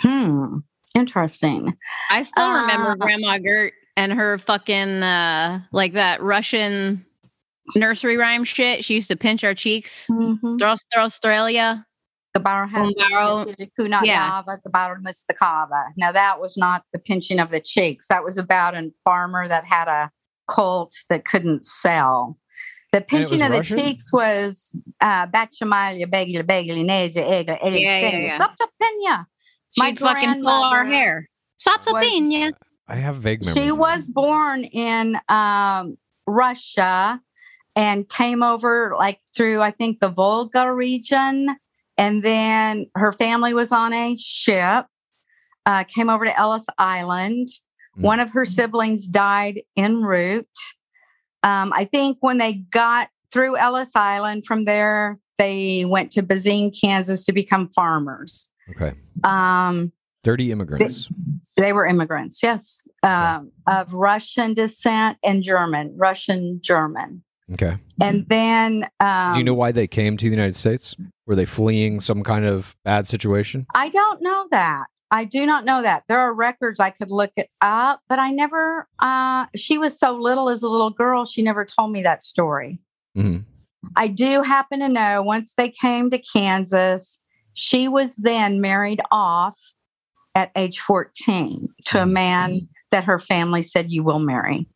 Hmm. 0.00 0.58
Interesting. 0.94 1.76
I 2.10 2.22
still 2.22 2.50
remember 2.50 2.90
Uh, 2.92 2.94
Grandma 2.96 3.38
Gert 3.38 3.74
and 3.98 4.12
her 4.12 4.38
fucking 4.38 5.02
uh 5.02 5.60
like 5.72 5.92
that 5.94 6.22
Russian 6.22 7.04
nursery 7.74 8.16
rhyme 8.16 8.44
shit. 8.44 8.84
She 8.84 8.94
used 8.94 9.08
to 9.08 9.16
pinch 9.16 9.44
our 9.44 9.54
cheeks. 9.54 10.06
Mhm. 10.10 10.58
Throw 10.58 10.74
Australia. 11.02 11.84
The 12.36 12.40
bar 12.40 12.66
had 12.66 12.82
Umbaro. 12.82 13.56
Kunat 13.80 14.04
Yeah. 14.04 14.42
Nava, 14.42 14.62
the 14.62 14.68
bar 14.68 14.98
Mustakava. 15.00 15.86
Now 15.96 16.12
that 16.12 16.38
was 16.38 16.54
not 16.58 16.84
the 16.92 16.98
pinching 16.98 17.40
of 17.40 17.50
the 17.50 17.60
cheeks. 17.60 18.08
That 18.08 18.24
was 18.24 18.36
about 18.36 18.76
a 18.76 18.90
farmer 19.06 19.48
that 19.48 19.64
had 19.64 19.88
a 19.88 20.10
colt 20.46 20.94
that 21.08 21.24
couldn't 21.24 21.64
sell. 21.64 22.38
The 22.92 23.00
pinching 23.00 23.40
of 23.40 23.52
the 23.52 23.58
Russian? 23.58 23.78
cheeks 23.78 24.12
was 24.12 24.76
uh 25.00 25.26
Bachamalia, 25.28 26.04
Begli, 26.04 26.42
Begli, 26.42 26.84
Neja, 26.84 27.26
Ega, 27.26 27.58
Ega, 27.66 27.80
Yeah, 27.80 28.00
yeah, 28.00 28.18
yeah. 28.18 28.38
Saptapenya. 28.38 29.26
My 29.78 29.88
She'd 29.88 29.98
fucking 29.98 30.42
pull 30.42 30.48
our 30.48 30.84
grandmother 30.84 30.94
hair. 30.94 31.28
Sapsapina. 31.66 32.52
I 32.88 32.96
have 32.96 33.16
vague 33.16 33.42
memories. 33.42 33.64
She 33.64 33.72
was 33.72 34.04
born 34.04 34.64
in 34.64 35.18
um, 35.30 35.96
Russia 36.26 37.18
and 37.74 38.06
came 38.10 38.42
over 38.42 38.94
like 38.98 39.20
through, 39.34 39.62
I 39.62 39.70
think, 39.70 40.00
the 40.00 40.10
Volga 40.10 40.70
region. 40.70 41.56
And 41.98 42.22
then 42.22 42.86
her 42.94 43.12
family 43.12 43.54
was 43.54 43.72
on 43.72 43.92
a 43.92 44.16
ship, 44.18 44.86
uh, 45.64 45.84
came 45.84 46.10
over 46.10 46.24
to 46.24 46.38
Ellis 46.38 46.66
Island. 46.78 47.48
Mm. 47.98 48.02
One 48.02 48.20
of 48.20 48.30
her 48.30 48.44
siblings 48.44 49.06
died 49.06 49.62
en 49.76 50.02
route. 50.02 50.46
Um, 51.42 51.72
I 51.74 51.84
think 51.84 52.18
when 52.20 52.38
they 52.38 52.54
got 52.54 53.08
through 53.32 53.56
Ellis 53.56 53.94
Island 53.94 54.44
from 54.46 54.64
there, 54.64 55.18
they 55.38 55.84
went 55.84 56.10
to 56.12 56.22
Bazine, 56.22 56.72
Kansas 56.78 57.24
to 57.24 57.32
become 57.32 57.68
farmers. 57.74 58.48
Okay. 58.70 58.94
Um, 59.24 59.92
Dirty 60.24 60.50
immigrants. 60.50 61.08
they 61.56 61.72
were 61.72 61.86
immigrants, 61.86 62.42
yes, 62.42 62.82
um, 63.04 63.52
of 63.68 63.92
Russian 63.92 64.54
descent 64.54 65.18
and 65.22 65.42
German, 65.42 65.94
Russian 65.96 66.60
German. 66.62 67.22
Okay. 67.52 67.76
And 68.00 68.26
then 68.28 68.88
um, 68.98 69.32
Do 69.32 69.38
you 69.38 69.44
know 69.44 69.54
why 69.54 69.70
they 69.70 69.86
came 69.86 70.16
to 70.16 70.24
the 70.24 70.30
United 70.30 70.56
States? 70.56 70.96
Were 71.26 71.34
they 71.34 71.44
fleeing 71.44 72.00
some 72.00 72.22
kind 72.22 72.44
of 72.44 72.76
bad 72.84 73.06
situation? 73.06 73.66
I 73.74 73.88
don't 73.88 74.22
know 74.22 74.46
that. 74.50 74.86
I 75.10 75.24
do 75.24 75.46
not 75.46 75.64
know 75.64 75.82
that. 75.82 76.04
There 76.08 76.18
are 76.18 76.34
records 76.34 76.80
I 76.80 76.90
could 76.90 77.10
look 77.10 77.30
it 77.36 77.50
up, 77.60 78.00
but 78.08 78.18
I 78.18 78.30
never. 78.30 78.88
Uh, 78.98 79.46
she 79.54 79.78
was 79.78 79.98
so 79.98 80.16
little 80.16 80.48
as 80.48 80.62
a 80.62 80.68
little 80.68 80.90
girl; 80.90 81.24
she 81.24 81.42
never 81.42 81.64
told 81.64 81.92
me 81.92 82.02
that 82.02 82.22
story. 82.22 82.80
Mm-hmm. 83.16 83.42
I 83.96 84.08
do 84.08 84.42
happen 84.42 84.80
to 84.80 84.88
know 84.88 85.22
once 85.22 85.54
they 85.54 85.70
came 85.70 86.10
to 86.10 86.18
Kansas, 86.18 87.22
she 87.54 87.88
was 87.88 88.16
then 88.16 88.60
married 88.60 89.00
off 89.10 89.58
at 90.34 90.50
age 90.56 90.80
14 90.80 91.68
to 91.86 92.02
a 92.02 92.06
man 92.06 92.68
that 92.90 93.04
her 93.04 93.18
family 93.18 93.62
said 93.62 93.90
you 93.90 94.02
will 94.02 94.18
marry. 94.18 94.68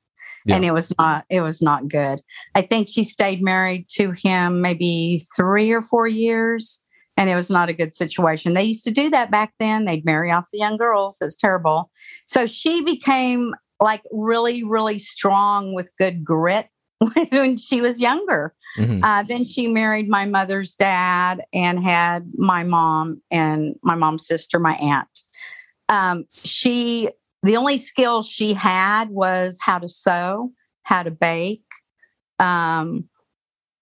And 0.48 0.64
it 0.64 0.72
was 0.72 0.92
not 0.98 1.24
it 1.28 1.40
was 1.40 1.60
not 1.60 1.88
good. 1.88 2.20
I 2.54 2.62
think 2.62 2.88
she 2.88 3.04
stayed 3.04 3.42
married 3.42 3.88
to 3.96 4.12
him 4.12 4.62
maybe 4.62 5.24
3 5.36 5.70
or 5.72 5.82
4 5.82 6.08
years 6.08 6.84
and 7.16 7.28
it 7.28 7.34
was 7.34 7.50
not 7.50 7.68
a 7.68 7.74
good 7.74 7.94
situation. 7.94 8.54
They 8.54 8.64
used 8.64 8.84
to 8.84 8.90
do 8.90 9.10
that 9.10 9.30
back 9.30 9.52
then. 9.58 9.84
They'd 9.84 10.04
marry 10.04 10.30
off 10.30 10.46
the 10.52 10.58
young 10.58 10.76
girls. 10.78 11.18
It 11.20 11.26
was 11.26 11.36
terrible. 11.36 11.90
So 12.26 12.46
she 12.46 12.82
became 12.82 13.54
like 13.80 14.02
really 14.12 14.62
really 14.62 14.98
strong 14.98 15.74
with 15.74 15.90
good 15.98 16.24
grit 16.24 16.68
when 17.30 17.56
she 17.56 17.80
was 17.80 18.00
younger. 18.00 18.54
hmm 18.76 19.02
Uh, 19.02 19.22
then 19.22 19.44
she 19.44 19.66
married 19.66 20.08
my 20.08 20.26
mother's 20.26 20.74
dad 20.74 21.42
and 21.52 21.82
had 21.82 22.30
my 22.36 22.62
mom 22.62 23.20
and 23.30 23.74
my 23.82 23.94
mom's 23.94 24.26
sister, 24.26 24.58
my 24.58 24.74
aunt. 24.74 25.08
Um, 25.88 26.24
she, 26.32 27.08
the 27.42 27.56
only 27.56 27.76
skill 27.76 28.22
she 28.22 28.52
had 28.52 29.10
was 29.10 29.58
how 29.60 29.78
to 29.78 29.88
sew, 29.88 30.52
how 30.82 31.02
to 31.02 31.10
bake. 31.10 31.64
Um, 32.38 33.08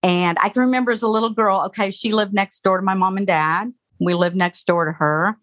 and 0.02 0.38
I 0.40 0.48
can 0.48 0.62
remember 0.62 0.92
as 0.92 1.02
a 1.02 1.08
little 1.08 1.30
girl, 1.30 1.62
okay, 1.66 1.90
she 1.90 2.12
lived 2.12 2.32
next 2.32 2.62
door 2.62 2.78
to 2.78 2.84
my 2.84 2.94
mom 2.94 3.16
and 3.16 3.26
dad. 3.26 3.72
We 4.00 4.14
lived 4.14 4.36
next 4.36 4.66
door 4.66 4.84
to 4.84 4.92
her. 4.92 5.36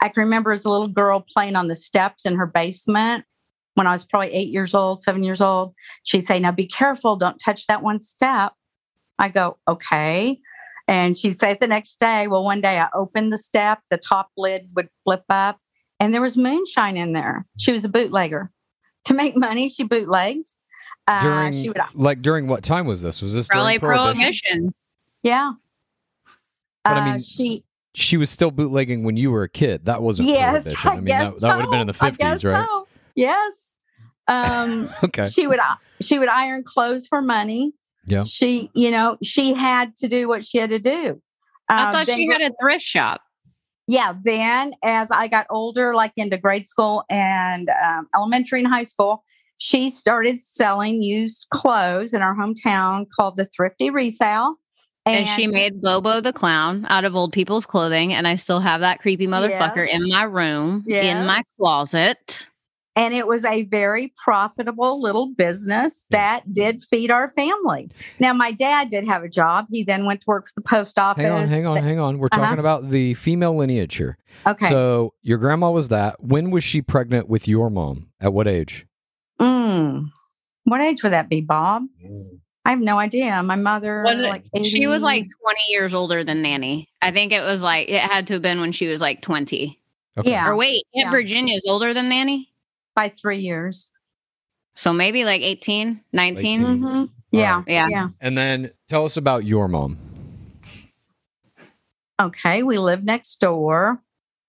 I 0.00 0.08
can 0.08 0.22
remember 0.22 0.52
as 0.52 0.64
a 0.64 0.70
little 0.70 0.88
girl 0.88 1.24
playing 1.26 1.56
on 1.56 1.68
the 1.68 1.74
steps 1.74 2.24
in 2.24 2.36
her 2.36 2.46
basement 2.46 3.24
when 3.74 3.86
I 3.86 3.92
was 3.92 4.04
probably 4.04 4.32
eight 4.32 4.48
years 4.48 4.74
old, 4.74 5.02
seven 5.02 5.22
years 5.22 5.40
old. 5.40 5.74
She'd 6.04 6.26
say, 6.26 6.38
Now 6.38 6.52
be 6.52 6.66
careful, 6.66 7.16
don't 7.16 7.38
touch 7.38 7.66
that 7.66 7.82
one 7.82 8.00
step. 8.00 8.52
I 9.18 9.28
go, 9.28 9.58
Okay. 9.66 10.38
And 10.88 11.18
she'd 11.18 11.40
say 11.40 11.56
the 11.60 11.66
next 11.66 11.98
day, 11.98 12.28
Well, 12.28 12.44
one 12.44 12.60
day 12.60 12.78
I 12.78 12.88
opened 12.94 13.32
the 13.32 13.38
step, 13.38 13.80
the 13.90 13.98
top 13.98 14.30
lid 14.36 14.68
would 14.76 14.88
flip 15.04 15.24
up, 15.28 15.58
and 16.00 16.12
there 16.14 16.20
was 16.20 16.36
moonshine 16.36 16.96
in 16.96 17.12
there. 17.12 17.46
She 17.58 17.72
was 17.72 17.84
a 17.84 17.88
bootlegger. 17.88 18.50
To 19.06 19.14
make 19.14 19.36
money, 19.36 19.68
she 19.68 19.84
bootlegged. 19.84 20.52
Uh, 21.06 21.20
During 21.20 21.52
she 21.62 21.68
would, 21.68 21.78
like 21.94 22.20
during 22.22 22.48
what 22.48 22.64
time 22.64 22.86
was 22.86 23.00
this? 23.02 23.22
Was 23.22 23.32
this 23.32 23.46
Probably 23.46 23.78
prohibition? 23.78 24.14
prohibition. 24.16 24.74
yeah. 25.22 25.52
But 26.84 26.96
I 26.96 27.00
Uh, 27.00 27.12
mean, 27.12 27.20
she, 27.22 27.64
She 27.94 28.16
was 28.16 28.28
still 28.30 28.50
bootlegging 28.50 29.04
when 29.04 29.16
you 29.16 29.30
were 29.30 29.44
a 29.44 29.48
kid. 29.48 29.84
That 29.84 30.02
wasn't 30.02 30.28
yes, 30.28 30.64
prohibition. 30.64 30.88
I, 30.88 30.92
I 30.92 30.96
mean, 30.96 31.04
guess 31.06 31.32
that, 31.34 31.40
that 31.42 31.56
would 31.56 31.62
have 31.62 31.70
been 31.70 31.80
in 31.82 31.86
the 31.86 31.94
so. 31.94 32.06
I 32.06 32.10
fifties, 32.10 32.26
guess 32.26 32.44
right? 32.44 32.66
so. 32.68 32.88
Yes. 33.14 33.74
Um, 34.28 34.90
Okay. 35.04 35.28
she 35.28 35.46
would 35.46 35.60
she 36.02 36.18
would 36.18 36.28
iron 36.28 36.64
clothes 36.64 37.06
for 37.06 37.22
money. 37.22 37.72
Yeah. 38.04 38.24
She, 38.24 38.70
you 38.74 38.90
know, 38.90 39.16
she 39.22 39.52
had 39.54 39.94
to 39.96 40.08
do 40.08 40.26
what 40.28 40.44
she 40.44 40.58
had 40.58 40.70
to 40.70 40.78
do. 40.80 41.22
I 41.68 41.86
Um, 41.86 41.92
thought 41.92 42.06
she 42.08 42.26
had 42.28 42.40
a 42.42 42.50
thrift 42.60 42.84
shop. 42.84 43.20
Yeah, 43.86 44.14
then 44.24 44.74
as 44.82 45.10
I 45.10 45.28
got 45.28 45.46
older, 45.50 45.94
like 45.94 46.12
into 46.16 46.38
grade 46.38 46.66
school 46.66 47.04
and 47.08 47.68
um, 47.68 48.08
elementary 48.14 48.60
and 48.60 48.68
high 48.68 48.82
school, 48.82 49.24
she 49.58 49.90
started 49.90 50.40
selling 50.40 51.02
used 51.02 51.46
clothes 51.50 52.12
in 52.12 52.20
our 52.22 52.34
hometown 52.34 53.06
called 53.08 53.36
the 53.36 53.46
Thrifty 53.46 53.90
Resale. 53.90 54.56
And, 55.06 55.28
she 55.28 55.46
made 55.46 55.80
Bobo 55.80 56.20
the 56.20 56.32
clown 56.32 56.84
out 56.88 57.04
of 57.04 57.14
old 57.14 57.32
people's 57.32 57.64
clothing, 57.64 58.12
and 58.12 58.26
I 58.26 58.34
still 58.34 58.58
have 58.58 58.80
that 58.80 58.98
creepy 58.98 59.28
motherfucker 59.28 59.86
Yes. 59.86 59.94
in 59.94 60.08
my 60.08 60.24
room, 60.24 60.84
in 60.88 61.24
my 61.26 61.42
closet. 61.56 62.48
And 62.96 63.14
it 63.14 63.26
was 63.26 63.44
a 63.44 63.62
very 63.64 64.12
profitable 64.16 65.00
little 65.00 65.28
business 65.34 66.06
that 66.10 66.50
did 66.52 66.82
feed 66.82 67.10
our 67.10 67.28
family. 67.28 67.90
Now, 68.18 68.32
my 68.32 68.50
dad 68.52 68.88
did 68.88 69.06
have 69.06 69.22
a 69.22 69.28
job. 69.28 69.66
He 69.70 69.84
then 69.84 70.04
went 70.06 70.22
to 70.22 70.24
work 70.26 70.46
for 70.46 70.52
the 70.56 70.62
post 70.62 70.98
office. 70.98 71.22
Hang 71.22 71.32
on, 71.32 71.46
hang 71.46 71.66
on, 71.66 71.76
hang 71.82 72.00
on. 72.00 72.18
We're 72.18 72.26
Uh-huh. 72.32 72.42
talking 72.42 72.58
about 72.58 72.90
the 72.90 73.14
female 73.14 73.54
lineage 73.54 73.94
here. 73.96 74.16
Okay. 74.46 74.68
So 74.68 75.12
your 75.22 75.38
grandma 75.38 75.70
was 75.70 75.88
that. 75.88 76.22
When 76.24 76.50
was 76.50 76.64
she 76.64 76.82
pregnant 76.82 77.28
with 77.28 77.46
your 77.46 77.70
mom? 77.70 78.08
At 78.20 78.32
what 78.32 78.48
age? 78.48 78.86
Mm. 79.38 80.10
What 80.64 80.80
age 80.80 81.02
would 81.02 81.12
that 81.12 81.28
be, 81.28 81.42
Bob? 81.42 81.84
I 82.64 82.70
have 82.70 82.80
no 82.80 82.98
idea. 82.98 83.40
My 83.44 83.54
mother 83.54 84.02
Was 84.04 84.18
it? 84.20 84.28
like 84.28 84.44
80, 84.54 84.68
She 84.70 84.86
was 84.88 85.02
like 85.02 85.22
20 85.42 85.60
years 85.68 85.94
older 85.94 86.24
than 86.24 86.42
Nanny. 86.42 86.88
I 87.02 87.12
think 87.12 87.30
it 87.32 87.42
was 87.42 87.60
like, 87.60 87.88
it 87.88 88.00
had 88.00 88.26
to 88.28 88.32
have 88.34 88.42
been 88.42 88.60
when 88.60 88.72
she 88.72 88.88
was 88.88 89.00
like 89.00 89.22
20. 89.22 89.78
Okay. 90.18 90.30
Yeah. 90.30 90.48
Or 90.48 90.56
wait, 90.56 90.82
Aunt 90.94 91.04
Yeah. 91.06 91.10
Virginia's 91.10 91.64
older 91.68 91.94
than 91.94 92.08
Nanny? 92.08 92.48
By 92.96 93.10
three 93.10 93.38
years. 93.38 93.88
So 94.74 94.92
maybe 94.92 95.24
like 95.24 95.42
18, 95.42 96.00
19. 96.12 96.36
Late 96.36 96.42
teens. 96.42 96.84
Mhm. 96.84 97.10
Yeah. 97.30 97.54
All 97.56 97.64
Yeah. 97.68 97.86
Yeah. 97.88 98.08
And 98.20 98.36
then 98.36 98.70
tell 98.88 99.04
us 99.04 99.16
about 99.16 99.44
your 99.44 99.68
mom. 99.68 99.96
Okay. 102.20 102.62
We 102.62 102.78
lived 102.78 103.04
next 103.04 103.40
door. 103.40 104.02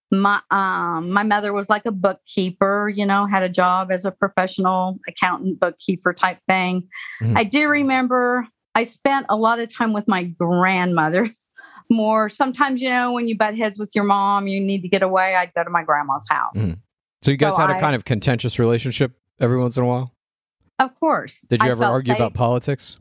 My 0.09 0.39
um 0.51 1.11
my 1.11 1.23
mother 1.23 1.51
was 1.51 1.69
like 1.69 1.85
a 1.85 1.91
bookkeeper, 1.91 2.87
you 2.87 3.05
know, 3.05 3.25
had 3.25 3.43
a 3.43 3.49
job 3.49 3.91
as 3.91 4.05
a 4.05 4.11
professional 4.11 4.99
accountant, 5.07 5.59
bookkeeper 5.59 6.13
type 6.13 6.39
thing. 6.47 6.87
Mhm. 7.21 7.37
I 7.37 7.43
do 7.43 7.67
remember 7.67 8.47
I 8.73 8.83
spent 8.83 9.25
a 9.27 9.35
lot 9.35 9.59
of 9.59 9.73
time 9.73 9.91
with 9.91 10.07
my 10.07 10.23
grandmother. 10.23 11.27
More 11.89 12.29
sometimes, 12.29 12.81
you 12.81 12.89
know, 12.89 13.11
when 13.13 13.27
you 13.27 13.37
butt 13.37 13.57
heads 13.57 13.79
with 13.79 13.91
your 13.95 14.03
mom, 14.03 14.47
you 14.47 14.59
need 14.61 14.81
to 14.81 14.87
get 14.89 15.01
away. 15.03 15.35
I'd 15.35 15.53
go 15.53 15.63
to 15.63 15.69
my 15.69 15.83
grandma's 15.83 16.25
house. 16.29 16.57
Mhm. 16.57 16.77
So 17.21 17.31
you 17.31 17.37
guys 17.37 17.55
So 17.55 17.61
had 17.61 17.69
a 17.71 17.75
I- 17.75 17.79
kind 17.79 17.95
of 17.95 18.05
contentious 18.05 18.59
relationship 18.59 19.13
every 19.39 19.59
once 19.59 19.77
in 19.77 19.83
a 19.83 19.87
while. 19.87 20.13
Of 20.79 20.93
course. 20.99 21.41
Did 21.49 21.61
you 21.63 21.69
I 21.69 21.71
ever 21.71 21.83
argue 21.85 22.13
safe. 22.13 22.19
about 22.19 22.33
politics? 22.35 22.97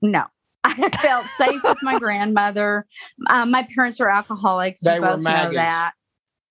No. 0.00 0.24
I 0.64 0.88
felt 1.00 1.26
safe 1.36 1.60
with 1.62 1.78
my 1.82 1.98
grandmother. 1.98 2.86
Um, 3.30 3.50
my 3.50 3.66
parents 3.74 4.00
were 4.00 4.10
alcoholics. 4.10 4.80
They 4.80 4.96
you 4.96 5.00
were 5.00 5.08
both 5.08 5.22
know 5.24 5.52
that. 5.52 5.92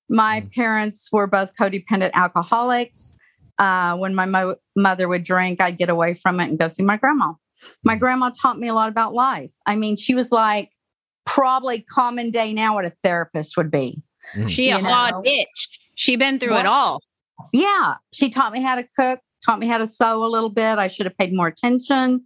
My 0.09 0.41
Mm. 0.41 0.53
parents 0.53 1.09
were 1.11 1.27
both 1.27 1.55
codependent 1.57 2.11
alcoholics. 2.13 3.13
Uh, 3.57 3.95
when 3.95 4.15
my 4.15 4.25
mo- 4.25 4.55
mother 4.75 5.07
would 5.07 5.23
drink, 5.23 5.61
I'd 5.61 5.77
get 5.77 5.89
away 5.89 6.13
from 6.13 6.39
it 6.39 6.45
and 6.49 6.57
go 6.59 6.67
see 6.67 6.83
my 6.83 6.97
grandma. 6.97 7.33
My 7.83 7.95
Mm. 7.95 7.99
grandma 7.99 8.29
taught 8.29 8.57
me 8.59 8.67
a 8.69 8.73
lot 8.73 8.89
about 8.89 9.13
life. 9.13 9.51
I 9.65 9.75
mean, 9.75 9.95
she 9.97 10.15
was 10.15 10.31
like 10.31 10.71
probably 11.25 11.81
common 11.81 12.31
day 12.31 12.53
now 12.53 12.75
what 12.75 12.85
a 12.85 12.89
therapist 13.03 13.55
would 13.57 13.71
be. 13.71 14.01
She 14.47 14.69
a 14.71 14.79
You 14.79 14.83
hard 14.85 15.13
know. 15.15 15.21
bitch. 15.21 15.45
She 16.01 16.15
been 16.15 16.39
through 16.39 16.53
What? 16.53 16.61
it 16.61 16.65
all. 16.65 17.03
Yeah, 17.53 17.95
she 18.11 18.29
taught 18.29 18.51
me 18.53 18.59
how 18.61 18.73
to 18.75 18.83
cook, 18.97 19.19
taught 19.45 19.59
me 19.59 19.67
how 19.67 19.77
to 19.77 19.85
sew 19.85 20.23
a 20.23 20.25
little 20.25 20.49
bit. 20.49 20.79
I 20.79 20.87
should 20.87 21.05
have 21.05 21.15
paid 21.15 21.31
more 21.31 21.45
attention. 21.45 22.23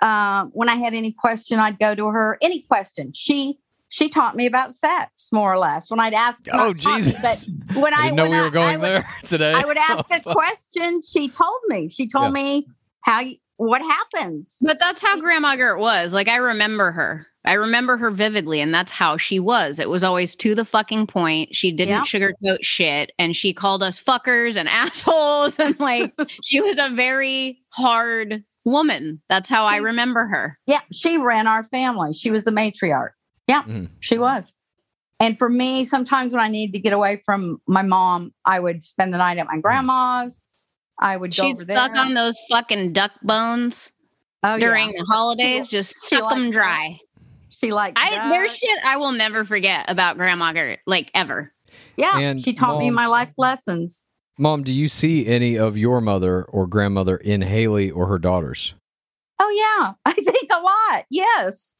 Um, 0.00 0.50
when 0.54 0.70
I 0.70 0.76
had 0.76 0.94
any 0.94 1.12
question, 1.12 1.58
I'd 1.58 1.78
go 1.78 1.94
to 1.94 2.06
her. 2.06 2.38
Any 2.40 2.62
question, 2.62 3.12
she 3.14 3.58
she 3.90 4.08
taught 4.08 4.34
me 4.34 4.46
about 4.46 4.72
sex 4.72 5.28
more 5.30 5.52
or 5.52 5.58
less. 5.58 5.90
When 5.90 6.00
I'd 6.00 6.14
ask, 6.14 6.46
Oh 6.52 6.68
not 6.72 6.80
taught 6.80 7.00
me, 7.00 7.02
Jesus! 7.12 7.46
but 7.74 7.76
when 7.82 7.92
I, 7.92 7.98
I 7.98 8.02
didn't 8.04 8.16
know 8.16 8.22
when 8.24 8.30
we 8.32 8.38
I- 8.38 8.42
were 8.42 8.50
going 8.50 8.74
I 8.74 8.76
would, 8.78 8.88
there 8.88 9.08
today. 9.26 9.52
I 9.52 9.64
would 9.66 9.76
ask 9.78 10.06
Oh, 10.10 10.16
a 10.16 10.20
fuck. 10.20 10.34
question. 10.34 11.00
She 11.02 11.28
told 11.28 11.60
me. 11.68 11.90
She 11.90 12.08
told 12.08 12.26
Yeah. 12.28 12.30
me 12.42 12.68
how 13.02 13.20
you, 13.20 13.36
what 13.58 13.82
happens. 13.82 14.56
But 14.62 14.78
that's 14.80 15.00
how 15.02 15.20
Grandma 15.20 15.56
Gert 15.56 15.78
was. 15.80 16.14
Like 16.14 16.28
I 16.28 16.36
remember 16.36 16.92
her. 16.92 17.26
I 17.48 17.54
remember 17.54 17.96
her 17.96 18.10
vividly, 18.10 18.60
and 18.60 18.72
that's 18.74 18.92
how 18.92 19.16
she 19.16 19.40
was. 19.40 19.78
It 19.78 19.88
was 19.88 20.04
always 20.04 20.36
to 20.36 20.54
the 20.54 20.64
fucking 20.64 21.06
point. 21.08 21.56
She 21.56 21.72
didn't 21.72 21.94
Yeah. 21.94 22.02
sugarcoat 22.02 22.58
shit, 22.62 23.10
and 23.18 23.34
she 23.34 23.52
called 23.54 23.82
us 23.82 23.98
fuckers 24.00 24.54
and 24.56 24.68
assholes, 24.68 25.58
and 25.58 25.78
like 25.80 26.12
she 26.44 26.60
was 26.60 26.78
a 26.78 26.94
very 26.94 27.60
hard 27.70 28.44
woman. 28.64 29.20
That's 29.30 29.48
how 29.48 29.64
I 29.64 29.76
remember 29.78 30.26
her. 30.26 30.58
Yeah, 30.66 30.80
she 30.92 31.16
ran 31.16 31.46
our 31.46 31.64
family. 31.64 32.12
She 32.12 32.30
was 32.30 32.44
the 32.44 32.50
matriarch. 32.50 33.10
Yeah, 33.48 33.62
Mhm. 33.62 33.88
she 34.00 34.18
was. 34.18 34.54
And 35.20 35.38
for 35.38 35.48
me, 35.48 35.82
sometimes 35.84 36.32
when 36.32 36.42
I 36.42 36.48
needed 36.48 36.74
to 36.74 36.78
get 36.80 36.92
away 36.92 37.16
from 37.16 37.58
my 37.66 37.82
mom, 37.82 38.32
I 38.44 38.60
would 38.60 38.82
spend 38.82 39.12
the 39.12 39.18
night 39.18 39.38
at 39.38 39.46
my 39.46 39.58
grandma's. 39.58 40.40
I 41.00 41.16
would 41.16 41.34
go 41.34 41.44
She'd 41.44 41.54
over 41.54 41.64
there. 41.64 41.76
suck 41.76 41.96
on 41.96 42.12
those 42.14 42.36
fucking 42.50 42.92
duck 42.92 43.12
bones 43.22 43.90
oh, 44.44 44.54
yeah. 44.54 44.58
during 44.58 44.88
the 44.92 45.04
holidays. 45.08 45.66
just 45.66 45.92
she 46.08 46.16
suck 46.16 46.28
them 46.30 46.42
liked 46.42 46.52
dry. 46.52 46.98
She 47.50 47.72
liked 47.72 47.98
I 48.00 48.28
there's 48.30 48.56
shit 48.56 48.78
I 48.84 48.96
will 48.96 49.12
never 49.12 49.44
forget 49.44 49.84
about 49.88 50.16
Grandma 50.16 50.52
Gert, 50.52 50.80
like 50.86 51.10
ever. 51.14 51.52
Yeah, 51.96 52.18
And 52.18 52.40
she 52.40 52.52
taught 52.52 52.78
me 52.78 52.90
my 52.90 53.06
life 53.06 53.32
lessons. 53.36 54.04
Mom, 54.38 54.62
do 54.62 54.72
you 54.72 54.88
see 54.88 55.26
any 55.26 55.58
of 55.58 55.76
your 55.76 56.00
mother 56.00 56.44
or 56.44 56.66
grandmother 56.66 57.16
in 57.16 57.42
Haley 57.42 57.90
or 57.90 58.06
her 58.06 58.18
daughters? 58.18 58.74
Oh 59.40 59.50
yeah, 59.50 59.92
I 60.06 60.12
think 60.12 60.50
a 60.52 60.60
lot. 60.60 61.04
Yes, 61.10 61.74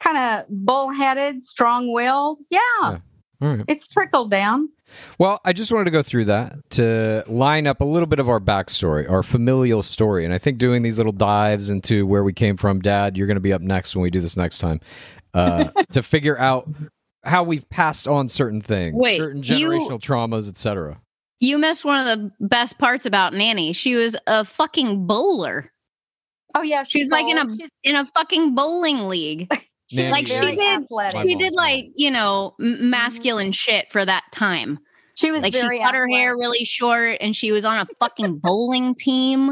kind 0.00 0.16
of 0.18 0.46
bullheaded, 0.48 1.42
strong-willed. 1.42 2.38
Yeah, 2.50 2.58
Yeah. 2.82 2.98
All 3.40 3.48
right. 3.56 3.64
it's 3.68 3.88
trickled 3.88 4.30
down. 4.30 4.68
Well, 5.18 5.40
I 5.44 5.52
just 5.52 5.72
wanted 5.72 5.86
to 5.86 5.90
go 5.90 6.02
through 6.02 6.26
that 6.26 6.54
to 6.70 7.24
line 7.26 7.66
up 7.66 7.80
a 7.80 7.84
little 7.84 8.06
bit 8.06 8.18
of 8.20 8.28
our 8.28 8.40
backstory, 8.40 9.10
our 9.10 9.22
familial 9.22 9.82
story. 9.82 10.24
And 10.24 10.32
I 10.32 10.38
think 10.38 10.58
doing 10.58 10.82
these 10.82 10.96
little 10.98 11.12
dives 11.12 11.70
into 11.70 12.06
where 12.06 12.22
we 12.24 12.32
came 12.32 12.56
from, 12.56 12.80
Dad, 12.80 13.16
you're 13.16 13.26
going 13.26 13.36
to 13.36 13.40
be 13.40 13.52
up 13.52 13.62
next 13.62 13.94
when 13.94 14.02
we 14.02 14.10
do 14.10 14.20
this 14.20 14.36
next 14.36 14.58
time, 14.58 14.80
uh, 15.34 15.70
to 15.92 16.02
figure 16.02 16.38
out 16.38 16.68
how 17.24 17.42
we've 17.42 17.68
passed 17.68 18.06
on 18.06 18.28
certain 18.28 18.60
things, 18.60 18.94
Wait, 18.96 19.18
certain 19.18 19.42
you- 19.42 19.68
generational 19.68 20.00
traumas, 20.00 20.48
etc. 20.48 21.00
You 21.40 21.58
missed 21.58 21.84
one 21.84 22.06
of 22.06 22.18
the 22.18 22.46
best 22.46 22.78
parts 22.78 23.04
about 23.04 23.34
Nanny. 23.34 23.72
She 23.74 23.94
was 23.94 24.16
a 24.26 24.44
fucking 24.44 25.06
bowler. 25.06 25.70
Oh 26.54 26.62
yeah, 26.62 26.84
she 26.84 27.00
She's 27.00 27.10
like 27.10 27.26
in 27.28 27.36
a. 27.36 27.54
She's- 27.56 27.68
in 27.84 27.96
a 27.96 28.06
fucking 28.06 28.54
bowling 28.54 29.08
league. 29.08 29.50
she 29.88 29.96
Nanny 29.96 30.10
Like, 30.10 30.28
she 30.28 30.38
did- 30.56 30.82
athletic. 30.82 31.28
She 31.28 31.36
did 31.36 31.52
like 31.52 31.86
you 31.94 32.10
know 32.10 32.54
m- 32.60 32.74
mm-hmm. 32.74 32.90
masculine 32.90 33.52
shit 33.52 33.86
for 33.90 34.04
that 34.04 34.24
time. 34.32 34.78
She 35.14 35.30
was 35.30 35.42
Like 35.42 35.54
she 35.54 35.60
very 35.60 35.78
cut 35.78 35.94
her 35.94 36.06
hair 36.06 36.36
really 36.36 36.64
short, 36.64 37.18
and 37.20 37.34
she 37.34 37.52
was 37.52 37.64
on 37.64 37.78
a 37.78 37.86
fucking 37.98 38.38
bowling 38.42 38.94
team. 38.94 39.48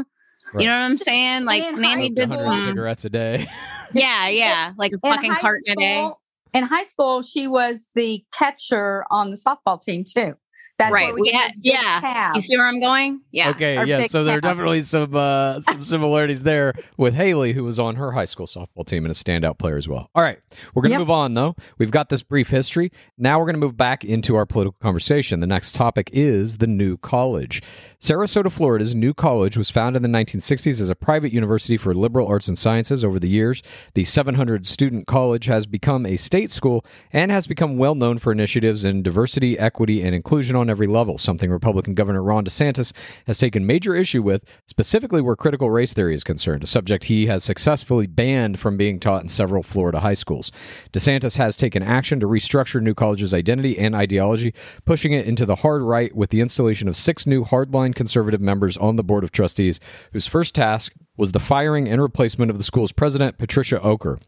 Right. 0.53 0.61
You 0.61 0.69
know 0.69 0.75
what 0.75 0.85
I'm 0.85 0.97
saying? 0.97 1.45
Like 1.45 1.63
in 1.63 1.81
Nanny 1.81 2.09
did 2.09 2.29
100 2.29 2.49
some, 2.51 2.69
cigarettes 2.69 3.05
a 3.05 3.09
day. 3.09 3.47
yeah, 3.93 4.27
yeah, 4.29 4.73
like 4.77 4.91
a 4.93 4.99
fucking 4.99 5.31
high 5.31 5.41
carton 5.41 5.63
a 5.69 5.75
day. 5.75 6.09
In 6.53 6.63
high 6.63 6.83
school, 6.83 7.21
she 7.21 7.47
was 7.47 7.87
the 7.95 8.23
catcher 8.31 9.05
on 9.11 9.31
the 9.31 9.37
softball 9.37 9.81
team 9.81 10.05
too. 10.05 10.35
That's 10.77 10.91
Right, 10.91 11.05
where 11.07 11.15
we, 11.15 11.21
we 11.21 11.31
get 11.31 11.41
had- 11.41 11.51
yeah. 11.61 12.01
calves. 12.01 12.35
You 12.35 12.41
see 12.41 12.57
where 12.57 12.67
I'm 12.67 12.81
going? 12.81 13.21
Yeah. 13.31 13.51
Okay, 13.51 13.77
Our 13.77 13.85
yeah. 13.85 14.07
So 14.07 14.25
there 14.25 14.37
are 14.37 14.41
definitely 14.41 14.81
some 14.81 15.15
uh, 15.15 15.61
some 15.61 15.83
similarities 15.83 16.43
there 16.43 16.73
with 16.97 17.13
Haley, 17.13 17.53
who 17.53 17.63
was 17.63 17.79
on 17.79 17.95
her 17.95 18.11
high 18.11 18.25
school 18.25 18.45
softball 18.45 18.85
team 18.85 19.05
and 19.05 19.11
a 19.11 19.15
standout 19.15 19.57
player 19.57 19.77
as 19.77 19.87
well. 19.87 20.09
All 20.13 20.21
right, 20.21 20.37
we're 20.73 20.81
gonna 20.81 20.93
Yep. 20.95 20.99
move 20.99 21.11
on 21.11 21.33
though. 21.33 21.55
We've 21.77 21.91
got 21.91 22.09
this 22.09 22.23
brief 22.23 22.49
history. 22.49 22.91
Now 23.17 23.39
we're 23.39 23.45
gonna 23.45 23.57
move 23.57 23.77
back 23.77 24.03
into 24.03 24.35
our 24.35 24.45
political 24.45 24.77
conversation. 24.81 25.39
The 25.39 25.47
next 25.47 25.75
topic 25.75 26.09
is 26.11 26.57
the 26.57 26.67
new 26.67 26.97
college. 26.97 27.61
Sarasota, 28.01 28.51
Florida's 28.51 28.93
new 28.95 29.13
college 29.13 29.55
was 29.57 29.69
founded 29.71 30.03
in 30.03 30.11
the 30.11 30.17
1960s 30.17 30.81
as 30.81 30.89
a 30.89 30.95
private 30.95 31.31
university 31.31 31.77
for 31.77 31.93
liberal 31.93 32.27
arts 32.27 32.47
and 32.49 32.57
sciences. 32.57 33.03
Over 33.03 33.17
the 33.19 33.29
years, 33.29 33.63
the 33.93 34.03
700 34.03 34.65
student 34.65 35.07
college 35.07 35.45
has 35.45 35.65
become 35.65 36.05
a 36.05 36.17
state 36.17 36.51
school 36.51 36.85
and 37.13 37.31
has 37.31 37.47
become 37.47 37.77
well 37.77 37.95
known 37.95 38.17
for 38.17 38.31
initiatives 38.33 38.83
in 38.83 39.01
diversity, 39.03 39.57
equity, 39.57 40.03
and 40.03 40.13
inclusion 40.13 40.55
on 40.55 40.64
every 40.69 40.87
level. 40.87 41.17
Something 41.17 41.51
Republican 41.51 41.93
Governor 41.93 42.23
Ron 42.23 42.45
DeSantis 42.45 42.91
has 43.27 43.37
taken 43.37 43.65
major 43.65 43.95
issue 43.95 44.21
with, 44.21 44.43
specifically 44.67 45.21
where 45.21 45.35
critical 45.35 45.69
race 45.69 45.93
theory 45.93 46.15
is 46.15 46.23
concerned, 46.23 46.63
a 46.63 46.67
subject 46.67 47.05
he 47.05 47.27
has 47.27 47.43
successfully 47.43 48.07
banned 48.07 48.59
from 48.59 48.77
being 48.77 48.99
taught 48.99 49.23
in 49.23 49.29
several 49.29 49.63
Florida 49.63 49.99
high 49.99 50.13
schools. 50.13 50.51
DeSantis 50.91 51.37
has 51.37 51.55
taken 51.55 51.83
action 51.83 52.19
to 52.19 52.27
restructure 52.27 52.81
New 52.81 52.93
College's 52.93 53.33
identity 53.33 53.77
and 53.77 53.95
ideology, 53.95 54.53
pushing 54.85 55.11
it 55.11 55.25
into 55.25 55.45
the 55.45 55.57
hard 55.57 55.81
right 55.81 56.15
with 56.15 56.29
the 56.29 56.41
installation 56.41 56.87
of 56.87 56.95
six 56.95 57.25
new 57.25 57.43
hardline 57.43 57.95
conservative 57.95 58.41
members 58.41 58.77
on 58.77 58.95
the 58.95 59.03
Board 59.03 59.23
of 59.23 59.31
Trustees, 59.31 59.79
whose 60.13 60.27
first 60.27 60.55
task 60.55 60.93
was 61.17 61.31
the 61.31 61.39
firing 61.39 61.87
and 61.87 62.01
replacement 62.01 62.51
of 62.51 62.57
the 62.57 62.63
school's 62.63 62.91
president, 62.91 63.37
Patricia 63.37 63.79
Okker. 63.79 64.19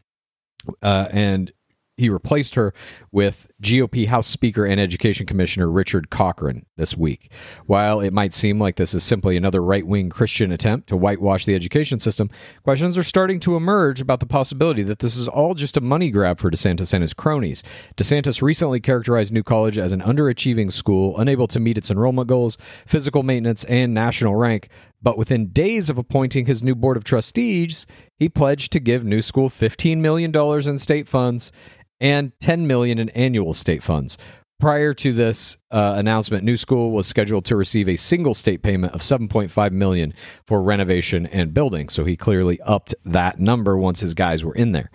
Uh, 0.82 1.08
and 1.10 1.52
he 1.98 2.08
replaced 2.08 2.54
her 2.54 2.72
with 3.10 3.48
GOP 3.60 4.06
House 4.06 4.28
Speaker 4.28 4.64
and 4.64 4.80
Education 4.80 5.26
Commissioner 5.26 5.68
Richard 5.68 6.10
Corcoran 6.10 6.64
this 6.76 6.96
week. 6.96 7.32
While 7.66 8.00
it 8.00 8.12
might 8.12 8.32
seem 8.32 8.60
like 8.60 8.76
this 8.76 8.94
is 8.94 9.02
simply 9.02 9.36
another 9.36 9.62
right 9.62 9.86
wing 9.86 10.08
Christian 10.08 10.52
attempt 10.52 10.88
to 10.88 10.96
whitewash 10.96 11.44
the 11.44 11.56
education 11.56 11.98
system, 11.98 12.30
questions 12.62 12.96
are 12.96 13.02
starting 13.02 13.40
to 13.40 13.56
emerge 13.56 14.00
about 14.00 14.20
the 14.20 14.26
possibility 14.26 14.84
that 14.84 15.00
this 15.00 15.16
is 15.16 15.28
all 15.28 15.54
just 15.54 15.76
a 15.76 15.80
money 15.80 16.10
grab 16.10 16.38
for 16.38 16.50
DeSantis 16.50 16.94
and 16.94 17.02
his 17.02 17.12
cronies. 17.12 17.62
DeSantis 17.96 18.40
recently 18.40 18.78
characterized 18.78 19.32
New 19.32 19.42
College 19.42 19.76
as 19.76 19.90
an 19.90 20.00
underachieving 20.00 20.72
school, 20.72 21.18
unable 21.18 21.48
to 21.48 21.58
meet 21.58 21.76
its 21.76 21.90
enrollment 21.90 22.28
goals, 22.28 22.56
physical 22.86 23.24
maintenance, 23.24 23.64
and 23.64 23.92
national 23.92 24.36
rank. 24.36 24.68
But 25.00 25.18
within 25.18 25.48
days 25.48 25.90
of 25.90 25.98
appointing 25.98 26.46
his 26.46 26.62
new 26.62 26.74
board 26.74 26.96
of 26.96 27.04
trustees, 27.04 27.86
he 28.16 28.28
pledged 28.28 28.72
to 28.72 28.80
give 28.80 29.04
New 29.04 29.22
School 29.22 29.48
$15 29.48 29.98
million 29.98 30.34
in 30.68 30.78
state 30.78 31.08
funds 31.08 31.52
and 32.00 32.32
10 32.40 32.66
million 32.66 32.98
in 32.98 33.08
annual 33.10 33.54
state 33.54 33.82
funds. 33.82 34.18
Prior 34.60 34.92
to 34.94 35.12
this 35.12 35.56
uh, 35.70 35.94
announcement, 35.96 36.42
New 36.42 36.56
School 36.56 36.90
was 36.90 37.06
scheduled 37.06 37.44
to 37.44 37.54
receive 37.54 37.88
a 37.88 37.94
single 37.94 38.34
state 38.34 38.60
payment 38.62 38.92
of 38.92 39.02
7.5 39.02 39.72
million 39.72 40.12
for 40.48 40.60
renovation 40.60 41.26
and 41.26 41.54
building. 41.54 41.88
So 41.88 42.04
he 42.04 42.16
clearly 42.16 42.60
upped 42.62 42.92
that 43.04 43.38
number 43.38 43.76
once 43.76 44.00
his 44.00 44.14
guys 44.14 44.44
were 44.44 44.54
in 44.54 44.72
there. 44.72 44.90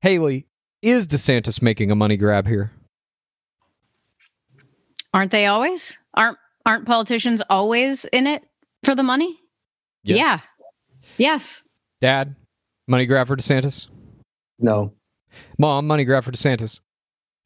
Haley, 0.00 0.46
is 0.80 1.06
DeSantis 1.06 1.60
making 1.60 1.90
a 1.90 1.94
money 1.94 2.16
grab 2.16 2.46
here? 2.46 2.72
Aren't 5.12 5.30
they 5.30 5.46
always? 5.46 5.96
Aren't 6.14 6.38
aren't 6.66 6.86
politicians 6.86 7.42
always 7.48 8.04
in 8.06 8.26
it 8.26 8.42
for 8.84 8.94
the 8.94 9.02
money? 9.02 9.38
Yeah. 10.02 10.16
Yeah. 10.16 10.40
Yes. 11.18 11.62
Dad, 12.00 12.34
money 12.88 13.06
grab 13.06 13.28
for 13.28 13.36
DeSantis? 13.36 13.86
No. 14.58 14.92
Mom, 15.58 15.86
money 15.86 16.04
grab 16.04 16.24
for 16.24 16.32
DeSantis? 16.32 16.80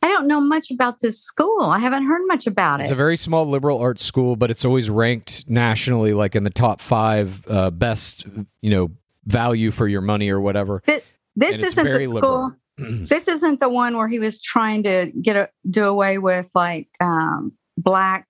I 0.00 0.08
don't 0.08 0.28
know 0.28 0.40
much 0.40 0.70
about 0.70 1.00
this 1.00 1.20
school. 1.20 1.62
I 1.62 1.78
haven't 1.78 2.06
heard 2.06 2.24
much 2.26 2.46
about 2.46 2.80
it. 2.80 2.84
It's 2.84 2.92
a 2.92 2.96
very 2.96 3.16
small 3.16 3.46
liberal 3.46 3.80
arts 3.80 4.04
school, 4.04 4.36
but 4.36 4.50
it's 4.50 4.64
always 4.64 4.88
ranked 4.88 5.48
nationally, 5.48 6.14
like 6.14 6.36
in 6.36 6.44
the 6.44 6.50
top 6.50 6.80
five 6.80 7.42
uh, 7.48 7.70
best, 7.70 8.24
you 8.62 8.70
know, 8.70 8.90
value 9.26 9.70
for 9.70 9.88
your 9.88 10.00
money 10.00 10.30
or 10.30 10.40
whatever. 10.40 10.82
this 10.86 11.02
it's 11.36 11.62
isn't 11.64 11.84
the 11.84 12.02
school. 12.04 12.54
this 12.78 13.26
isn't 13.26 13.58
the 13.60 13.68
one 13.68 13.96
where 13.96 14.08
he 14.08 14.20
was 14.20 14.40
trying 14.40 14.84
to 14.84 15.10
get 15.20 15.36
a, 15.36 15.50
do 15.68 15.84
away 15.84 16.18
with 16.18 16.50
like 16.54 16.88
um, 17.00 17.52
black. 17.76 18.28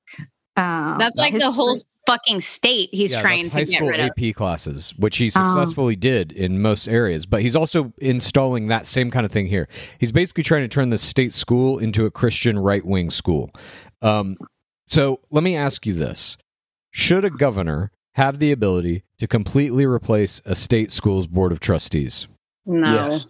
Um, 0.58 0.96
That's 0.98 1.16
like 1.16 1.34
the 1.38 1.50
whole 1.52 1.76
fucking 2.06 2.40
state 2.40 2.88
he's 2.92 3.12
Yeah, 3.12 3.20
trying 3.22 3.42
that's 3.44 3.48
to 3.54 3.58
high 3.58 3.64
get 3.64 3.72
school 3.76 3.88
rid 3.90 4.00
of. 4.00 4.10
AP 4.18 4.32
classes, 4.34 4.92
which 4.96 5.16
he 5.18 5.26
Oh. 5.26 5.28
successfully 5.46 5.94
did 5.94 6.32
in 6.32 6.60
most 6.60 6.88
areas. 6.88 7.26
But 7.26 7.42
he's 7.42 7.54
also 7.54 7.92
installing 7.98 8.66
that 8.68 8.86
same 8.86 9.10
kind 9.10 9.24
of 9.24 9.30
thing 9.30 9.46
here. 9.46 9.68
He's 9.98 10.10
basically 10.12 10.42
trying 10.42 10.62
to 10.62 10.68
turn 10.68 10.90
the 10.90 10.98
state 10.98 11.32
school 11.32 11.78
into 11.78 12.06
a 12.06 12.10
Christian 12.10 12.58
right 12.58 12.84
wing 12.84 13.10
school. 13.10 13.50
Um, 14.02 14.36
so 14.86 15.20
let 15.30 15.44
me 15.44 15.56
ask 15.56 15.86
you 15.86 15.94
this: 15.94 16.36
Should 16.90 17.24
a 17.24 17.30
governor 17.30 17.92
have 18.12 18.38
the 18.40 18.50
ability 18.50 19.04
to 19.18 19.26
completely 19.28 19.86
replace 19.86 20.42
a 20.44 20.54
state 20.54 20.90
school's 20.90 21.26
board 21.28 21.52
of 21.52 21.60
trustees? 21.60 22.26
No. 22.66 22.94
Yes. 22.94 23.26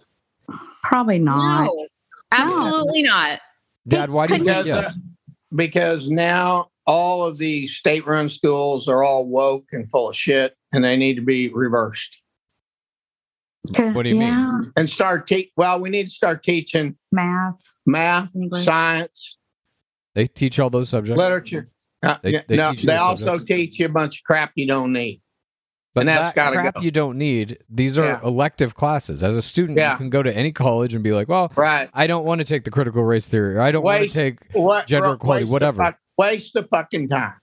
Probably 0.83 1.19
not. 1.19 1.65
No. 1.65 1.87
Absolutely 2.31 3.03
not. 3.03 3.39
Dad, 3.87 4.09
why 4.09 4.25
do 4.27 4.33
you 4.33 4.37
think 4.39 4.47
Because, 4.47 4.65
yes? 4.65 4.85
uh, 4.87 4.91
because 5.55 6.09
now 6.09 6.68
all 6.85 7.23
of 7.23 7.37
these 7.37 7.75
state 7.75 8.05
run 8.07 8.29
schools 8.29 8.87
are 8.87 9.03
all 9.03 9.25
woke 9.27 9.65
and 9.71 9.89
full 9.89 10.09
of 10.09 10.15
shit 10.15 10.55
and 10.73 10.83
they 10.83 10.95
need 10.97 11.15
to 11.15 11.21
be 11.21 11.49
reversed 11.49 12.17
What 13.77 14.03
do 14.03 14.09
you 14.09 14.15
mean? 14.15 14.71
and 14.75 14.89
start 14.89 15.27
te- 15.27 15.51
well 15.57 15.79
we 15.79 15.89
need 15.89 16.05
to 16.05 16.09
start 16.09 16.43
teaching 16.43 16.95
Math. 17.11 17.71
math 17.85 18.29
English. 18.35 18.63
science 18.65 19.37
They 20.15 20.25
teach 20.25 20.59
all 20.59 20.69
those 20.69 20.89
subjects. 20.89 21.17
literature 21.17 21.69
Uh, 22.01 22.17
They- 22.23 22.43
they 22.47 22.55
no, 22.55 22.71
teach 22.71 22.83
they 22.83 22.95
also 22.95 23.25
subjects. 23.37 23.47
teach 23.47 23.79
you 23.79 23.85
a 23.85 23.89
bunch 23.89 24.19
of 24.19 24.23
crap 24.23 24.51
you 24.55 24.65
don't 24.67 24.93
need 24.93 25.21
But 25.93 26.01
And 26.01 26.09
that's 26.09 26.27
that 26.27 26.35
gotta 26.35 26.55
crap 26.61 26.75
go. 26.75 26.81
you 26.81 26.91
don't 26.91 27.17
need. 27.17 27.57
These 27.67 27.97
are 27.97 28.05
Yeah. 28.05 28.19
elective 28.23 28.75
classes. 28.75 29.23
As 29.23 29.35
a 29.35 29.41
student, 29.41 29.75
you 29.75 29.81
Yeah. 29.83 29.97
can 29.97 30.09
go 30.11 30.21
to 30.21 30.31
any 30.33 30.51
college 30.51 30.93
and 30.93 31.03
be 31.03 31.11
like, 31.11 31.27
"Well, 31.27 31.51
right 31.55 31.89
I 31.95 32.05
don't 32.05 32.23
want 32.25 32.39
to 32.39 32.45
take 32.45 32.63
the 32.63 32.69
critical 32.71 33.03
race 33.03 33.27
theory. 33.27 33.57
I 33.57 33.71
don't 33.71 33.83
want 33.83 34.03
to 34.07 34.13
take 34.13 34.37
what 34.53 34.85
Gender 34.87 35.13
equality, 35.13 35.45
whatever. 35.45 35.97
Waste 36.19 36.53
the 36.53 36.63
fucking 36.63 37.07
time 37.09 37.33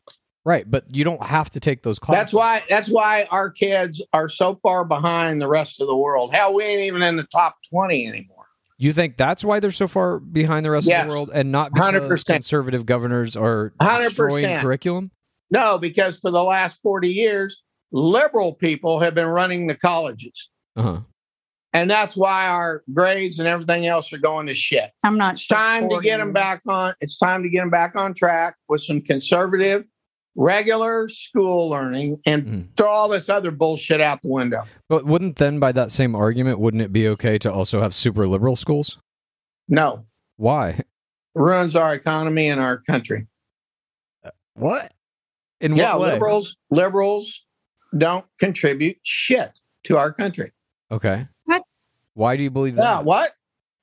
right." 0.44 0.70
But 0.70 0.84
you 0.94 1.02
don't 1.02 1.22
have 1.22 1.50
to 1.50 1.60
take 1.60 1.82
those 1.82 1.98
classes. 1.98 2.20
That's 2.20 2.32
why. 2.32 2.62
That's 2.68 2.88
why 2.88 3.26
our 3.30 3.50
kids 3.50 4.02
are 4.12 4.28
so 4.28 4.60
far 4.62 4.84
behind 4.84 5.40
the 5.42 5.48
rest 5.48 5.80
of 5.80 5.86
the 5.88 5.96
world. 5.96 6.34
Hell, 6.34 6.54
we 6.54 6.62
ain't 6.64 6.82
even 6.82 7.02
in 7.02 7.16
the 7.16 7.24
top 7.24 7.56
twenty 7.70 8.06
anymore. 8.06 8.44
you 8.78 8.92
think 8.92 9.16
that's 9.16 9.42
why 9.42 9.58
they're 9.58 9.72
so 9.72 9.88
far 9.88 10.18
behind 10.20 10.64
the 10.66 10.70
rest 10.70 10.88
of 10.90 11.08
the 11.08 11.12
world, 11.14 11.30
and 11.32 11.50
not 11.50 11.72
because 11.72 11.94
100%. 11.94 12.26
conservative 12.26 12.84
governors 12.86 13.34
are 13.34 13.72
100%. 13.80 14.04
destroying 14.08 14.60
curriculum. 14.60 15.10
No, 15.50 15.78
because 15.78 16.18
for 16.20 16.30
the 16.30 16.42
last 16.44 16.80
forty 16.82 17.08
years, 17.08 17.62
liberal 17.92 18.52
people 18.52 19.00
have 19.00 19.14
been 19.14 19.28
running 19.28 19.66
the 19.66 19.76
colleges, 19.76 20.50
Uh 20.76 20.82
huh. 20.82 21.00
And 21.76 21.90
that's 21.90 22.16
why 22.16 22.46
our 22.46 22.82
grades 22.94 23.38
and 23.38 23.46
everything 23.46 23.86
else 23.86 24.10
are 24.12 24.18
going 24.18 24.46
to 24.46 24.54
shit. 24.54 24.90
I'm 25.04 25.18
not. 25.18 25.34
It's 25.34 25.46
time 25.46 25.90
to 25.90 26.00
get 26.00 26.18
them 26.18 26.28
supporting 26.28 26.32
back 26.32 26.60
on. 26.66 26.94
It's 27.02 27.18
time 27.18 27.42
to 27.42 27.50
get 27.50 27.60
them 27.60 27.70
back 27.70 27.96
on 27.96 28.14
track 28.14 28.56
with 28.68 28.80
some 28.82 29.02
conservative, 29.02 29.84
regular 30.34 31.06
school 31.08 31.68
learning, 31.68 32.18
and 32.24 32.46
Mhm. 32.46 32.76
throw 32.76 32.88
all 32.90 33.08
this 33.10 33.28
other 33.28 33.50
bullshit 33.50 34.00
out 34.00 34.22
the 34.22 34.30
window. 34.30 34.62
But 34.88 35.04
wouldn't 35.04 35.36
then, 35.36 35.58
by 35.58 35.72
that 35.72 35.90
same 35.90 36.14
argument, 36.14 36.58
wouldn't 36.60 36.82
it 36.82 36.92
be 36.92 37.06
okay 37.08 37.36
to 37.38 37.52
also 37.52 37.82
have 37.82 37.94
super 37.94 38.26
liberal 38.26 38.56
schools? 38.56 38.98
No, 39.68 40.06
Why? 40.36 40.80
ruins 41.34 41.76
our 41.76 41.92
economy 41.94 42.48
and 42.48 42.58
our 42.60 42.78
country. 42.78 43.26
What? 44.54 44.92
In 45.60 45.76
yeah, 45.76 45.92
what 45.96 46.00
way? 46.00 46.12
liberals 46.14 46.56
liberals 46.70 47.42
don't 47.96 48.24
contribute 48.38 48.96
shit 49.02 49.50
to 49.84 49.98
our 49.98 50.12
country. 50.12 50.52
Okay. 50.90 51.26
What? 52.16 52.22
Why 52.24 52.36
do 52.36 52.42
you 52.44 52.50
believe 52.50 52.76
Yeah, 52.76 52.82
that? 52.96 53.04
what? 53.04 53.32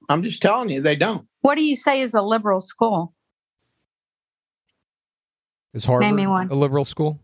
I'm 0.09 0.23
just 0.23 0.41
telling 0.41 0.69
you, 0.69 0.81
they 0.81 0.95
don't. 0.95 1.27
What 1.41 1.55
do 1.55 1.63
you 1.63 1.75
say 1.75 2.01
is 2.01 2.13
a 2.15 2.21
liberal 2.21 2.61
school? 2.61 3.13
Is 5.73 5.86
Harvard 5.86 6.05
Name 6.07 6.15
me 6.15 6.27
one. 6.27 6.49
a 6.51 6.55
liberal 6.55 6.86
school? 6.86 7.19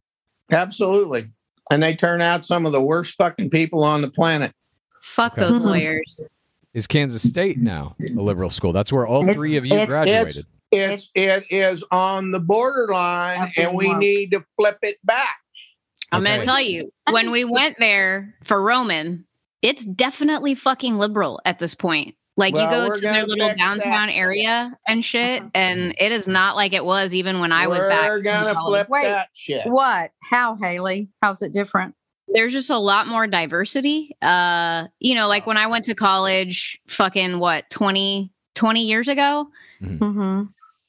Absolutely. 0.52 1.32
And 1.72 1.84
they 1.84 1.96
turn 1.96 2.22
out 2.22 2.46
some 2.46 2.66
of 2.66 2.72
the 2.72 2.82
worst 2.82 3.16
fucking 3.18 3.50
people 3.50 3.84
on 3.84 4.02
the 4.02 4.10
planet. 4.10 4.54
Fuck 5.02 5.34
Okay. 5.34 5.42
those 5.42 5.62
lawyers. 5.62 6.20
Is 6.74 6.86
Kansas 6.88 7.28
State 7.28 7.58
now 7.58 7.96
a 8.16 8.22
liberal 8.22 8.50
school? 8.52 8.72
That's 8.74 8.94
where 8.94 9.06
all 9.08 9.22
It's- 9.24 9.36
three 9.36 9.58
of 9.58 9.66
you 9.66 9.74
it's- 9.74 9.88
graduated. 9.88 10.46
It's 10.72 11.10
it 11.16 11.46
is 11.50 11.84
on 11.90 12.30
the 12.32 12.38
borderline, 12.38 13.52
and 13.58 13.74
we 13.74 13.86
being 13.86 13.94
woke. 13.94 14.00
need 14.02 14.32
to 14.34 14.46
flip 14.56 14.78
it 14.84 14.98
back. 15.04 15.38
I'm 16.12 16.22
Okay. 16.22 16.30
going 16.30 16.40
to 16.42 16.46
tell 16.46 16.62
you, 16.62 16.92
when 17.10 17.32
we 17.32 17.44
went 17.44 17.78
there 17.80 18.36
for 18.44 18.62
Roman, 18.62 19.26
it's 19.62 19.84
definitely 19.86 20.56
fucking 20.56 20.98
liberal 20.98 21.40
at 21.46 21.60
this 21.60 21.76
point. 21.76 22.16
Like 22.38 22.54
Well, 22.54 22.64
you 22.64 22.70
go 22.90 22.96
to 22.96 23.02
their 23.02 23.26
little 23.26 23.48
fix 23.50 23.60
that. 23.60 23.66
downtown 23.66 24.10
area 24.10 24.78
and 24.88 25.04
shit, 25.04 25.42
Uh-huh. 25.42 25.50
and 25.56 25.94
it 26.00 26.12
is 26.14 26.28
not 26.28 26.56
like 26.56 26.72
it 26.74 26.86
was 26.86 27.14
even 27.14 27.40
when 27.42 27.52
I 27.52 27.68
was 27.68 27.80
We're 27.80 27.90
back. 27.90 28.12
in 28.18 28.24
gonna 28.24 28.56
flip 28.66 28.88
Wait, 28.90 29.04
that 29.04 29.28
shit. 29.34 29.66
What? 29.68 30.12
How, 30.24 30.56
Haley? 30.56 31.10
How's 31.22 31.42
it 31.42 31.52
different? 31.52 31.96
There's 32.30 32.54
just 32.54 32.70
a 32.70 32.78
lot 32.78 33.08
more 33.08 33.28
diversity. 33.28 34.16
Uh, 34.22 34.86
you 35.00 35.16
know, 35.16 35.28
like 35.28 35.46
when 35.48 35.58
I 35.58 35.68
went 35.68 35.86
to 35.86 35.96
college, 35.96 36.80
fucking 36.88 37.40
what 37.40 37.70
20, 37.72 38.32
20 38.56 38.82
years 38.84 39.08
ago, 39.08 39.48
Mm-hmm. 39.84 40.44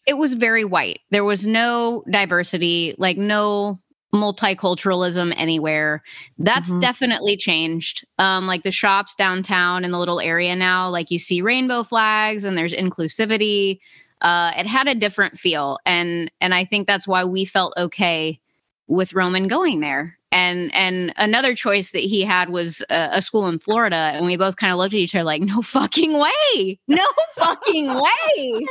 it 0.07 0.15
was 0.19 0.35
very 0.35 0.65
white. 0.65 1.01
There 1.11 1.25
was 1.25 1.47
no 1.47 2.05
diversity, 2.11 2.95
like 2.99 3.17
no 3.17 3.81
multiculturalism 4.15 5.33
anywhere. 5.37 6.03
That's 6.39 6.71
Mhm. 6.71 6.81
definitely 6.81 7.37
changed. 7.37 8.05
Um, 8.19 8.47
like 8.47 8.63
the 8.63 8.73
shops 8.73 9.15
downtown 9.15 9.85
in 9.85 9.91
the 9.93 9.99
little 9.99 10.21
area 10.21 10.57
now, 10.57 10.89
like 10.91 11.11
you 11.11 11.19
see 11.19 11.43
rainbow 11.43 11.85
flags 11.85 12.45
and 12.45 12.57
there's 12.57 12.73
inclusivity. 12.75 13.81
Uh, 14.21 14.53
it 14.57 14.67
had 14.67 14.89
a 14.89 14.95
different 14.95 15.39
feel, 15.39 15.79
and 15.87 16.31
and 16.41 16.55
I 16.55 16.65
think 16.65 16.87
that's 16.87 17.09
why 17.09 17.25
we 17.25 17.45
felt 17.45 17.73
okay 17.77 18.39
with 18.87 19.15
Roman 19.15 19.49
going 19.49 19.81
there. 19.81 20.19
And 20.33 20.73
and 20.75 21.13
another 21.17 21.57
choice 21.57 21.91
that 21.91 22.03
he 22.03 22.23
had 22.25 22.51
was 22.51 22.83
a, 22.89 23.09
a 23.15 23.23
school 23.23 23.49
in 23.49 23.59
Florida, 23.59 23.97
and 24.15 24.27
we 24.27 24.37
both 24.37 24.55
kind 24.57 24.73
of 24.73 24.79
looked 24.79 24.95
at 24.95 25.01
each 25.01 25.15
other 25.15 25.25
like, 25.25 25.43
no 25.43 25.61
fucking 25.61 26.13
way, 26.17 26.79
no 26.89 27.05
fucking 27.37 27.89
way. 27.93 28.61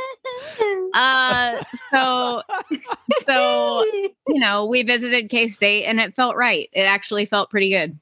Uh, 0.94 1.62
so 1.90 2.42
so 3.28 3.84
you 3.92 4.10
know, 4.28 4.66
we 4.66 4.82
visited 4.82 5.30
K 5.30 5.48
State, 5.48 5.84
and 5.84 6.00
it 6.00 6.14
felt 6.14 6.36
right. 6.36 6.68
It 6.72 6.82
actually 6.82 7.26
felt 7.26 7.50
pretty 7.50 7.70
good. 7.70 7.98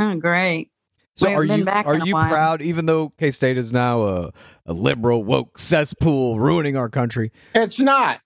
oh, 0.00 0.14
great. 0.16 0.70
So 1.14 1.28
We 1.28 1.34
are 1.34 1.46
been 1.46 1.58
you 1.60 1.64
back 1.64 1.86
are 1.86 1.98
you 1.98 2.14
while. 2.14 2.28
proud, 2.28 2.62
even 2.62 2.86
though 2.86 3.10
K 3.18 3.30
State 3.30 3.58
is 3.58 3.72
now 3.72 4.02
a, 4.02 4.32
a 4.66 4.72
liberal 4.72 5.22
woke 5.22 5.58
cesspool 5.58 6.40
ruining 6.40 6.76
our 6.76 6.88
country? 6.88 7.30
It's 7.54 7.78
not. 7.78 8.20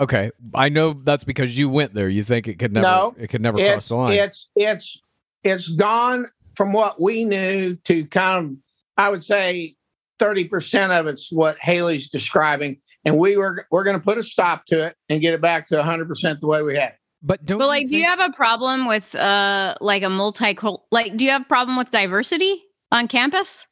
Okay, 0.00 0.30
I 0.54 0.70
know 0.70 0.94
that's 0.94 1.24
because 1.24 1.56
you 1.58 1.68
went 1.68 1.92
there. 1.92 2.08
You 2.08 2.24
think 2.24 2.48
it 2.48 2.58
could 2.58 2.72
never 2.72 2.86
No, 2.86 3.14
it 3.18 3.28
could 3.28 3.42
never 3.42 3.58
cross 3.58 3.76
It's 3.76 3.88
the 3.88 3.96
line. 3.96 4.12
it's 4.14 4.48
it's 4.56 4.98
it's 5.44 5.68
gone 5.68 6.26
from 6.56 6.72
what 6.72 7.00
we 7.00 7.24
knew 7.24 7.76
to 7.84 8.06
kind 8.06 8.44
of 8.46 8.52
I 8.96 9.10
would 9.10 9.22
say 9.22 9.76
thirty 10.18 10.44
percent 10.48 10.92
of 10.92 11.06
it's 11.06 11.30
what 11.30 11.58
Haley's 11.60 12.08
describing, 12.08 12.78
and 13.04 13.18
we 13.18 13.36
were 13.36 13.66
we're 13.70 13.84
going 13.84 13.98
to 13.98 14.02
put 14.02 14.16
a 14.16 14.22
stop 14.22 14.64
to 14.66 14.86
it 14.86 14.96
and 15.10 15.20
get 15.20 15.34
it 15.34 15.42
back 15.42 15.68
to 15.68 15.82
hundred 15.82 16.08
percent 16.08 16.40
the 16.40 16.46
way 16.46 16.62
we 16.62 16.76
had. 16.76 16.90
it. 16.92 16.94
But 17.22 17.44
don't 17.44 17.58
But 17.58 17.64
you 17.64 17.68
like, 17.68 17.88
do 17.90 17.98
you 17.98 18.04
have 18.06 18.20
a 18.20 18.32
problem 18.34 18.88
with 18.88 19.14
uh 19.14 19.74
like 19.82 20.02
a 20.02 20.08
multi 20.08 20.56
like 20.90 21.14
do 21.18 21.24
you 21.26 21.30
have 21.30 21.42
a 21.42 21.46
problem 21.46 21.76
with 21.76 21.90
diversity 21.90 22.62
on 22.90 23.06
campus? 23.06 23.66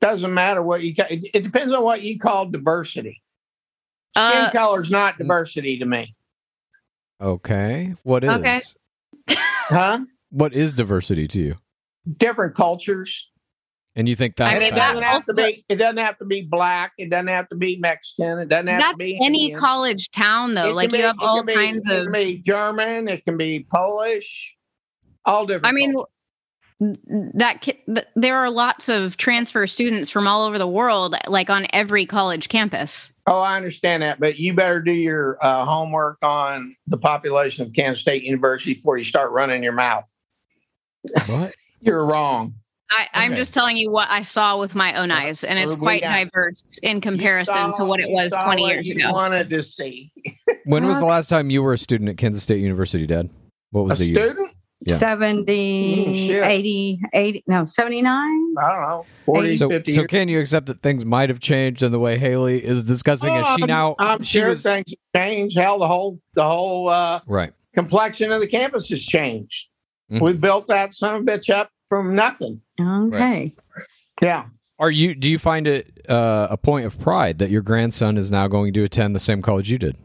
Doesn't 0.00 0.34
matter 0.34 0.62
what 0.62 0.82
you. 0.82 0.94
ca- 0.96 1.06
It 1.08 1.30
it 1.32 1.42
depends 1.44 1.72
on 1.72 1.84
what 1.84 2.02
you 2.02 2.18
call 2.18 2.46
diversity. 2.50 3.22
Skin 4.16 4.24
Uh, 4.46 4.50
color's 4.50 4.90
not 4.90 5.18
diversity 5.18 5.78
to 5.78 5.84
me, 5.84 6.14
Okay. 7.20 7.94
What 8.04 8.24
is? 8.24 8.30
Okay. 8.30 8.60
huh? 9.68 10.00
What 10.30 10.54
is 10.54 10.72
diversity 10.72 11.26
to 11.28 11.40
you? 11.40 11.54
Different 12.16 12.54
cultures. 12.54 13.28
And 13.96 14.08
you 14.08 14.14
think 14.14 14.36
that's 14.36 14.56
I 14.56 14.58
mean, 14.60 14.72
it 14.72 14.76
bad? 14.76 14.92
doesn't 14.92 15.02
have 15.04 15.24
to 15.24 15.34
be. 15.34 15.64
It 15.68 15.76
doesn't 15.76 15.96
have 15.98 16.16
to 16.18 16.24
be 16.24 16.42
black. 16.42 16.92
It 16.98 17.10
doesn't 17.10 17.26
have 17.28 17.48
to 17.48 17.56
be 17.56 17.76
Mexican. 17.78 18.38
It 18.38 18.48
doesn't 18.48 18.68
have 18.68 18.80
That's 18.80 18.98
to 18.98 19.04
be 19.04 19.18
any 19.24 19.42
Indian. 19.46 19.58
college 19.58 20.10
town 20.12 20.54
though. 20.54 20.70
It 20.70 20.74
Like 20.74 20.90
can 20.90 20.94
you 21.00 21.02
be- 21.02 21.06
have 21.06 21.16
it 21.16 21.18
can 21.18 21.28
all 21.28 21.42
be- 21.42 21.52
of. 21.54 21.58
It 21.60 21.82
can 21.84 22.12
be 22.12 22.38
German. 22.38 23.08
It 23.08 23.24
can 23.24 23.36
be 23.36 23.66
Polish. 23.72 24.54
All 25.24 25.46
different. 25.46 25.66
I 25.66 25.72
mean, 25.72 25.94
cultures. 25.94 27.32
that 27.34 27.62
th- 27.62 28.06
there 28.14 28.36
are 28.36 28.50
lots 28.50 28.88
of 28.88 29.16
transfer 29.16 29.66
students 29.66 30.10
from 30.10 30.28
all 30.28 30.46
over 30.46 30.58
the 30.58 30.68
world, 30.68 31.16
like 31.26 31.50
on 31.50 31.66
every 31.72 32.06
college 32.06 32.48
campus. 32.48 33.10
Oh, 33.28 33.40
I 33.40 33.56
understand 33.56 34.02
that, 34.02 34.18
but 34.18 34.38
you 34.38 34.54
better 34.54 34.80
do 34.80 34.92
your 34.92 35.38
uh, 35.44 35.64
homework 35.64 36.18
on 36.22 36.74
the 36.86 36.96
population 36.96 37.64
of 37.66 37.72
Kansas 37.72 38.00
State 38.00 38.22
University 38.22 38.74
before 38.74 38.96
you 38.98 39.04
start 39.04 39.30
running 39.32 39.62
your 39.62 39.72
mouth. 39.74 40.04
what? 41.26 41.54
You're 41.80 42.04
wrong. 42.06 42.54
I, 42.90 43.06
I'm 43.12 43.32
Okay. 43.32 43.40
just 43.40 43.52
telling 43.54 43.76
you 43.76 43.92
what 43.92 44.08
I 44.10 44.22
saw 44.22 44.58
with 44.58 44.74
my 44.74 44.94
own 44.98 45.10
eyes, 45.10 45.44
and 45.44 45.58
it's 45.58 45.74
quite 45.74 46.00
got- 46.02 46.24
diverse 46.32 46.64
in 46.82 47.00
comparison 47.02 47.68
You 47.68 47.74
to 47.76 47.84
what 47.84 48.00
it 48.00 48.08
was 48.10 48.32
20 48.32 48.62
what 48.62 48.72
years 48.72 48.88
you 48.88 48.94
ago. 48.96 49.12
Wanted 49.12 49.50
to 49.50 49.62
see 49.62 50.10
When 50.64 50.86
was 50.86 50.98
the 50.98 51.04
last 51.14 51.28
time 51.28 51.50
you 51.50 51.62
were 51.62 51.74
a 51.74 51.78
student 51.78 52.08
at 52.08 52.16
Kansas 52.16 52.42
State 52.42 52.60
University, 52.62 53.06
Dad? 53.06 53.28
What 53.70 53.82
a 53.82 53.84
was 53.84 53.98
the 53.98 54.06
year? 54.06 54.36
Student. 54.86 55.00
Yeah. 55.02 55.08
70, 55.08 56.06
Mm, 56.30 56.44
80, 56.46 57.00
80, 57.12 57.44
no, 57.46 57.64
79? 57.64 58.54
I 58.58 58.68
don't 58.72 58.80
know, 58.88 59.06
40, 59.24 59.56
So, 59.56 59.68
50 59.68 59.92
so 59.92 60.00
years. 60.02 60.06
can 60.08 60.28
you 60.28 60.40
accept 60.40 60.66
that 60.66 60.82
things 60.82 61.04
might 61.04 61.28
have 61.28 61.40
changed 61.40 61.82
in 61.82 61.92
the 61.92 61.98
way 61.98 62.18
Haley 62.18 62.64
is 62.64 62.84
discussing 62.84 63.30
Oh, 63.30 63.42
as 63.44 63.56
she 63.56 63.66
now? 63.66 63.96
I'm 63.98 64.22
she 64.22 64.38
sure 64.40 64.48
was- 64.50 64.62
things 64.62 64.84
have 65.14 65.22
changed. 65.22 65.56
Hell, 65.58 65.78
the 65.78 65.88
whole 65.88 66.20
the 66.34 66.44
whole 66.44 66.88
uh, 66.88 67.20
right. 67.26 67.52
complexion 67.74 68.30
of 68.32 68.40
the 68.40 68.46
campus 68.46 68.88
has 68.90 69.02
changed. 69.04 69.66
Mhm. 70.12 70.20
We 70.20 70.32
built 70.34 70.68
that 70.68 70.94
son 70.94 71.14
of 71.16 71.22
a 71.22 71.24
bitch 71.24 71.50
up 71.50 71.70
from 71.88 72.14
nothing. 72.14 72.60
Okay. 72.80 73.54
Yeah. 74.22 74.44
Are 74.78 74.90
you? 74.90 75.14
Do 75.14 75.28
you 75.30 75.38
find 75.38 75.66
it 75.66 76.06
uh, 76.08 76.46
a 76.50 76.56
point 76.56 76.86
of 76.86 76.98
pride 77.00 77.38
that 77.40 77.50
your 77.50 77.62
grandson 77.62 78.16
is 78.16 78.30
now 78.30 78.46
going 78.46 78.72
to 78.74 78.84
attend 78.84 79.14
the 79.14 79.18
same 79.20 79.42
college 79.42 79.70
you 79.70 79.78
did? 79.78 79.96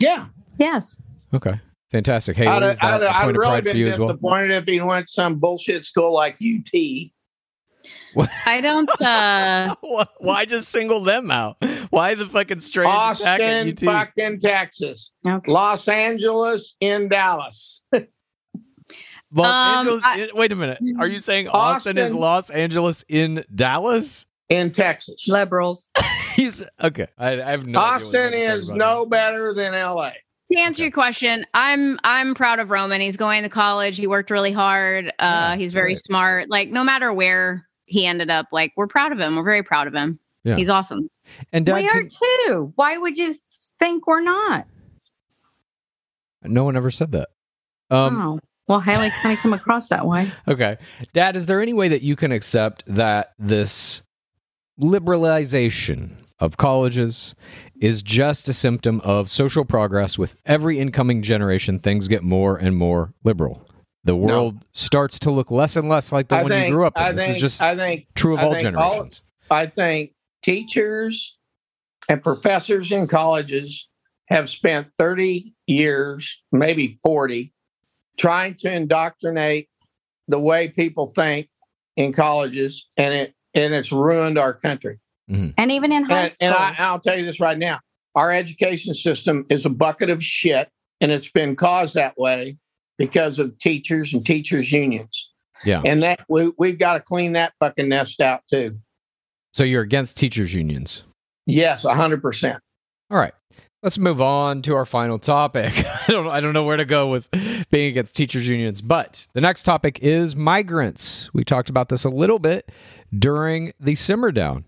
Yeah. 0.00 0.26
Yes. 0.58 1.00
Okay, 1.32 1.60
fantastic. 1.90 2.36
Haley, 2.36 2.48
I'd, 2.48 2.62
is 2.64 2.78
that 2.78 2.94
I'd, 2.94 3.02
a 3.02 3.16
I'd 3.16 3.22
point 3.24 3.36
of 3.36 3.40
really 3.40 3.50
pride 3.50 3.64
for 3.64 3.70
been 3.70 3.76
you 3.76 3.88
as 3.88 3.98
well? 3.98 4.08
disappointed 4.08 4.50
if 4.52 4.64
he 4.64 4.80
went 4.80 5.06
to 5.06 5.12
some 5.12 5.36
bullshit 5.38 5.84
school 5.84 6.12
like 6.14 6.34
UT. 6.42 7.10
I 8.46 8.60
don't. 8.60 8.90
uh 9.00 9.74
Why 10.18 10.44
just 10.44 10.68
single 10.68 11.00
them 11.00 11.30
out? 11.30 11.56
Why 11.90 12.14
the 12.14 12.26
fucking 12.26 12.60
strange 12.60 12.88
attack 12.90 13.40
at 13.40 13.40
Austin, 13.40 13.68
UT? 13.68 13.80
fucking 13.80 14.40
Texas. 14.40 15.12
Okay. 15.26 15.50
Los 15.50 15.86
Angeles 15.88 16.74
in 16.80 17.08
Dallas. 17.08 17.86
Los 19.30 19.46
Um, 19.46 19.78
Angeles. 19.78 20.04
I- 20.04 20.20
in- 20.20 20.28
wait 20.34 20.52
a 20.52 20.56
minute. 20.56 20.78
Are 20.98 21.06
you 21.06 21.18
saying 21.18 21.48
Austin, 21.48 21.98
is 21.98 22.12
Los 22.14 22.50
Angeles 22.50 23.04
in 23.08 23.44
Dallas? 23.54 24.26
in 24.48 24.72
Texas. 24.72 25.28
Liberals. 25.28 25.90
He's 26.34 26.66
okay. 26.82 27.08
I, 27.18 27.32
I 27.42 27.50
have 27.50 27.66
no. 27.66 27.78
Austin 27.78 28.32
you're 28.32 28.54
is 28.54 28.66
talking 28.68 28.80
about 28.80 28.94
no 28.96 29.06
better 29.06 29.52
than 29.52 29.72
LA. 29.72 30.12
To 30.50 30.58
answer 30.58 30.82
your 30.82 30.92
question, 30.92 31.44
I'm 31.52 31.98
I'm 32.04 32.34
proud 32.34 32.58
of 32.58 32.70
Roman. 32.70 33.00
He's 33.02 33.16
going 33.18 33.42
to 33.42 33.48
college. 33.50 33.96
He 33.98 34.06
worked 34.06 34.30
really 34.30 34.52
hard. 34.52 35.08
Uh, 35.08 35.10
Yeah, 35.18 35.56
he's 35.56 35.72
very 35.72 35.90
great. 35.94 36.04
smart. 36.04 36.48
Like 36.48 36.70
no 36.70 36.82
matter 36.84 37.12
where 37.12 37.68
he 37.84 38.06
ended 38.06 38.30
up, 38.30 38.46
like 38.50 38.72
we're 38.76 38.86
proud 38.86 39.12
of 39.12 39.18
him. 39.20 39.36
We're 39.36 39.44
very 39.44 39.62
proud 39.62 39.86
of 39.88 39.94
him. 39.94 40.18
Yeah. 40.44 40.56
He's 40.56 40.68
awesome. 40.70 41.10
And 41.52 41.66
Dad, 41.66 41.74
we 41.76 41.88
are 41.88 42.00
can- 42.00 42.08
too. 42.46 42.72
Why 42.76 42.96
would 42.96 43.16
you 43.18 43.34
think 43.78 44.06
we're 44.06 44.20
not? 44.22 44.66
no 46.44 46.64
one 46.64 46.76
ever 46.76 46.90
said 46.90 47.12
that. 47.12 47.28
Um, 47.90 48.22
oh. 48.22 48.40
Well, 48.68 48.80
Haley 48.80 49.10
kind 49.22 49.36
of 49.36 49.42
come 49.42 49.52
across 49.52 49.88
that 49.88 50.06
way. 50.06 50.30
Okay. 50.48 50.76
Dad, 51.12 51.36
is 51.36 51.44
there 51.46 51.60
any 51.60 51.72
way 51.74 51.88
that 51.88 52.00
you 52.02 52.16
can 52.16 52.32
accept 52.32 52.84
that 52.86 53.32
this 53.38 54.00
liberalization 54.80 56.12
of 56.40 56.56
colleges 56.56 57.34
is 57.80 58.02
just 58.02 58.48
a 58.48 58.52
symptom 58.52 59.00
of 59.02 59.28
social 59.30 59.64
progress 59.64 60.18
with 60.18 60.36
every 60.46 60.78
incoming 60.78 61.22
generation 61.22 61.78
things 61.78 62.08
get 62.08 62.22
more 62.22 62.56
and 62.56 62.76
more 62.76 63.12
liberal? 63.24 63.66
The 64.04 64.16
world 64.16 64.64
starts 64.72 65.18
to 65.20 65.30
look 65.30 65.50
less 65.50 65.76
and 65.76 65.88
less 65.88 66.12
like 66.12 66.28
the 66.28 66.36
I 66.36 66.42
one 66.42 66.50
think, 66.50 66.68
you 66.68 66.74
grew 66.74 66.86
up 66.86 66.96
in. 66.96 67.02
I 67.02 67.12
this 67.12 67.24
think, 67.24 67.36
is 67.36 67.42
just 67.42 67.60
I 67.62 67.76
think 67.76 68.06
true 68.14 68.34
of 68.34 68.40
I 68.40 68.42
all 68.44 68.54
think 68.54 68.76
all- 68.76 68.90
generations. 68.92 69.22
I 69.50 69.66
think 69.66 70.12
teachers 70.42 71.36
and 72.08 72.22
professors 72.22 72.90
in 72.92 73.06
colleges 73.06 73.88
have 74.28 74.48
spent 74.48 74.88
30 74.96 75.54
years, 75.66 76.38
maybe 76.52 76.98
40, 77.02 77.52
trying 78.18 78.54
to 78.56 78.72
indoctrinate 78.72 79.68
the 80.28 80.38
way 80.38 80.68
people 80.68 81.06
think 81.06 81.48
in 81.96 82.12
colleges, 82.12 82.86
and 82.96 83.12
it 83.12 83.34
and 83.54 83.74
it's 83.74 83.90
ruined 83.90 84.38
our 84.38 84.54
country. 84.54 85.00
Mm-hmm. 85.30 85.48
And 85.58 85.72
even 85.72 85.92
in 85.92 86.04
high 86.04 86.22
And, 86.24 86.32
schools. 86.32 86.52
and 86.52 86.54
I, 86.54 86.74
I'll 86.78 87.00
tell 87.00 87.18
you 87.18 87.24
this 87.24 87.40
right 87.40 87.58
now: 87.58 87.80
our 88.14 88.32
education 88.32 88.94
system 88.94 89.44
is 89.50 89.64
a 89.66 89.70
bucket 89.70 90.10
of 90.10 90.22
shit, 90.22 90.68
and 91.00 91.10
it's 91.12 91.30
been 91.30 91.54
caused 91.56 91.94
that 91.94 92.16
way 92.18 92.56
because 92.96 93.38
of 93.38 93.58
teachers 93.58 94.12
and 94.14 94.24
teachers 94.24 94.72
unions. 94.72 95.30
Yeah. 95.64 95.82
and 95.84 96.00
that 96.02 96.20
we 96.28 96.52
we've 96.56 96.78
got 96.78 96.92
to 96.94 97.00
clean 97.00 97.32
that 97.32 97.52
fucking 97.58 97.88
nest 97.88 98.20
out 98.20 98.42
too. 98.48 98.78
So 99.54 99.64
you're 99.64 99.82
against 99.82 100.16
teachers' 100.16 100.54
unions. 100.54 101.02
Yes, 101.46 101.82
hundred 101.82 102.22
percent. 102.22 102.60
All 103.10 103.18
right. 103.18 103.34
Let's 103.82 103.96
move 103.98 104.20
on 104.20 104.62
to 104.62 104.74
our 104.74 104.84
final 104.86 105.18
topic. 105.18 105.72
I 105.86 106.04
don't 106.08 106.28
I 106.28 106.40
don't 106.40 106.52
know 106.52 106.62
where 106.64 106.76
to 106.76 106.84
go 106.84 107.08
with 107.08 107.28
being 107.70 107.88
against 107.88 108.14
teachers 108.14 108.46
unions, 108.46 108.80
but 108.82 109.26
the 109.34 109.40
next 109.40 109.64
topic 109.64 109.98
is 110.00 110.36
migrants. 110.36 111.28
We 111.34 111.42
talked 111.44 111.70
about 111.70 111.88
this 111.88 112.04
a 112.04 112.08
little 112.10 112.38
bit 112.38 112.70
during 113.16 113.72
the 113.80 113.94
simmer 113.96 114.30
down. 114.32 114.64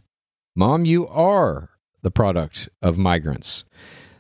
Mom, 0.57 0.84
you 0.84 1.07
are 1.07 1.70
the 2.03 2.11
product 2.11 2.68
of 2.82 2.98
migrants. 2.98 3.64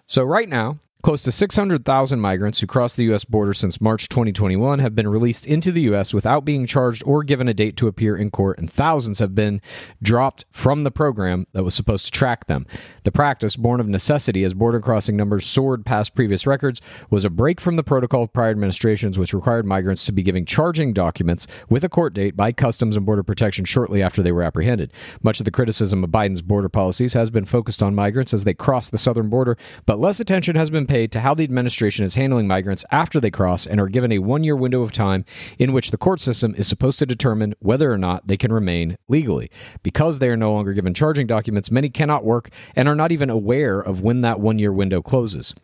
So 0.06 0.22
right 0.22 0.48
now, 0.48 0.78
close 1.02 1.22
to 1.22 1.32
600,000 1.32 2.20
migrants 2.20 2.60
who 2.60 2.66
crossed 2.66 2.96
the 2.96 3.12
US 3.12 3.24
border 3.24 3.54
since 3.54 3.80
March 3.80 4.08
2021 4.08 4.80
have 4.80 4.94
been 4.94 5.08
released 5.08 5.46
into 5.46 5.72
the 5.72 5.82
US 5.82 6.12
without 6.12 6.44
being 6.44 6.66
charged 6.66 7.02
or 7.06 7.22
given 7.22 7.48
a 7.48 7.54
date 7.54 7.76
to 7.78 7.88
appear 7.88 8.16
in 8.16 8.30
court 8.30 8.58
and 8.58 8.70
thousands 8.70 9.18
have 9.18 9.34
been 9.34 9.62
dropped 10.02 10.44
from 10.50 10.84
the 10.84 10.90
program 10.90 11.46
that 11.52 11.64
was 11.64 11.74
supposed 11.74 12.04
to 12.04 12.10
track 12.10 12.46
them. 12.46 12.66
The 13.04 13.12
practice, 13.12 13.56
born 13.56 13.80
of 13.80 13.88
necessity 13.88 14.44
as 14.44 14.52
border 14.52 14.80
crossing 14.80 15.16
numbers 15.16 15.46
soared 15.46 15.86
past 15.86 16.14
previous 16.14 16.46
records, 16.46 16.80
was 17.08 17.24
a 17.24 17.30
break 17.30 17.60
from 17.60 17.76
the 17.76 17.82
protocol 17.82 18.24
of 18.24 18.32
prior 18.32 18.50
administrations, 18.50 19.18
which 19.18 19.32
required 19.32 19.64
migrants 19.64 20.04
to 20.04 20.12
be 20.12 20.22
giving 20.22 20.44
charging 20.44 20.92
documents 20.92 21.46
with 21.68 21.84
a 21.84 21.88
court 21.88 22.12
date 22.12 22.36
by 22.36 22.52
Customs 22.52 22.96
and 22.96 23.06
Border 23.06 23.22
Protection 23.22 23.64
shortly 23.64 24.02
after 24.02 24.22
they 24.22 24.32
were 24.32 24.42
apprehended. 24.42 24.92
Much 25.22 25.40
of 25.40 25.44
the 25.44 25.50
criticism 25.50 26.04
of 26.04 26.10
Biden's 26.10 26.42
border 26.42 26.68
policies 26.68 27.14
has 27.14 27.30
been 27.30 27.44
focused 27.44 27.82
on 27.82 27.94
migrants 27.94 28.34
as 28.34 28.44
they 28.44 28.54
cross 28.54 28.90
the 28.90 28.98
southern 28.98 29.28
border, 29.28 29.56
but 29.86 29.98
less 29.98 30.20
attention 30.20 30.56
has 30.56 30.68
been 30.68 30.86
to 30.90 31.20
how 31.20 31.34
the 31.34 31.44
administration 31.44 32.04
is 32.04 32.16
handling 32.16 32.48
migrants 32.48 32.84
after 32.90 33.20
they 33.20 33.30
cross 33.30 33.64
and 33.64 33.80
are 33.80 33.86
given 33.86 34.10
a 34.10 34.18
one 34.18 34.42
year 34.42 34.56
window 34.56 34.82
of 34.82 34.90
time 34.90 35.24
in 35.56 35.72
which 35.72 35.92
the 35.92 35.96
court 35.96 36.20
system 36.20 36.52
is 36.56 36.66
supposed 36.66 36.98
to 36.98 37.06
determine 37.06 37.54
whether 37.60 37.92
or 37.92 37.96
not 37.96 38.26
they 38.26 38.36
can 38.36 38.52
remain 38.52 38.98
legally. 39.06 39.52
Because 39.84 40.18
they 40.18 40.28
are 40.28 40.36
no 40.36 40.52
longer 40.52 40.72
given 40.72 40.92
charging 40.92 41.28
documents, 41.28 41.70
many 41.70 41.90
cannot 41.90 42.24
work 42.24 42.50
and 42.74 42.88
are 42.88 42.96
not 42.96 43.12
even 43.12 43.30
aware 43.30 43.78
of 43.78 44.00
when 44.00 44.20
that 44.22 44.40
one 44.40 44.58
year 44.58 44.72
window 44.72 45.00
closes. 45.00 45.54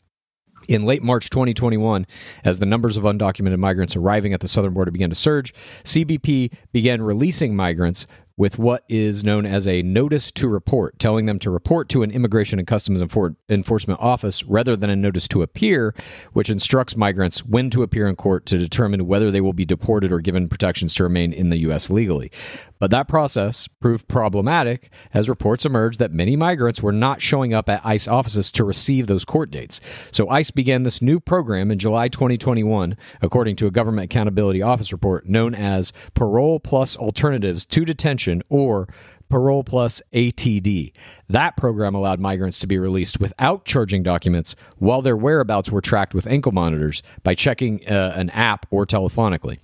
In 0.68 0.85
late 0.85 1.03
March 1.03 1.29
2021, 1.31 2.07
as 2.45 2.61
the 2.61 2.66
numbers 2.66 2.97
of 2.97 3.03
undocumented 3.03 3.59
migrants 3.59 3.97
arriving 3.97 4.33
at 4.33 4.41
the 4.41 4.49
southern 4.49 4.74
border 4.74 4.93
began 4.93 5.11
to 5.11 5.16
surge, 5.16 5.53
CBP 5.83 6.53
began 6.72 7.03
releasing 7.03 7.57
migrants 7.57 8.07
with 8.37 8.59
what 8.59 8.84
is 8.89 9.24
known 9.24 9.47
as 9.47 9.66
a 9.66 9.82
notice 9.82 10.30
to 10.30 10.47
report, 10.49 10.99
telling 10.99 11.26
them 11.26 11.39
to 11.39 11.51
report 11.51 11.89
to 11.89 12.03
an 12.03 12.11
Immigration 12.11 12.59
and 12.59 12.68
Customs 12.68 13.01
Enfor- 13.01 13.37
Enforcement 13.49 13.99
office 14.01 14.45
rather 14.45 14.76
than 14.76 14.91
a 14.91 14.97
notice 14.97 15.26
to 15.28 15.43
appear, 15.43 15.95
which 16.34 16.51
instructs 16.51 16.97
migrants 16.97 17.45
when 17.45 17.70
to 17.70 17.82
appear 17.82 18.07
in 18.07 18.16
court 18.16 18.45
to 18.47 18.59
determine 18.59 19.07
whether 19.07 19.30
they 19.30 19.41
will 19.41 19.55
be 19.55 19.64
deported 19.64 20.12
or 20.12 20.20
given 20.20 20.49
protections 20.49 20.95
to 20.95 21.03
remain 21.03 21.32
in 21.32 21.49
the 21.49 21.59
U.S. 21.59 21.89
legally. 21.89 22.30
But 22.79 22.91
that 22.91 23.09
process 23.09 23.68
proved 23.81 24.09
problematic 24.09 24.91
as 25.14 25.29
reports 25.29 25.64
emerged 25.64 25.99
that 25.99 26.12
many 26.12 26.37
migrants 26.37 26.83
were 26.83 26.93
not 26.93 27.22
showing 27.22 27.55
up 27.55 27.68
at 27.68 27.85
ICE 27.85 28.09
offices 28.09 28.51
to 28.53 28.64
receive 28.64 29.07
those 29.07 29.24
court 29.24 29.51
dates. 29.51 29.81
So 30.11 30.29
ICE 30.29 30.51
began 30.51 30.83
this 30.83 31.03
new 31.03 31.20
program 31.20 31.70
in 31.70 31.79
July 31.79 32.09
2021, 32.09 32.97
according 33.22 33.57
to 33.57 33.66
a 33.66 33.70
Government 33.70 34.05
Accountability 34.05 34.62
Office 34.62 34.93
report 34.93 35.29
known 35.29 35.55
as 35.55 35.93
Parole 36.14 36.61
Plus 36.61 36.97
Alternatives 36.97 37.64
to 37.66 37.85
Detention 37.85 38.43
or 38.49 38.89
Parole 39.29 39.64
Plus 39.64 40.01
ATD. 40.12 40.93
That 41.29 41.57
program 41.57 41.95
allowed 41.95 42.20
migrants 42.20 42.61
to 42.61 42.66
be 42.66 42.79
released 42.79 43.18
without 43.20 43.64
charging 43.64 44.03
documents 44.03 44.55
while 44.79 45.03
their 45.03 45.16
whereabouts 45.16 45.70
were 45.70 45.81
tracked 45.81 46.14
with 46.14 46.27
ankle 46.27 46.53
monitors 46.53 47.03
by 47.22 47.35
checking 47.35 47.87
uh, 47.89 48.12
an 48.16 48.31
app 48.31 48.66
or 48.70 48.87
telephonically. 48.87 49.59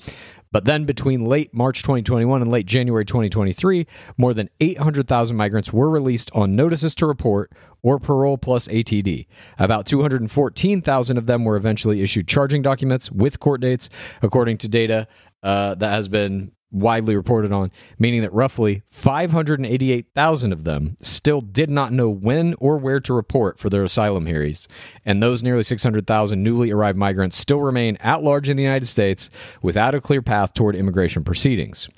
But 0.53 0.67
then 0.67 0.85
between 0.85 1.25
late 1.25 1.53
March 1.53 1.83
2021 1.83 2.43
and 2.43 2.51
late 2.51 2.67
January 2.67 3.05
2023, 3.05 3.87
more 4.17 4.35
than 4.35 4.51
800,000 4.61 5.37
migrants 5.37 5.73
were 5.73 5.91
released 5.91 6.31
on 6.35 6.55
notices 6.55 6.95
to 6.97 7.07
report 7.07 7.51
or 7.83 7.99
parole 7.99 8.39
plus 8.39 8.69
ATD. 8.69 9.27
About 9.59 9.87
214,000 9.87 11.17
of 11.17 11.27
them 11.27 11.45
were 11.45 11.57
eventually 11.57 12.03
issued 12.03 12.29
charging 12.29 12.63
documents 12.63 13.11
with 13.11 13.41
court 13.41 13.61
dates, 13.61 13.89
according 14.21 14.59
to 14.59 14.69
data 14.69 15.09
uh, 15.43 15.75
that 15.75 15.91
has 15.91 16.07
been 16.07 16.53
widely 16.73 17.15
reported 17.15 17.53
on, 17.53 17.71
meaning 17.99 18.23
that 18.23 18.33
roughly 18.33 18.83
588,000 18.91 20.53
of 20.53 20.65
them 20.65 20.97
still 21.01 21.41
did 21.41 21.71
not 21.71 21.93
know 21.93 22.09
when 22.09 22.55
or 22.59 22.79
where 22.79 23.01
to 23.01 23.13
report 23.13 23.59
for 23.59 23.71
their 23.71 23.85
asylum 23.85 24.27
hearings. 24.27 24.67
And 25.05 25.23
those 25.23 25.43
nearly 25.43 25.63
600,000 25.63 26.43
newly 26.43 26.71
arrived 26.71 26.99
migrants 26.99 27.37
still 27.37 27.61
remain 27.61 27.97
at 28.01 28.23
large 28.23 28.49
in 28.49 28.57
the 28.57 28.63
United 28.63 28.87
States 28.87 29.31
without 29.63 29.95
a 29.95 30.01
clear 30.01 30.23
path 30.23 30.55
toward 30.55 30.75
immigration 30.75 31.23
proceedings. 31.23 31.89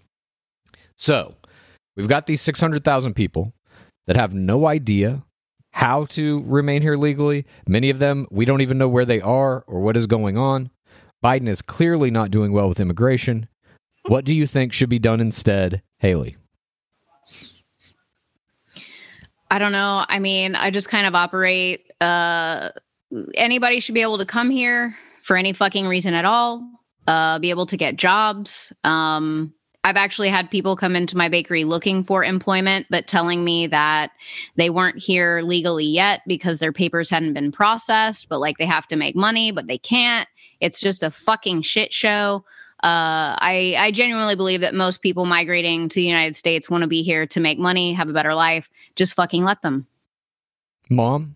So, 0.97 1.35
we've 1.97 2.09
got 2.09 2.27
these 2.27 2.41
600,000 2.41 3.15
people 3.15 3.53
that 4.07 4.17
have 4.17 4.35
no 4.35 4.67
idea 4.67 5.23
how 5.73 6.05
to 6.05 6.43
remain 6.47 6.83
here 6.83 6.97
legally. 6.97 7.45
Many 7.67 7.91
of 7.91 7.99
them, 7.99 8.27
we 8.31 8.45
don't 8.45 8.61
even 8.61 8.79
know 8.79 8.89
where 8.89 9.05
they 9.05 9.21
are 9.21 9.65
or 9.67 9.81
what 9.81 9.97
is 9.97 10.07
going 10.07 10.39
on. 10.39 10.71
Biden 11.23 11.49
is 11.49 11.63
clearly 11.63 12.11
not 12.11 12.31
doing 12.31 12.53
well 12.53 12.69
with 12.69 12.81
immigration. 12.81 13.49
What 14.07 14.25
do 14.25 14.35
you 14.35 14.47
think 14.47 14.73
should 14.73 14.91
be 14.91 14.99
done 14.99 15.21
instead, 15.21 15.83
Haley? 15.99 16.37
I 19.51 19.59
don't 19.59 19.73
know. 19.73 20.05
I 20.09 20.19
mean, 20.19 20.55
I 20.55 20.71
just 20.71 20.89
kind 20.89 21.07
of 21.07 21.15
operate. 21.15 21.93
Uh, 22.01 22.71
anybody 23.35 23.81
should 23.81 23.95
be 23.95 24.03
able 24.03 24.19
to 24.19 24.27
come 24.27 24.51
here 24.51 24.97
for 25.23 25.37
any 25.37 25.53
fucking 25.53 25.87
reason 25.87 26.13
at 26.15 26.25
all. 26.25 26.69
Uh, 27.07 27.39
be 27.39 27.51
able 27.51 27.67
to 27.67 27.77
get 27.77 27.97
jobs. 27.97 28.73
Um, 28.83 29.55
I've 29.85 29.97
actually 29.97 30.31
had 30.31 30.51
people 30.51 30.77
come 30.77 30.97
into 30.97 31.17
my 31.17 31.29
bakery 31.29 31.65
looking 31.65 32.05
for 32.05 32.25
employment, 32.25 32.87
but 32.89 33.07
telling 33.07 33.45
me 33.45 33.67
that 33.69 34.11
they 34.57 34.71
weren't 34.71 34.99
here 34.99 35.43
legally 35.43 35.85
yet 35.85 36.23
because 36.27 36.59
their 36.59 36.73
papers 36.73 37.11
hadn't 37.11 37.35
been 37.35 37.53
processed, 37.53 38.29
but 38.31 38.41
like 38.41 38.57
they 38.57 38.67
have 38.67 38.87
to 38.89 38.97
make 38.97 39.15
money, 39.15 39.53
but 39.53 39.67
they 39.67 39.79
can't. 39.79 40.29
It's 40.61 40.81
just 40.81 41.03
a 41.03 41.11
fucking 41.11 41.63
shit 41.63 41.93
show. 41.93 42.45
Uh, 42.85 43.33
I, 43.41 43.77
I 43.79 43.91
genuinely 43.93 44.37
believe 44.37 44.61
that 44.61 44.75
most 44.75 45.01
people 45.01 45.25
migrating 45.25 45.89
to 45.89 45.95
the 45.95 46.03
United 46.03 46.37
States 46.37 46.69
want 46.69 46.83
to 46.83 46.87
be 46.87 47.03
here 47.03 47.27
to 47.29 47.41
make 47.41 47.59
money, 47.59 47.95
have 47.95 48.11
a 48.11 48.13
better 48.13 48.35
life. 48.35 48.69
Just 48.95 49.15
fucking 49.15 49.43
let 49.43 49.63
them. 49.63 49.87
Mom? 50.91 51.35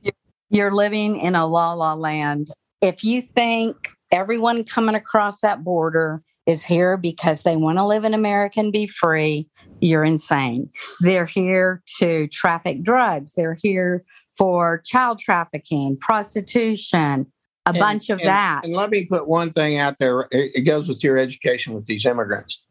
You're 0.50 0.74
living 0.74 1.18
in 1.18 1.34
a 1.34 1.46
la 1.46 1.72
la 1.72 1.94
land. 1.94 2.50
If 2.82 3.02
you 3.02 3.22
think 3.22 3.88
everyone 4.10 4.62
coming 4.62 4.94
across 4.94 5.40
that 5.40 5.64
border 5.64 6.22
is 6.44 6.62
here 6.62 6.98
because 6.98 7.42
they 7.42 7.56
want 7.56 7.78
to 7.78 7.86
live 7.86 8.04
in 8.04 8.12
America 8.12 8.60
and 8.60 8.70
be 8.70 8.86
free, 8.86 9.48
you're 9.80 10.04
insane. 10.04 10.68
They're 11.00 11.24
here 11.24 11.82
to 11.98 12.28
traffic 12.28 12.82
drugs. 12.82 13.32
They're 13.34 13.56
here 13.58 14.04
for 14.36 14.82
child 14.84 15.18
trafficking, 15.18 15.96
prostitution, 15.98 17.32
a 17.68 17.78
And- 17.78 17.78
bunch 17.78 18.10
of 18.10 18.18
and- 18.18 18.28
that. 18.28 18.64
And 18.64 18.74
let 18.74 18.90
me 18.90 19.04
put 19.06 19.28
one 19.28 19.52
thing 19.52 19.78
out 19.78 19.96
there. 19.98 20.22
It, 20.30 20.52
it 20.54 20.60
goes 20.62 20.88
with 20.88 21.02
your 21.04 21.18
education 21.18 21.74
with 21.74 21.86
these 21.86 22.04
immigrants. 22.06 22.62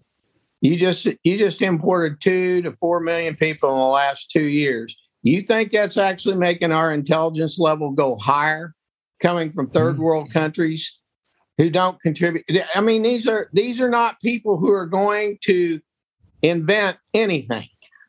You 0.61 0.75
just 0.75 1.05
you 1.23 1.37
just 1.37 1.61
imported 1.61 2.19
two 2.19 2.61
to 2.63 2.71
four 2.73 2.99
million 2.99 3.35
people 3.35 3.71
in 3.71 3.77
the 3.77 3.85
last 3.85 4.31
two 4.31 4.45
years. 4.45 4.95
You 5.21 5.41
think 5.41 5.71
that's 5.71 5.97
actually 5.97 6.35
making 6.35 6.71
our 6.71 6.91
intelligence 6.91 7.59
level 7.59 7.91
go 7.91 8.17
higher, 8.17 8.73
coming 9.19 9.51
from 9.51 9.69
3rd 9.69 9.95
Mhm. 9.97 9.99
world 9.99 10.31
countries 10.31 10.97
who 11.57 11.69
don't 11.69 11.99
contribute? 12.01 12.45
I 12.73 12.81
mean, 12.81 13.03
these 13.03 13.27
are 13.27 13.49
these 13.53 13.79
are 13.81 13.89
not 13.89 14.19
people 14.21 14.57
who 14.57 14.71
are 14.71 14.87
going 14.87 15.37
to 15.43 15.79
invent 16.41 16.97
anything. 17.13 17.67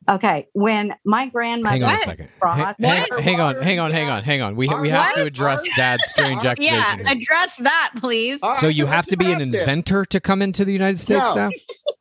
Okay, 0.09 0.47
when 0.55 0.95
my 1.05 1.27
grandmother 1.27 1.75
Hang 1.75 1.85
on 1.85 1.95
a 1.95 1.99
second. 2.01 2.29
Cross- 2.41 2.77
Hang, 2.81 3.07
What? 3.11 3.21
hang 3.23 3.41
on, 3.41 3.63
hang 3.63 3.79
on, 3.79 3.91
hang 3.91 4.09
on, 4.09 4.23
hang 4.25 4.41
on. 4.43 4.57
We, 4.57 4.69
we 4.81 4.89
have 4.89 5.15
to 5.15 5.25
address 5.25 5.63
Dad's 5.77 6.03
strange 6.09 6.43
Yeah, 6.45 6.51
accusation. 6.53 6.77
Yeah, 6.81 6.97
here. 6.97 7.07
address 7.09 7.57
that, 7.59 7.91
please. 7.97 8.39
All 8.43 8.55
So 8.57 8.69
you 8.69 8.85
let's 8.85 8.97
have 8.97 9.07
to 9.09 9.17
be 9.19 9.27
an 9.31 9.41
address 9.43 9.61
inventor 9.61 10.05
to 10.07 10.19
come 10.21 10.41
into 10.41 10.65
the 10.65 10.73
United 10.73 10.99
States 10.99 11.29
No. 11.35 11.49
now? 11.49 11.51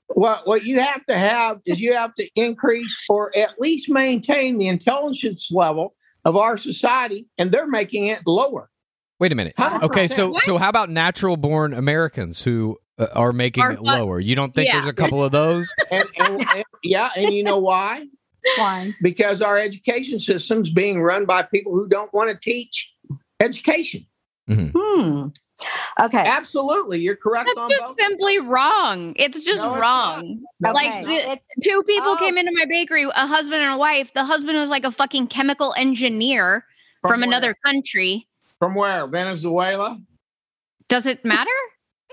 What 0.10 0.48
what 0.48 0.64
you 0.64 0.80
have 0.80 1.06
to 1.06 1.16
have 1.16 1.62
is 1.68 1.80
you 1.80 1.94
have 1.94 2.16
to 2.16 2.28
increase 2.36 2.98
or 3.08 3.38
at 3.38 3.60
least 3.60 3.88
maintain 3.88 4.58
the 4.58 4.68
intelligence 4.68 5.52
level 5.52 5.94
of 6.26 6.36
our 6.36 6.58
society, 6.58 7.28
and 7.38 7.52
they're 7.52 7.68
making 7.68 8.08
it 8.08 8.22
lower. 8.26 8.72
Wait 9.20 9.32
a 9.32 9.36
minute. 9.36 9.54
100%. 9.60 9.84
Okay, 9.84 10.08
so 10.08 10.32
What? 10.32 10.42
so 10.44 10.58
how 10.58 10.70
about 10.70 10.90
natural 10.90 11.38
born 11.38 11.72
Americans 11.72 12.42
who 12.42 12.78
uh, 13.00 13.08
are 13.14 13.34
making 13.34 13.64
Are 13.64 13.72
it 13.72 13.82
lower? 13.82 14.20
You 14.20 14.36
don't 14.36 14.54
think 14.54 14.68
Yeah. 14.68 14.76
there's 14.78 14.88
a 14.88 14.94
couple 14.94 15.24
of 15.24 15.32
those? 15.32 15.72
And, 15.92 16.06
and, 16.18 16.42
and- 16.56 16.64
yeah, 16.84 17.10
and 17.16 17.34
you 17.34 17.44
know 17.44 17.58
why? 17.60 18.08
Why? 18.58 18.94
Because 19.02 19.42
our 19.42 19.58
education 19.58 20.20
system's 20.20 20.70
being 20.70 21.02
run 21.02 21.26
by 21.26 21.44
people 21.44 21.74
who 21.74 21.88
don't 21.88 22.14
want 22.14 22.30
to 22.30 22.38
teach 22.38 22.94
education. 23.40 24.06
Hmm. 24.50 25.28
Okay. 26.00 26.20
Absolutely, 26.26 27.00
you're 27.00 27.16
correct 27.16 27.48
That's 27.48 27.60
on 27.60 27.70
just 27.70 27.82
both. 27.84 28.00
simply 28.00 28.40
wrong. 28.40 29.14
It's 29.18 29.44
just 29.44 29.62
No, 29.62 29.74
it's 29.74 29.82
wrong. 29.82 30.44
not. 30.62 30.76
Like 30.76 31.04
the- 31.06 31.32
it's 31.32 31.48
Two 31.62 31.84
people 31.88 32.12
Oh. 32.12 32.18
came 32.20 32.38
into 32.38 32.52
my 32.54 32.66
bakery, 32.70 33.04
a 33.04 33.28
husband 33.28 33.62
and 33.62 33.74
a 33.74 33.78
wife. 33.78 34.14
The 34.14 34.24
husband 34.24 34.58
was 34.58 34.70
like 34.70 34.86
a 34.86 34.92
fucking 34.92 35.28
chemical 35.28 35.74
engineer 35.76 36.64
from, 37.02 37.20
where? 37.22 37.28
another 37.28 37.56
country. 37.66 38.28
From 38.60 38.76
where? 38.76 39.08
Venezuela? 39.08 40.00
Does 40.88 41.06
it 41.08 41.26
matter? 41.26 41.50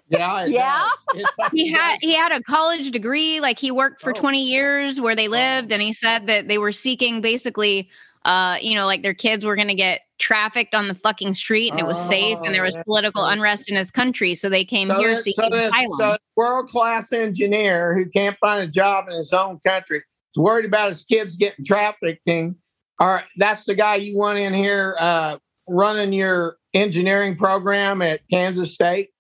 Yeah. 0.09 0.45
Yeah? 0.47 0.89
does. 1.15 1.21
It 1.23 1.27
fucking 1.37 1.59
he 1.59 1.73
had 1.73 1.99
he 2.01 2.15
had 2.15 2.33
a 2.33 2.43
college 2.43 2.91
degree 2.91 3.41
like 3.41 3.59
he 3.59 3.71
worked 3.71 4.03
for 4.03 4.11
Oh. 4.11 4.21
20 4.21 4.43
years 4.43 5.01
where 5.01 5.17
they 5.17 5.29
lived 5.29 5.73
and 5.73 5.81
he 5.81 5.93
said 5.93 6.27
that 6.27 6.49
they 6.49 6.59
were 6.59 6.73
seeking 6.73 7.21
basically 7.21 7.89
uh 8.25 8.57
you 8.61 8.75
know 8.77 8.87
like 8.87 9.03
their 9.03 9.15
kids 9.15 9.45
were 9.45 9.57
going 9.57 9.69
to 9.69 9.75
get 9.75 10.01
trafficked 10.19 10.75
on 10.75 10.89
the 10.89 10.95
fucking 10.95 11.35
street 11.35 11.71
and 11.71 11.81
it 11.81 11.87
was 11.87 11.99
safe 11.99 12.39
and 12.45 12.55
there 12.55 12.63
was 12.63 12.77
Oh, 12.77 12.83
political 12.85 13.25
unrest 13.25 13.69
in 13.69 13.77
his 13.77 13.91
country 13.91 14.35
so 14.35 14.49
they 14.49 14.65
came 14.65 14.89
So 14.89 14.99
here 14.99 15.15
this, 15.17 15.25
seeking 15.25 15.45
so 15.45 15.51
this 15.51 15.69
asylum 15.69 15.99
so 15.99 16.17
world 16.37 16.69
class 16.71 17.13
engineer 17.13 17.95
who 17.95 18.09
can't 18.11 18.37
find 18.39 18.63
a 18.63 18.67
job 18.71 19.07
in 19.09 19.17
his 19.17 19.33
own 19.33 19.59
country 19.67 19.99
is 19.99 20.37
worried 20.37 20.65
about 20.67 20.89
his 20.91 21.03
kids 21.05 21.37
getting 21.37 21.65
trafficking. 21.65 22.57
All 23.01 23.09
right, 23.09 23.25
that's 23.39 23.65
the 23.65 23.75
guy 23.75 23.97
you 23.97 24.17
want 24.17 24.39
in 24.39 24.55
here 24.55 24.97
uh, 25.01 25.39
running 25.69 26.13
your 26.13 26.57
engineering 26.75 27.37
program 27.37 28.01
at 28.03 28.21
Kansas 28.31 28.73
State. 28.75 29.11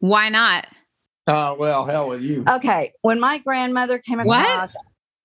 Why 0.00 0.28
not 0.28 0.66
Oh 1.28 1.54
well, 1.58 1.84
hell 1.86 2.08
with 2.08 2.22
you. 2.22 2.44
okay. 2.48 2.92
When 3.02 3.18
my 3.18 3.38
grandmother 3.38 3.98
came 3.98 4.18
What? 4.20 4.40
across 4.48 4.76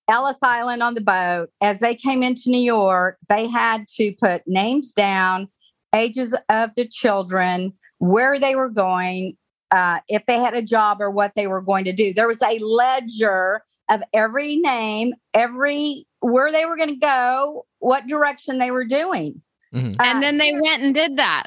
Ellis 0.08 0.42
Island 0.42 0.82
on 0.82 0.94
the 0.94 1.00
boat, 1.00 1.48
as 1.60 1.78
they 1.78 1.94
came 1.94 2.24
into 2.24 2.50
New 2.50 2.60
York, 2.60 3.18
they 3.28 3.46
had 3.46 3.86
to 3.98 4.12
put 4.20 4.42
names 4.48 4.90
down, 4.90 5.48
ages 5.94 6.34
of 6.48 6.70
the 6.74 6.88
children, 6.88 7.72
where 7.98 8.36
they 8.36 8.56
were 8.56 8.68
going, 8.68 9.36
uh, 9.70 10.00
if 10.08 10.26
they 10.26 10.38
had 10.38 10.54
a 10.54 10.62
job 10.62 11.00
or 11.00 11.08
what 11.08 11.32
they 11.36 11.46
were 11.46 11.60
going 11.62 11.84
to 11.84 11.92
do. 11.92 12.12
There 12.12 12.26
was 12.26 12.42
a 12.42 12.58
ledger 12.58 13.62
of 13.88 14.02
every 14.12 14.56
name, 14.56 15.12
every 15.34 16.04
where 16.18 16.50
they 16.50 16.66
were 16.66 16.76
going 16.76 16.88
to 16.88 16.96
go, 16.96 17.64
what 17.78 18.08
direction 18.08 18.58
they 18.58 18.72
were 18.72 18.84
doing. 18.84 19.40
Mhm. 19.72 19.94
Uh, 20.00 20.02
and 20.04 20.20
then 20.20 20.38
they 20.38 20.52
went 20.60 20.82
and 20.82 20.92
did 20.92 21.16
that 21.16 21.46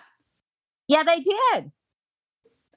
yeah, 0.88 1.04
they 1.04 1.20
did. 1.20 1.72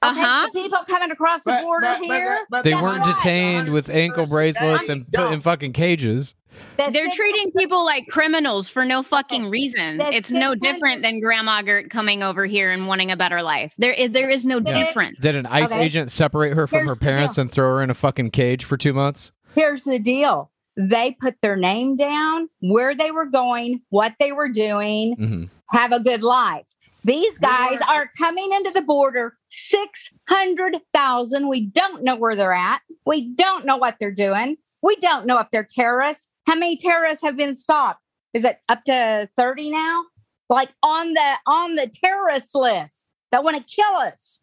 Okay, 0.01 0.21
Uh-huh. 0.21 0.47
the 0.53 0.61
people 0.61 0.79
coming 0.87 1.11
across 1.11 1.43
the 1.43 1.51
But- 1.51 1.61
border 1.63 1.87
but- 1.87 1.99
but- 1.99 2.05
here. 2.15 2.39
but- 2.49 2.63
They 2.63 2.73
weren't 2.73 3.05
right. 3.05 3.17
detained 3.17 3.69
with 3.71 3.89
ankle 3.89 4.25
bracelets 4.25 4.87
and 4.87 5.05
put 5.13 5.33
in 5.33 5.41
fucking 5.41 5.73
cages. 5.73 6.35
the 6.77 6.89
they're 6.91 7.11
treating 7.13 7.51
people 7.51 7.85
like 7.85 8.07
criminals 8.07 8.69
for 8.69 8.83
no 8.83 9.03
fucking 9.03 9.49
reason 9.51 9.97
The 9.97 10.11
it's 10.15 10.31
no 10.31 10.55
different 10.55 11.03
than 11.03 11.19
grandma 11.19 11.61
gert 11.61 11.89
coming 11.91 12.23
over 12.23 12.45
here 12.47 12.71
and 12.71 12.87
wanting 12.87 13.11
a 13.11 13.15
better 13.15 13.43
life 13.43 13.71
there 13.77 13.91
is 13.91 14.11
there 14.11 14.29
is 14.31 14.45
no 14.45 14.59
Yeah. 14.65 14.73
difference 14.73 15.19
Did 15.19 15.35
an 15.35 15.45
ICE 15.45 15.71
Okay. 15.71 15.81
agent 15.83 16.09
separate 16.11 16.55
her 16.55 16.65
from 16.65 16.79
Here's 16.79 16.89
her 16.89 16.95
parents 16.95 17.37
and 17.37 17.51
throw 17.51 17.75
her 17.75 17.83
in 17.83 17.91
a 17.91 17.93
fucking 17.93 18.31
cage 18.31 18.63
for 18.65 18.77
two 18.77 18.93
months? 18.93 19.31
Here's 19.53 19.83
the 19.83 19.99
deal. 19.99 20.49
They 20.75 21.15
put 21.19 21.35
their 21.41 21.55
name 21.57 21.97
down, 21.97 22.49
where 22.61 22.95
they 22.95 23.11
were 23.11 23.25
going, 23.25 23.81
what 23.89 24.13
they 24.19 24.31
were 24.31 24.49
doing, 24.49 25.15
hmm 25.17 25.43
have 25.71 25.91
a 25.91 25.99
good 25.99 26.23
life. 26.23 26.65
These 27.03 27.37
guys 27.37 27.81
are- 27.81 27.93
are 27.95 28.11
coming 28.17 28.51
into 28.53 28.71
the 28.71 28.81
border 28.81 29.37
600,000. 29.49 31.47
We 31.47 31.61
don't 31.61 32.03
know 32.03 32.15
where 32.15 32.35
they're 32.35 32.53
at. 32.53 32.81
We 33.05 33.29
don't 33.33 33.65
know 33.65 33.77
what 33.77 33.97
they're 33.99 34.11
doing. 34.11 34.57
We 34.81 34.95
don't 34.97 35.25
know 35.25 35.39
if 35.39 35.49
they're 35.51 35.67
terrorists. 35.69 36.27
How 36.47 36.55
many 36.55 36.77
terrorists 36.77 37.23
have 37.23 37.37
been 37.37 37.55
stopped? 37.55 38.01
Is 38.33 38.43
it 38.43 38.59
up 38.69 38.83
to 38.85 39.29
30 39.37 39.69
now? 39.69 40.03
Like 40.49 40.73
on 40.83 41.13
the 41.13 41.37
on 41.45 41.75
the 41.75 41.87
terrorist 41.87 42.55
list 42.55 43.07
that 43.31 43.43
want 43.43 43.57
to 43.57 43.63
kill 43.63 43.95
us. 43.97 44.39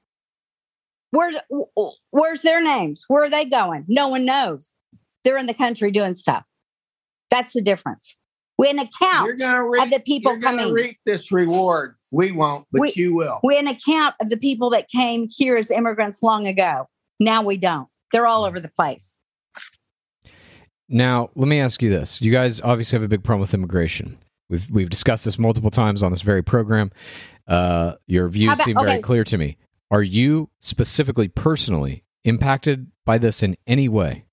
Where's 1.10 1.36
where's 2.10 2.42
their 2.42 2.62
names? 2.62 3.04
Where 3.08 3.24
are 3.24 3.30
they 3.30 3.44
going? 3.44 3.84
No 3.88 4.08
one 4.08 4.24
knows. 4.24 4.72
They're 5.24 5.38
in 5.38 5.46
the 5.46 5.54
country 5.54 5.90
doing 5.90 6.14
stuff. 6.14 6.44
That's 7.30 7.52
the 7.54 7.62
difference. 7.62 8.16
We 8.58 8.70
an 8.70 8.78
account 8.78 9.40
reap, 9.40 9.82
of 9.82 9.90
the 9.90 10.00
people 10.00 10.32
you're 10.32 10.40
coming. 10.40 10.72
reap 10.72 10.98
this 11.04 11.30
reward. 11.30 11.96
We 12.16 12.32
won't, 12.32 12.66
but 12.72 12.80
We- 12.80 12.92
you 12.96 13.14
will. 13.14 13.40
we 13.44 13.58
an 13.58 13.66
account 13.66 14.14
of 14.20 14.30
the 14.30 14.38
people 14.38 14.70
that 14.70 14.88
came 14.88 15.26
here 15.28 15.56
as 15.56 15.70
immigrants 15.70 16.22
long 16.22 16.46
ago. 16.46 16.88
Now 17.20 17.42
we 17.42 17.56
don't. 17.58 17.88
They're 18.10 18.26
all 18.26 18.44
over 18.44 18.58
the 18.58 18.68
place. 18.70 19.14
Now, 20.88 21.30
let 21.34 21.48
me 21.48 21.60
ask 21.60 21.82
you 21.82 21.90
this. 21.90 22.20
You 22.22 22.30
guys 22.32 22.60
obviously 22.60 22.96
have 22.96 23.02
a 23.02 23.08
big 23.08 23.22
problem 23.24 23.40
with 23.40 23.52
immigration. 23.54 24.16
We've 24.48 24.70
we've 24.70 24.88
discussed 24.90 25.24
this 25.24 25.38
multiple 25.38 25.70
times 25.70 26.02
on 26.02 26.10
this 26.12 26.22
very 26.22 26.42
program. 26.42 26.90
Uh, 27.48 27.94
your 28.06 28.28
views 28.28 28.48
How 28.50 28.54
about- 28.54 28.64
seem 28.64 28.74
very 28.76 28.90
okay. 28.92 29.02
clear 29.02 29.24
to 29.24 29.36
me. 29.38 29.56
Are 29.90 30.02
you 30.02 30.48
specifically 30.60 31.28
personally 31.28 32.04
impacted 32.24 32.90
by 33.04 33.18
this 33.18 33.42
in 33.42 33.56
any 33.66 33.88
way? 33.88 34.24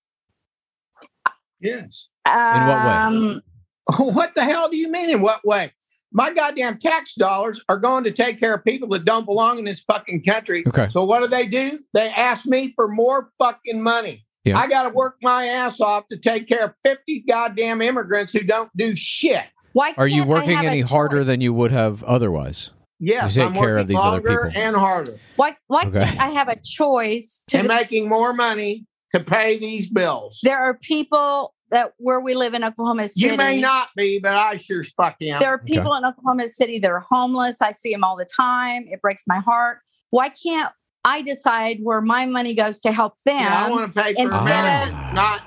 Yes. 1.60 2.08
In 2.28 2.34
what 2.68 2.86
way? 2.86 2.92
Um, 2.92 3.42
What 4.14 4.34
the 4.36 4.44
hell 4.46 4.70
do 4.70 4.78
you 4.78 4.90
mean? 4.90 5.10
In 5.10 5.22
what 5.22 5.46
way? 5.46 5.74
My 6.14 6.32
goddamn 6.34 6.78
tax 6.78 7.16
dollars 7.16 7.62
are 7.70 7.80
going 7.80 8.04
to 8.04 8.12
take 8.12 8.40
care 8.40 8.54
of 8.54 8.64
people 8.64 8.88
that 8.90 9.04
don't 9.04 9.26
belong 9.26 9.58
in 9.60 9.66
this 9.66 9.82
fucking 9.82 10.24
country. 10.24 10.64
Okay. 10.68 10.88
So 10.90 11.04
what 11.04 11.22
do 11.22 11.28
they 11.28 11.48
do? 11.48 11.80
They 11.94 12.10
ask 12.10 12.46
me 12.46 12.72
for 12.76 12.88
more 12.88 13.32
fucking 13.40 13.82
money. 13.82 14.26
Yeah. 14.46 14.60
I 14.60 14.68
got 14.68 14.84
to 14.84 14.90
work 14.90 15.16
my 15.24 15.48
ass 15.48 15.80
off 15.82 16.08
to 16.10 16.18
take 16.18 16.48
care 16.48 16.66
of 16.66 16.74
50 16.84 17.22
goddamn 17.28 17.82
immigrants 17.82 18.32
who 18.34 18.42
don't 18.42 18.70
do 18.78 18.96
shit. 18.96 19.48
Why 19.72 19.94
Are 19.98 20.08
you 20.08 20.24
working 20.24 20.58
any 20.58 20.82
harder 20.82 21.24
than 21.24 21.42
you 21.42 21.52
would 21.54 21.72
have 21.72 22.04
otherwise? 22.04 22.70
Yes, 23.00 23.34
take 23.36 23.46
I'm 23.48 23.54
care 23.54 23.62
working 23.62 23.80
of 23.82 23.88
these 23.88 23.98
other 24.00 24.08
longer 24.30 24.48
people. 24.50 24.62
and 24.64 24.76
harder 24.76 25.18
Why 25.36 25.58
why 25.68 25.86
Okay. 25.88 26.04
can't 26.06 26.20
I 26.22 26.30
have 26.30 26.48
a 26.48 26.56
choice 26.64 27.44
to 27.50 27.58
and 27.60 27.68
making 27.68 28.08
more 28.08 28.34
money 28.34 28.86
to 29.14 29.20
pay 29.20 29.58
these 29.58 29.90
bills. 29.90 30.40
there 30.44 30.60
are 30.60 30.78
people 30.78 31.53
that 31.74 31.94
where 31.98 32.22
we 32.22 32.36
live 32.36 32.54
in 32.54 32.64
Oklahoma 32.64 33.08
City. 33.08 33.32
You 33.32 33.36
may 33.38 33.60
not 33.60 33.90
be, 33.98 34.20
but 34.20 34.36
I 34.36 34.58
sure 34.58 34.82
as 34.82 34.92
fuck 34.92 35.16
am. 35.22 35.40
There 35.40 35.50
are 35.50 35.58
people 35.58 35.96
in 35.96 36.06
Oklahoma 36.06 36.48
City 36.48 36.78
that 36.80 36.90
are 36.90 37.00
homeless. 37.02 37.62
I 37.62 37.72
see 37.72 37.92
them 37.92 38.04
all 38.04 38.16
the 38.16 38.26
time. 38.26 38.86
It 38.88 39.02
breaks 39.02 39.24
my 39.28 39.40
heart. 39.40 39.80
Why 40.12 40.30
can't 40.30 40.72
I 41.04 41.24
decide 41.24 41.80
where 41.82 42.00
my 42.00 42.28
money 42.28 42.54
goes 42.54 42.80
to 42.82 42.92
help 42.92 43.16
them 43.26 43.40
Yeah, 43.42 43.66
I 43.66 43.70
want 43.70 43.94
to 43.94 44.02
pay 44.02 44.14
for 44.14 44.22
instead 44.22 44.88
of- 44.90 45.14
not 45.14 45.42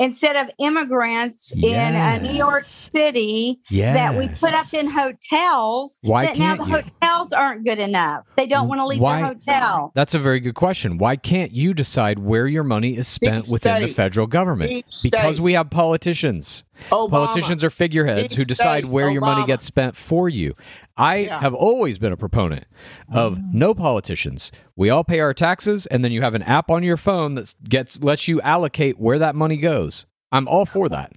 instead 0.00 0.34
of 0.34 0.50
immigrants 0.58 1.52
in 1.54 1.94
uh, 1.94 2.18
New 2.18 2.32
York 2.32 2.62
Yes. 2.62 2.66
City 2.66 3.60
that 3.70 4.16
we 4.18 4.28
put 4.28 4.52
up 4.54 4.72
in 4.74 4.90
hotels 4.90 5.98
Why 6.02 6.26
that 6.26 6.36
now 6.38 6.56
can't 6.56 6.60
the 6.60 6.66
you? 6.78 6.82
hotels 7.00 7.32
aren't 7.32 7.64
good 7.64 7.78
enough. 7.78 8.24
They 8.36 8.46
don't 8.48 8.66
want 8.66 8.80
to 8.80 8.86
leave 8.86 8.98
Why- 9.00 9.18
their 9.18 9.26
hotel. 9.26 9.92
That's 9.94 10.14
a 10.14 10.18
very 10.18 10.40
good 10.40 10.54
question. 10.56 10.98
Why 10.98 11.14
can't 11.16 11.52
you 11.52 11.74
decide 11.74 12.18
where 12.18 12.48
your 12.48 12.64
money 12.64 12.96
is 12.96 13.06
spent 13.06 13.44
Deep 13.44 13.52
within 13.52 13.82
the 13.82 13.92
federal 13.92 14.26
government? 14.26 14.70
Deep 14.70 14.92
state. 14.92 15.12
Because 15.12 15.40
we 15.40 15.52
have 15.52 15.70
politicians. 15.70 16.64
Obama. 16.90 17.10
Politicians 17.10 17.62
are 17.62 17.68
figureheads 17.70 18.28
Deep 18.30 18.38
who 18.38 18.44
decide 18.46 18.84
state, 18.84 18.90
where 18.90 19.10
your 19.10 19.20
money 19.20 19.46
gets 19.46 19.66
spent 19.66 19.94
for 19.96 20.30
you. 20.30 20.54
I 20.96 21.16
Yeah. 21.16 21.40
have 21.40 21.54
always 21.54 21.98
been 21.98 22.12
a 22.12 22.16
proponent 22.16 22.64
of 23.12 23.38
no 23.52 23.74
politicians. 23.74 24.50
We 24.76 24.88
all 24.88 25.04
pay 25.04 25.20
our 25.20 25.34
taxes, 25.34 25.84
and 25.86 26.02
then 26.02 26.10
you 26.12 26.22
have 26.22 26.34
an 26.34 26.42
app 26.42 26.70
on 26.70 26.82
your 26.82 26.96
phone 26.96 27.34
that 27.34 27.54
gets 27.68 28.02
lets 28.02 28.28
you 28.28 28.40
allocate 28.40 28.98
where 28.98 29.18
that 29.18 29.34
money 29.34 29.58
goes. 29.58 29.89
I'm 30.32 30.46
all 30.48 30.66
for 30.66 30.88
that. 30.88 31.12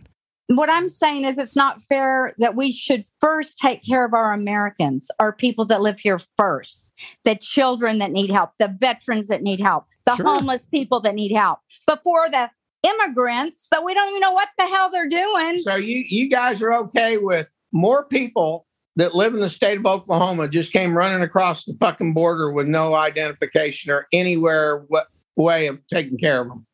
what 0.47 0.69
I'm 0.69 0.89
saying 0.89 1.23
is 1.23 1.37
it's 1.37 1.55
not 1.55 1.81
fair 1.81 2.33
that 2.37 2.55
we 2.55 2.71
should 2.71 3.05
first 3.21 3.57
take 3.57 3.83
care 3.83 4.05
of 4.05 4.13
our 4.13 4.33
Americans, 4.33 5.09
our 5.19 5.31
people 5.33 5.65
that 5.65 5.81
live 5.81 5.99
here 5.99 6.19
first, 6.37 6.91
the 7.23 7.35
children 7.35 7.97
that 7.99 8.11
need 8.11 8.29
help, 8.29 8.51
the 8.59 8.67
veterans 8.67 9.27
that 9.29 9.41
need 9.41 9.59
help, 9.59 9.85
the 10.05 10.15
Sure. 10.15 10.25
homeless 10.25 10.65
people 10.65 10.99
that 11.01 11.15
need 11.15 11.31
help, 11.33 11.59
before 11.87 12.29
the 12.29 12.49
immigrants 12.83 13.67
that 13.71 13.83
we 13.83 13.93
don't 13.93 14.09
even 14.09 14.19
know 14.21 14.31
what 14.33 14.49
the 14.57 14.67
hell 14.67 14.89
they're 14.91 15.07
doing. 15.07 15.61
So 15.63 15.75
you 15.75 16.03
you 16.07 16.29
guys 16.29 16.61
are 16.61 16.73
okay 16.73 17.17
with 17.17 17.47
more 17.71 18.05
people 18.05 18.67
that 18.97 19.15
live 19.15 19.33
in 19.33 19.39
the 19.39 19.49
state 19.49 19.77
of 19.79 19.85
Oklahoma 19.85 20.47
just 20.49 20.71
came 20.73 20.95
running 20.95 21.21
across 21.21 21.63
the 21.65 21.73
fucking 21.79 22.13
border 22.13 22.51
with 22.51 22.67
no 22.67 22.93
identification 22.93 23.91
or 23.91 24.07
anywhere 24.11 24.83
what 24.89 25.07
way 25.37 25.67
of 25.67 25.79
taking 25.87 26.17
care 26.17 26.41
of 26.41 26.49
them. 26.49 26.67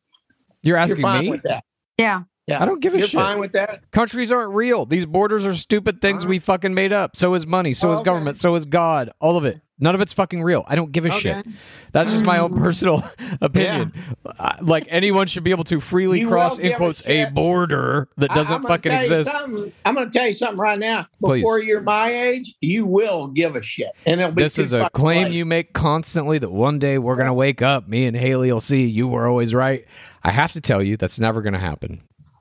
You're 0.62 0.76
You're 0.76 0.78
asking 0.82 1.02
fine 1.02 1.24
me? 1.24 1.30
with 1.30 1.42
that. 1.44 1.62
Yeah. 1.96 2.24
Yeah. 2.50 2.62
I 2.62 2.66
don't 2.66 2.80
give 2.80 2.94
a 2.94 2.96
shit. 3.00 3.12
You're 3.12 3.20
shit. 3.22 3.28
fine 3.28 3.38
with 3.38 3.52
that. 3.52 3.90
Countries 3.90 4.30
aren't 4.32 4.52
real. 4.54 4.84
These 4.86 5.06
borders 5.06 5.44
are 5.46 5.54
stupid 5.54 6.00
things 6.02 6.26
we 6.26 6.38
fucking 6.38 6.74
made 6.74 6.92
up. 6.92 7.16
So 7.16 7.34
is 7.34 7.46
money. 7.46 7.72
So 7.74 7.88
Oh, 7.88 7.92
is 7.92 7.98
okay. 8.00 8.04
government. 8.04 8.36
So 8.36 8.54
is 8.54 8.66
God. 8.66 9.10
All 9.20 9.36
of 9.36 9.44
it. 9.44 9.60
None 9.82 9.94
of 9.94 10.02
it's 10.02 10.12
fucking 10.12 10.42
real. 10.42 10.62
I 10.68 10.76
don't 10.76 10.92
give 10.92 11.06
a 11.06 11.10
shit. 11.10 11.46
That's 11.92 12.10
just 12.10 12.22
my 12.22 12.38
own 12.38 12.52
personal 12.58 13.02
opinion. 13.40 13.94
Uh, 14.26 14.56
Like 14.60 14.84
anyone 14.90 15.26
should 15.26 15.42
be 15.42 15.52
able 15.52 15.64
to 15.64 15.80
freely 15.80 16.20
You 16.20 16.28
cross, 16.28 16.58
will 16.58 16.64
in 16.64 16.68
give 16.72 16.74
a 16.74 16.76
quotes, 16.76 17.00
a 17.06 17.24
shit. 17.24 17.34
border 17.34 18.06
that 18.18 18.30
I- 18.30 18.34
doesn't 18.34 18.56
I'm 18.56 18.60
gonna 18.62 18.74
fucking 18.74 18.92
tell 18.92 19.06
you 19.06 19.14
exist. 19.20 19.30
something. 19.38 19.72
I'm 19.86 19.94
going 19.94 20.12
to 20.12 20.18
tell 20.18 20.28
you 20.28 20.34
something 20.34 20.58
right 20.58 20.78
now. 20.78 21.06
Please. 21.24 21.40
Before 21.40 21.58
you're 21.60 21.80
my 21.80 22.10
age, 22.12 22.54
you 22.60 22.84
will 22.84 23.28
give 23.28 23.56
a 23.56 23.62
shit, 23.62 23.88
and 24.04 24.20
it'll 24.20 24.32
be 24.32 24.42
This 24.42 24.56
too 24.56 24.62
is 24.64 24.74
a 24.74 24.80
fucking 24.80 25.00
claim 25.00 25.24
late. 25.28 25.32
you 25.32 25.46
make 25.46 25.72
constantly 25.72 26.36
that 26.38 26.50
one 26.52 26.78
day 26.78 26.98
we're 26.98 27.16
going 27.16 27.28
to 27.28 27.32
wake 27.32 27.62
up. 27.62 27.88
Me 27.88 28.04
and 28.06 28.14
Haley 28.14 28.52
will 28.52 28.60
see 28.60 28.84
you 28.84 29.08
were 29.08 29.26
always 29.26 29.54
right. 29.54 29.86
I 30.22 30.30
have 30.30 30.52
to 30.52 30.60
tell 30.60 30.82
you, 30.82 30.98
that's 30.98 31.18
never 31.18 31.40
going 31.40 31.54
to 31.54 31.58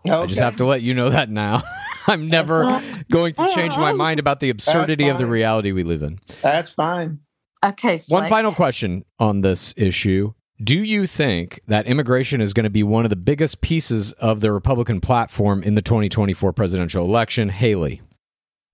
happen. 0.09 0.23
I 0.23 0.27
just 0.27 0.41
have 0.41 0.57
to 0.57 0.65
let 0.65 0.81
you 0.81 0.93
know 0.93 1.09
that 1.09 1.29
now. 1.29 1.63
I'm 2.07 2.27
never 2.27 2.81
going 3.11 3.33
to 3.35 3.51
change 3.53 3.75
my 3.75 3.93
mind 3.93 4.19
about 4.19 4.39
the 4.39 4.49
absurdity 4.49 5.09
of 5.09 5.17
the 5.19 5.25
reality 5.27 5.71
we 5.71 5.83
live 5.83 6.01
in. 6.01 6.19
That's 6.41 6.71
fine. 6.71 7.19
Okay. 7.63 7.91
One 8.07 8.23
Slade. 8.23 8.29
final 8.29 8.53
question 8.53 9.05
on 9.19 9.41
this 9.41 9.73
issue. 9.77 10.33
Do 10.63 10.77
you 10.83 11.07
think 11.07 11.61
that 11.67 11.85
immigration 11.87 12.41
is 12.41 12.53
going 12.53 12.63
to 12.65 12.69
be 12.69 12.83
one 12.83 13.05
of 13.05 13.09
the 13.09 13.15
biggest 13.15 13.61
pieces 13.61 14.11
of 14.13 14.41
the 14.41 14.51
Republican 14.51 14.99
platform 15.01 15.61
in 15.63 15.75
the 15.75 15.81
2024 15.81 16.51
presidential 16.53 17.05
election? 17.05 17.47
Haley, 17.49 18.01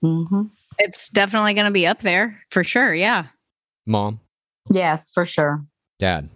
Mhm. 0.03 0.49
It's 0.77 1.09
definitely 1.09 1.53
going 1.53 1.65
to 1.67 1.71
be 1.71 1.87
up 1.87 2.01
there 2.01 2.41
for 2.51 2.63
sure. 2.63 2.93
Yeah. 2.93 3.27
mom, 3.87 4.19
Yes, 4.71 5.11
for 5.13 5.25
sure. 5.25 5.63
dad. 5.99 6.29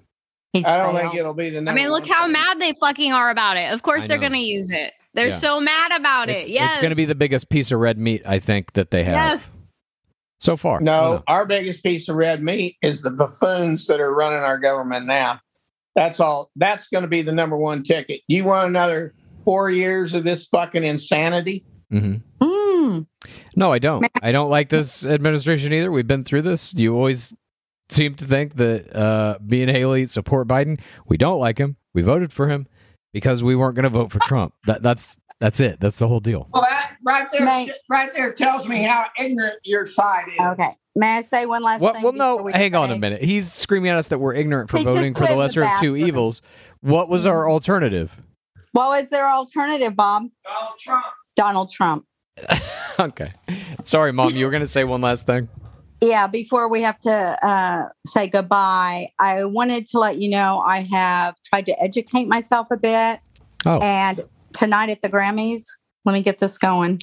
He's 0.54 0.66
I 0.66 0.78
don't 0.78 0.95
failed. 0.95 1.12
think 1.12 1.20
it'll 1.22 1.34
be 1.34 1.50
the. 1.52 1.60
I 1.60 1.74
mean, 1.74 1.89
look 1.89 2.02
one 2.04 2.10
how 2.12 2.24
thing. 2.24 2.34
mad 2.34 2.60
they 2.60 2.74
fucking 2.80 3.14
are 3.14 3.30
about 3.30 3.58
it. 3.58 3.72
Of 3.72 3.84
course 3.84 4.04
I 4.04 4.08
they're 4.08 4.18
know. 4.18 4.22
going 4.30 4.34
to 4.34 4.39
use 4.39 4.72
it. 4.72 4.93
They're 5.14 5.30
Yeah. 5.30 5.38
so 5.39 5.60
mad 5.60 5.91
about 5.95 6.30
It's, 6.30 6.47
it. 6.47 6.52
Yes. 6.52 6.72
it's 6.74 6.80
going 6.82 6.89
to 6.91 6.95
be 6.95 7.06
the 7.06 7.16
biggest 7.16 7.50
piece 7.50 7.72
of 7.72 7.80
red 7.80 7.97
meat, 7.97 8.22
I 8.26 8.39
think, 8.39 8.74
that 8.74 8.91
they 8.91 9.04
have 9.04 9.14
Yes. 9.14 9.58
so 10.39 10.56
far. 10.58 10.80
No, 10.82 11.24
our 11.28 11.45
biggest 11.45 11.84
piece 11.84 12.10
of 12.10 12.16
red 12.16 12.43
meat 12.43 12.78
is 12.82 13.02
the 13.02 13.10
buffoons 13.10 13.86
that 13.88 14.00
are 14.00 14.14
running 14.14 14.39
our 14.39 14.58
government 14.60 15.06
now. 15.06 15.39
That's 15.95 16.20
all. 16.20 16.52
That's 16.56 16.88
going 16.88 17.02
to 17.02 17.08
be 17.08 17.22
the 17.22 17.32
number 17.32 17.58
one 17.58 17.84
ticket. 17.84 18.22
You 18.28 18.43
want 18.45 18.70
another 18.70 19.14
four 19.43 19.70
years 19.72 20.14
of 20.14 20.24
this 20.24 20.45
fucking 20.47 20.84
insanity? 20.84 21.66
Mm-hmm. 21.91 22.45
Mm. 22.45 23.06
No, 23.56 23.74
I 23.74 23.80
don't. 23.80 24.08
I 24.24 24.32
don't 24.32 24.50
like 24.50 24.70
this 24.70 25.04
administration 25.06 25.74
either. 25.74 25.91
We've 25.91 26.08
been 26.08 26.24
through 26.24 26.43
this. 26.43 26.74
You 26.74 26.95
always 26.95 27.34
seem 27.90 28.16
to 28.16 28.26
think 28.26 28.56
that 28.56 28.96
uh, 28.96 29.38
me 29.42 29.62
and 29.62 29.72
Haley 29.72 30.08
support 30.08 30.48
Biden. 30.48 30.80
We 31.08 31.18
don't 31.18 31.40
like 31.40 31.58
him. 31.58 31.78
We 31.94 32.02
voted 32.02 32.32
for 32.32 32.48
him 32.48 32.68
because 33.14 33.44
we 33.44 33.56
weren't 33.56 33.76
going 33.76 33.84
to 33.84 33.90
vote 33.90 34.12
for 34.12 34.20
Trump. 34.20 34.54
That, 34.66 34.82
that's 34.84 35.18
that's 35.40 35.60
it. 35.62 35.80
That's 35.80 35.98
the 35.98 36.08
whole 36.08 36.20
deal. 36.20 36.48
Well, 36.54 36.64
that 36.64 36.98
right 37.08 37.28
there, 37.32 37.46
Mate. 37.46 37.72
right 37.90 38.14
there 38.14 38.34
tells 38.34 38.68
me 38.68 38.84
how 38.84 39.06
ignorant 39.18 39.56
your 39.64 39.86
side 39.86 40.26
is. 40.28 40.46
Okay. 40.48 40.72
May 40.96 41.18
I 41.18 41.22
say 41.22 41.46
one 41.46 41.64
last 41.64 41.82
Well, 41.82 41.94
thing? 41.94 42.04
well, 42.04 42.12
no. 42.12 42.38
we 42.38 42.52
Hang 42.52 42.76
on 42.76 42.92
a 42.92 42.98
minute. 42.98 43.22
He's 43.24 43.52
screaming 43.52 43.90
at 43.92 43.98
us 43.98 44.10
that 44.10 44.18
we're 44.20 44.34
ignorant 44.34 44.70
for 44.70 44.80
He 44.80 44.84
voting 44.84 45.14
for 45.14 45.20
the 45.20 45.36
lived 45.36 45.56
the 45.56 45.62
lesser 45.62 45.64
of 45.64 45.80
two 45.80 45.96
evils. 45.96 46.42
What 46.82 47.08
was 47.08 47.26
our 47.26 47.50
alternative? 47.50 48.12
What 48.74 48.90
was 48.90 49.08
their 49.10 49.28
alternative, 49.30 49.96
Bob? 49.96 50.24
Donald 50.44 50.80
Trump. 50.80 51.06
Donald 51.38 51.72
Trump. 51.72 52.06
okay. 53.00 53.32
Sorry, 53.84 54.12
mom. 54.12 54.34
You 54.34 54.44
were 54.46 54.52
going 54.52 54.62
to 54.62 54.68
say 54.68 54.84
one 54.84 55.00
last 55.02 55.26
thing. 55.26 55.48
Yeah, 56.02 56.28
before 56.28 56.70
we 56.70 56.82
have 56.82 56.97
to 57.02 57.12
uh, 57.45 57.89
say 58.06 58.30
goodbye, 58.30 59.10
I 59.20 59.43
wanted 59.43 59.86
to 59.88 60.00
let 60.00 60.18
you 60.18 60.30
know 60.30 60.60
I 60.60 60.82
have 60.84 61.36
tried 61.43 61.66
to 61.66 61.82
educate 61.82 62.28
myself 62.28 62.68
a 62.72 62.78
bit. 62.78 63.20
Oh. 63.66 63.80
And 63.80 64.24
tonight 64.54 64.89
at 64.89 65.02
the 65.02 65.10
Grammys, 65.10 65.66
let 66.06 66.14
me 66.14 66.22
get 66.22 66.39
this 66.39 66.58
going. 66.58 67.02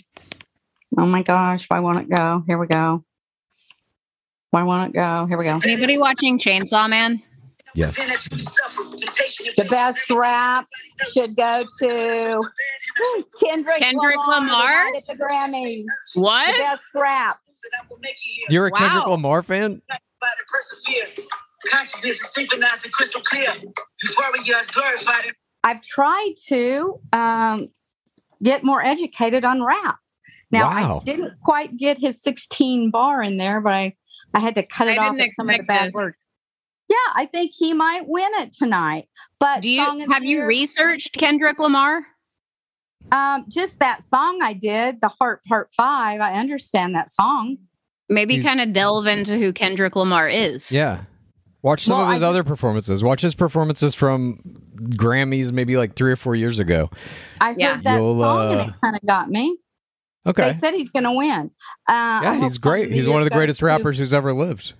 Oh 0.98 1.04
my 1.04 1.22
gosh, 1.22 1.66
why 1.68 1.80
won't 1.80 1.98
it 1.98 2.08
go? 2.08 2.42
Here 2.46 2.56
we 2.56 2.66
go. 2.66 3.04
Why 4.50 4.62
won't 4.62 4.90
it 4.90 4.94
go? 4.94 5.26
Here 5.26 5.36
we 5.36 5.44
go. 5.44 5.60
Anybody 5.62 5.98
watching 5.98 6.38
Chainsaw 6.38 6.88
Man? 6.88 7.22
Yes. 7.74 7.96
The 7.96 9.66
best 9.68 10.08
rap 10.10 10.66
should 11.12 11.36
go 11.36 11.64
to 11.80 12.40
Kendrick, 13.44 13.78
Kendrick 13.78 14.16
Lamar? 14.16 14.86
tonight 14.86 14.92
at 14.96 15.06
the 15.06 15.22
Grammys. 15.22 15.84
The 16.14 16.20
What? 16.20 16.56
best 16.56 16.82
rap. 16.94 17.36
You're 18.48 18.66
a 18.66 18.70
Wow. 18.70 18.78
Kendrick 18.78 19.06
Lamar 19.06 19.42
fan? 19.42 19.82
Consciousness 21.70 22.20
is 22.20 22.32
synchronized 22.32 22.84
and 22.84 22.92
crystal 22.92 23.20
clear. 23.22 23.50
Euphoria 24.02 24.56
is 24.60 24.66
glorified. 24.68 25.32
I've 25.64 25.82
tried 25.82 26.34
to 26.48 27.00
um, 27.12 27.68
get 28.42 28.62
more 28.62 28.84
educated 28.84 29.44
on 29.44 29.62
rap. 29.64 29.96
Now 30.52 30.68
Wow. 30.68 31.00
I 31.00 31.04
didn't 31.04 31.32
quite 31.44 31.76
get 31.76 31.98
his 31.98 32.22
16 32.22 32.90
bar 32.90 33.22
in 33.22 33.36
there, 33.36 33.60
but 33.60 33.72
I, 33.72 33.96
I 34.32 34.40
had 34.40 34.54
to 34.54 34.62
cut 34.64 34.86
it 34.88 34.98
I 34.98 35.08
off 35.08 35.16
didn't 35.16 35.32
some 35.34 35.50
of 35.50 35.56
the 35.56 35.62
bad 35.64 35.88
this. 35.88 35.94
words. 35.94 36.28
Yeah, 36.88 36.96
I 37.14 37.26
think 37.26 37.50
he 37.52 37.74
might 37.74 38.02
win 38.06 38.30
it 38.36 38.52
tonight. 38.52 39.08
But 39.40 39.62
Do 39.62 39.68
you 39.68 39.84
song 39.84 40.02
of 40.02 40.08
the 40.08 40.14
have 40.14 40.22
you 40.22 40.36
year- 40.38 40.46
researched 40.46 41.14
Kendrick 41.14 41.58
Lamar? 41.58 42.06
Um, 43.12 43.44
just 43.48 43.78
that 43.80 44.02
song 44.02 44.40
I 44.42 44.52
did, 44.52 45.00
the 45.00 45.08
Heart 45.08 45.44
Part 45.44 45.70
Five? 45.76 46.20
I 46.20 46.34
understand 46.34 46.94
that 46.94 47.10
song. 47.10 47.56
Maybe 48.08 48.40
kind 48.42 48.60
of 48.60 48.72
delve 48.72 49.06
into 49.06 49.36
who 49.36 49.52
Kendrick 49.52 49.96
Lamar 49.96 50.28
is. 50.28 50.70
Yeah. 50.70 51.02
Watch 51.62 51.84
some 51.84 51.98
Well, 51.98 52.06
of 52.06 52.12
his 52.12 52.22
I 52.22 52.28
other 52.28 52.44
performances. 52.44 53.02
Watch 53.02 53.20
his 53.22 53.34
performances 53.34 53.94
from 53.96 54.38
Grammys 54.76 55.50
maybe 55.50 55.76
like 55.76 55.96
three 55.96 56.12
or 56.12 56.16
four 56.16 56.36
years 56.36 56.60
ago. 56.60 56.88
I 57.40 57.48
heard 57.50 57.60
Yeah. 57.60 57.80
that 57.82 57.96
You'll, 57.96 58.20
song 58.20 58.52
and 58.52 58.60
uh, 58.60 58.64
it 58.64 58.74
kind 58.80 58.94
of 58.96 59.02
got 59.06 59.28
me. 59.28 59.58
Okay. 60.24 60.52
They 60.52 60.58
said 60.58 60.74
he's 60.74 60.90
going 60.90 61.02
to 61.04 61.12
win. 61.12 61.50
Uh, 61.88 62.20
yeah, 62.22 62.40
he's 62.40 62.58
great. 62.58 62.92
He's 62.92 63.08
one 63.08 63.20
of 63.20 63.24
the 63.24 63.30
goes 63.30 63.36
greatest 63.38 63.58
to- 63.60 63.66
rappers 63.66 63.98
who's 63.98 64.12
ever 64.14 64.32
lived. 64.32 64.74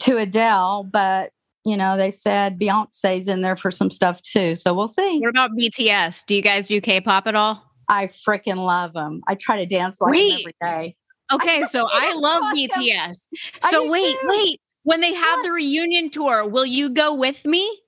to 0.00 0.16
Adele, 0.16 0.88
but 0.92 1.30
you 1.64 1.76
know, 1.76 1.96
they 1.96 2.10
said 2.10 2.58
Beyonce's 2.58 3.28
in 3.28 3.42
there 3.42 3.54
for 3.56 3.70
some 3.70 3.88
stuff 3.90 4.20
too. 4.22 4.56
So 4.56 4.74
we'll 4.74 4.88
see. 4.88 5.20
What 5.20 5.28
about 5.30 5.52
BTS? 5.52 6.26
Do 6.26 6.34
you 6.34 6.42
guys 6.42 6.66
do 6.66 6.80
K-pop 6.80 7.28
at 7.28 7.36
all? 7.36 7.62
I 7.92 8.06
freaking 8.06 8.56
love 8.56 8.94
them. 8.94 9.20
I 9.28 9.34
try 9.34 9.58
to 9.58 9.66
dance 9.66 10.00
like 10.00 10.12
them 10.12 10.18
Wait. 10.20 10.40
every 10.40 10.54
day. 10.62 10.96
Okay, 11.30 11.62
so 11.70 11.86
I 11.90 12.14
love. 12.14 12.42
BTS. 12.54 13.28
I 13.62 13.70
So 13.70 13.88
wait, 13.90 14.16
too. 14.20 14.26
wait. 14.28 14.60
When 14.84 15.00
they 15.00 15.12
have 15.14 15.38
What? 15.38 15.44
the 15.44 15.52
reunion 15.52 16.10
tour, 16.10 16.48
will 16.48 16.64
you 16.66 16.90
go 16.90 17.14
with 17.14 17.44
me? 17.44 17.80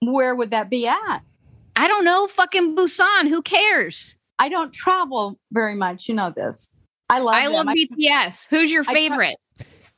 Where 0.00 0.34
would 0.34 0.50
that 0.50 0.68
be 0.70 0.86
at? 0.88 1.18
I 1.76 1.88
don't 1.88 2.04
know. 2.04 2.26
Fucking 2.26 2.74
Busan. 2.74 3.28
Who 3.28 3.42
cares? 3.42 4.16
I 4.38 4.48
don't 4.48 4.72
travel 4.72 5.38
very 5.52 5.74
much. 5.74 6.08
You 6.08 6.14
know 6.14 6.32
this. 6.34 6.74
I 7.08 7.20
love 7.20 7.34
I 7.34 7.42
them. 7.44 7.52
love 7.52 7.66
BTS. 7.68 8.46
Who's 8.50 8.72
your 8.72 8.84
I 8.86 8.92
favorite? 8.94 9.36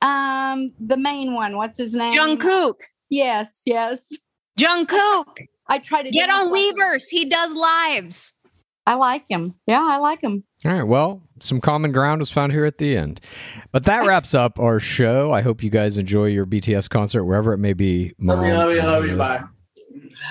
um 0.02 0.72
the 0.80 0.96
main 0.96 1.34
one. 1.34 1.56
What's 1.56 1.78
his 1.78 1.94
name? 1.94 2.12
Jungkook. 2.18 2.74
Yes, 3.10 3.62
yes. 3.64 4.08
Jungkook. 4.58 5.46
I 5.68 5.78
try 5.78 6.02
to 6.02 6.10
Get 6.10 6.28
on. 6.28 6.52
Weverse. 6.52 7.04
He 7.08 7.28
does 7.28 7.52
lives. 7.54 8.33
I 8.86 8.94
like 8.94 9.24
him. 9.28 9.54
Yeah, 9.66 9.82
I 9.82 9.96
like 9.98 10.20
him. 10.20 10.44
All 10.64 10.72
right. 10.72 10.82
Well, 10.82 11.22
some 11.40 11.60
common 11.60 11.90
ground 11.92 12.20
was 12.20 12.30
found 12.30 12.52
here 12.52 12.64
at 12.66 12.78
the 12.78 12.96
end. 12.96 13.20
But 13.72 13.84
that 13.86 14.06
wraps 14.06 14.34
up 14.34 14.58
our 14.60 14.78
show. 14.80 15.30
I 15.30 15.40
hope 15.40 15.62
you 15.62 15.70
guys 15.70 15.96
enjoy 15.96 16.26
your 16.26 16.44
BTS 16.46 16.90
concert 16.90 17.24
wherever 17.24 17.52
it 17.52 17.58
may 17.58 17.72
be. 17.72 18.12
Love 18.18 18.44
you, 18.46 18.52
love 18.52 18.72
you, 18.72 18.82
love 18.82 19.06
you. 19.06 19.16
Bye. 19.16 19.42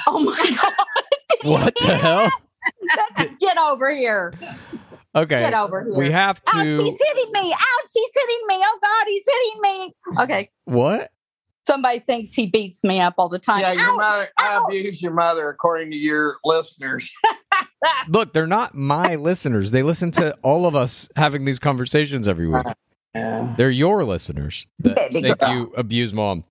Oh 0.07 0.19
my 0.19 0.55
god! 0.61 0.73
What 1.43 1.75
the 1.75 1.97
hell? 1.97 2.29
Get 3.39 3.57
over 3.57 3.93
here! 3.93 4.33
Okay. 5.15 5.39
Get 5.41 5.53
over 5.53 5.83
here! 5.83 5.93
We 5.93 6.09
have 6.11 6.41
Ouch! 6.47 6.53
to. 6.53 6.83
He's 6.83 6.99
hitting 7.05 7.31
me! 7.31 7.53
Ouch! 7.53 7.89
He's 7.93 8.09
hitting 8.15 8.47
me! 8.47 8.55
Oh 8.59 8.79
God! 8.81 9.05
He's 9.07 9.25
hitting 9.27 9.61
me! 9.61 9.93
Okay. 10.23 10.49
What? 10.65 11.11
Somebody 11.65 11.99
thinks 11.99 12.33
he 12.33 12.47
beats 12.47 12.83
me 12.83 12.99
up 12.99 13.15
all 13.17 13.29
the 13.29 13.39
time. 13.39 13.61
Yeah, 13.61 13.71
your 13.71 13.91
Ouch, 13.91 13.97
mother. 13.97 14.27
I 14.37 14.63
abuse 14.63 15.01
your 15.01 15.13
mother, 15.13 15.47
according 15.49 15.91
to 15.91 15.97
your 15.97 16.37
listeners. 16.43 17.11
Look, 18.09 18.33
they're 18.33 18.47
not 18.47 18.75
my 18.75 19.15
listeners. 19.15 19.71
They 19.71 19.83
listen 19.83 20.11
to 20.13 20.35
all 20.41 20.65
of 20.65 20.75
us 20.75 21.07
having 21.15 21.45
these 21.45 21.59
conversations 21.59 22.27
every 22.27 22.47
week. 22.47 22.65
Yeah. 23.15 23.53
They're 23.57 23.69
your 23.69 24.03
listeners 24.03 24.65
that 24.79 24.95
Baby 24.95 25.21
think 25.21 25.39
girl. 25.39 25.53
you 25.53 25.73
abuse 25.77 26.13
mom. 26.13 26.43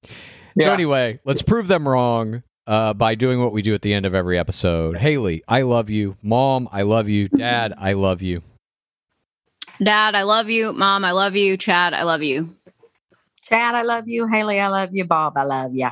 So 0.59 0.71
anyway, 0.71 1.19
let's 1.25 1.43
prove 1.43 1.67
them 1.67 1.89
wrong 1.89 2.43
uh, 2.67 2.95
by 2.95 3.15
doing 3.15 3.41
what 3.41 3.53
we 3.53 3.63
do 3.63 3.75
at 3.75 3.83
the 3.83 3.93
end 3.93 4.07
of 4.07 4.15
every 4.15 4.39
episode. 4.39 4.97
Haley, 4.97 5.43
I 5.49 5.63
love 5.63 5.91
you. 5.91 6.17
Mom, 6.23 6.69
I 6.71 6.83
love 6.83 7.09
you. 7.09 7.29
Dad, 7.29 7.75
I 7.77 7.95
love 7.95 8.23
you. 8.23 8.43
Dad, 9.83 10.15
I 10.15 10.23
love 10.23 10.49
you. 10.49 10.73
Mom, 10.73 11.05
I 11.05 11.13
love 11.13 11.35
you. 11.35 11.57
Chad, 11.57 11.95
I 11.95 12.05
love 12.05 12.23
you. 12.23 12.55
Chad, 13.53 13.75
I 13.75 13.83
love 13.83 14.09
you. 14.09 14.27
Haley, 14.27 14.61
I 14.61 14.69
love 14.69 14.91
you. 14.93 15.05
Bob, 15.05 15.37
I 15.37 15.45
love 15.45 15.75
you. 15.75 15.91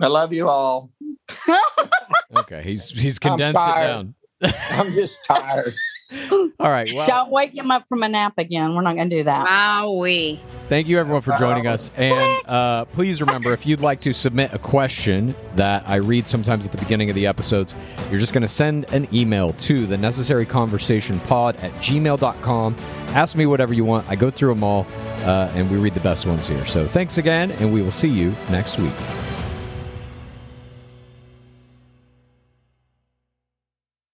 I 0.00 0.06
love 0.08 0.32
you 0.32 0.48
all. 0.48 0.90
Okay, 2.36 2.62
he's 2.62 2.90
he's 2.90 3.18
condensed 3.18 3.66
it 3.66 3.80
down. 3.80 4.14
I'm 4.70 4.92
just 4.92 5.24
tired. 5.24 5.74
All 6.60 6.70
right. 6.70 6.88
Well, 6.92 7.06
Don't 7.06 7.30
wake 7.30 7.54
him 7.54 7.70
up 7.70 7.86
from 7.88 8.02
a 8.02 8.08
nap 8.08 8.34
again. 8.38 8.74
We're 8.74 8.82
not 8.82 8.96
going 8.96 9.10
to 9.10 9.16
do 9.16 9.24
that. 9.24 9.46
Wowee. 9.46 10.38
Thank 10.68 10.86
you, 10.86 10.98
everyone, 10.98 11.22
for 11.22 11.34
joining 11.38 11.66
us. 11.66 11.90
And 11.96 12.46
uh, 12.46 12.84
please 12.86 13.20
remember 13.22 13.52
if 13.54 13.64
you'd 13.64 13.80
like 13.80 14.02
to 14.02 14.12
submit 14.12 14.52
a 14.52 14.58
question 14.58 15.34
that 15.56 15.88
I 15.88 15.96
read 15.96 16.28
sometimes 16.28 16.66
at 16.66 16.72
the 16.72 16.78
beginning 16.78 17.08
of 17.08 17.14
the 17.14 17.26
episodes, 17.26 17.74
you're 18.10 18.20
just 18.20 18.34
going 18.34 18.42
to 18.42 18.48
send 18.48 18.84
an 18.92 19.08
email 19.14 19.54
to 19.54 19.86
the 19.86 19.96
necessary 19.96 20.44
conversation 20.44 21.20
pod 21.20 21.56
at 21.56 21.72
gmail.com. 21.74 22.76
Ask 23.08 23.34
me 23.34 23.46
whatever 23.46 23.72
you 23.72 23.84
want. 23.86 24.08
I 24.10 24.16
go 24.16 24.30
through 24.30 24.54
them 24.54 24.62
all, 24.62 24.86
uh, 25.20 25.50
and 25.54 25.70
we 25.70 25.78
read 25.78 25.94
the 25.94 26.00
best 26.00 26.26
ones 26.26 26.46
here. 26.46 26.66
So 26.66 26.86
thanks 26.86 27.16
again, 27.16 27.50
and 27.52 27.72
we 27.72 27.80
will 27.80 27.92
see 27.92 28.10
you 28.10 28.34
next 28.50 28.78
week. 28.78 29.27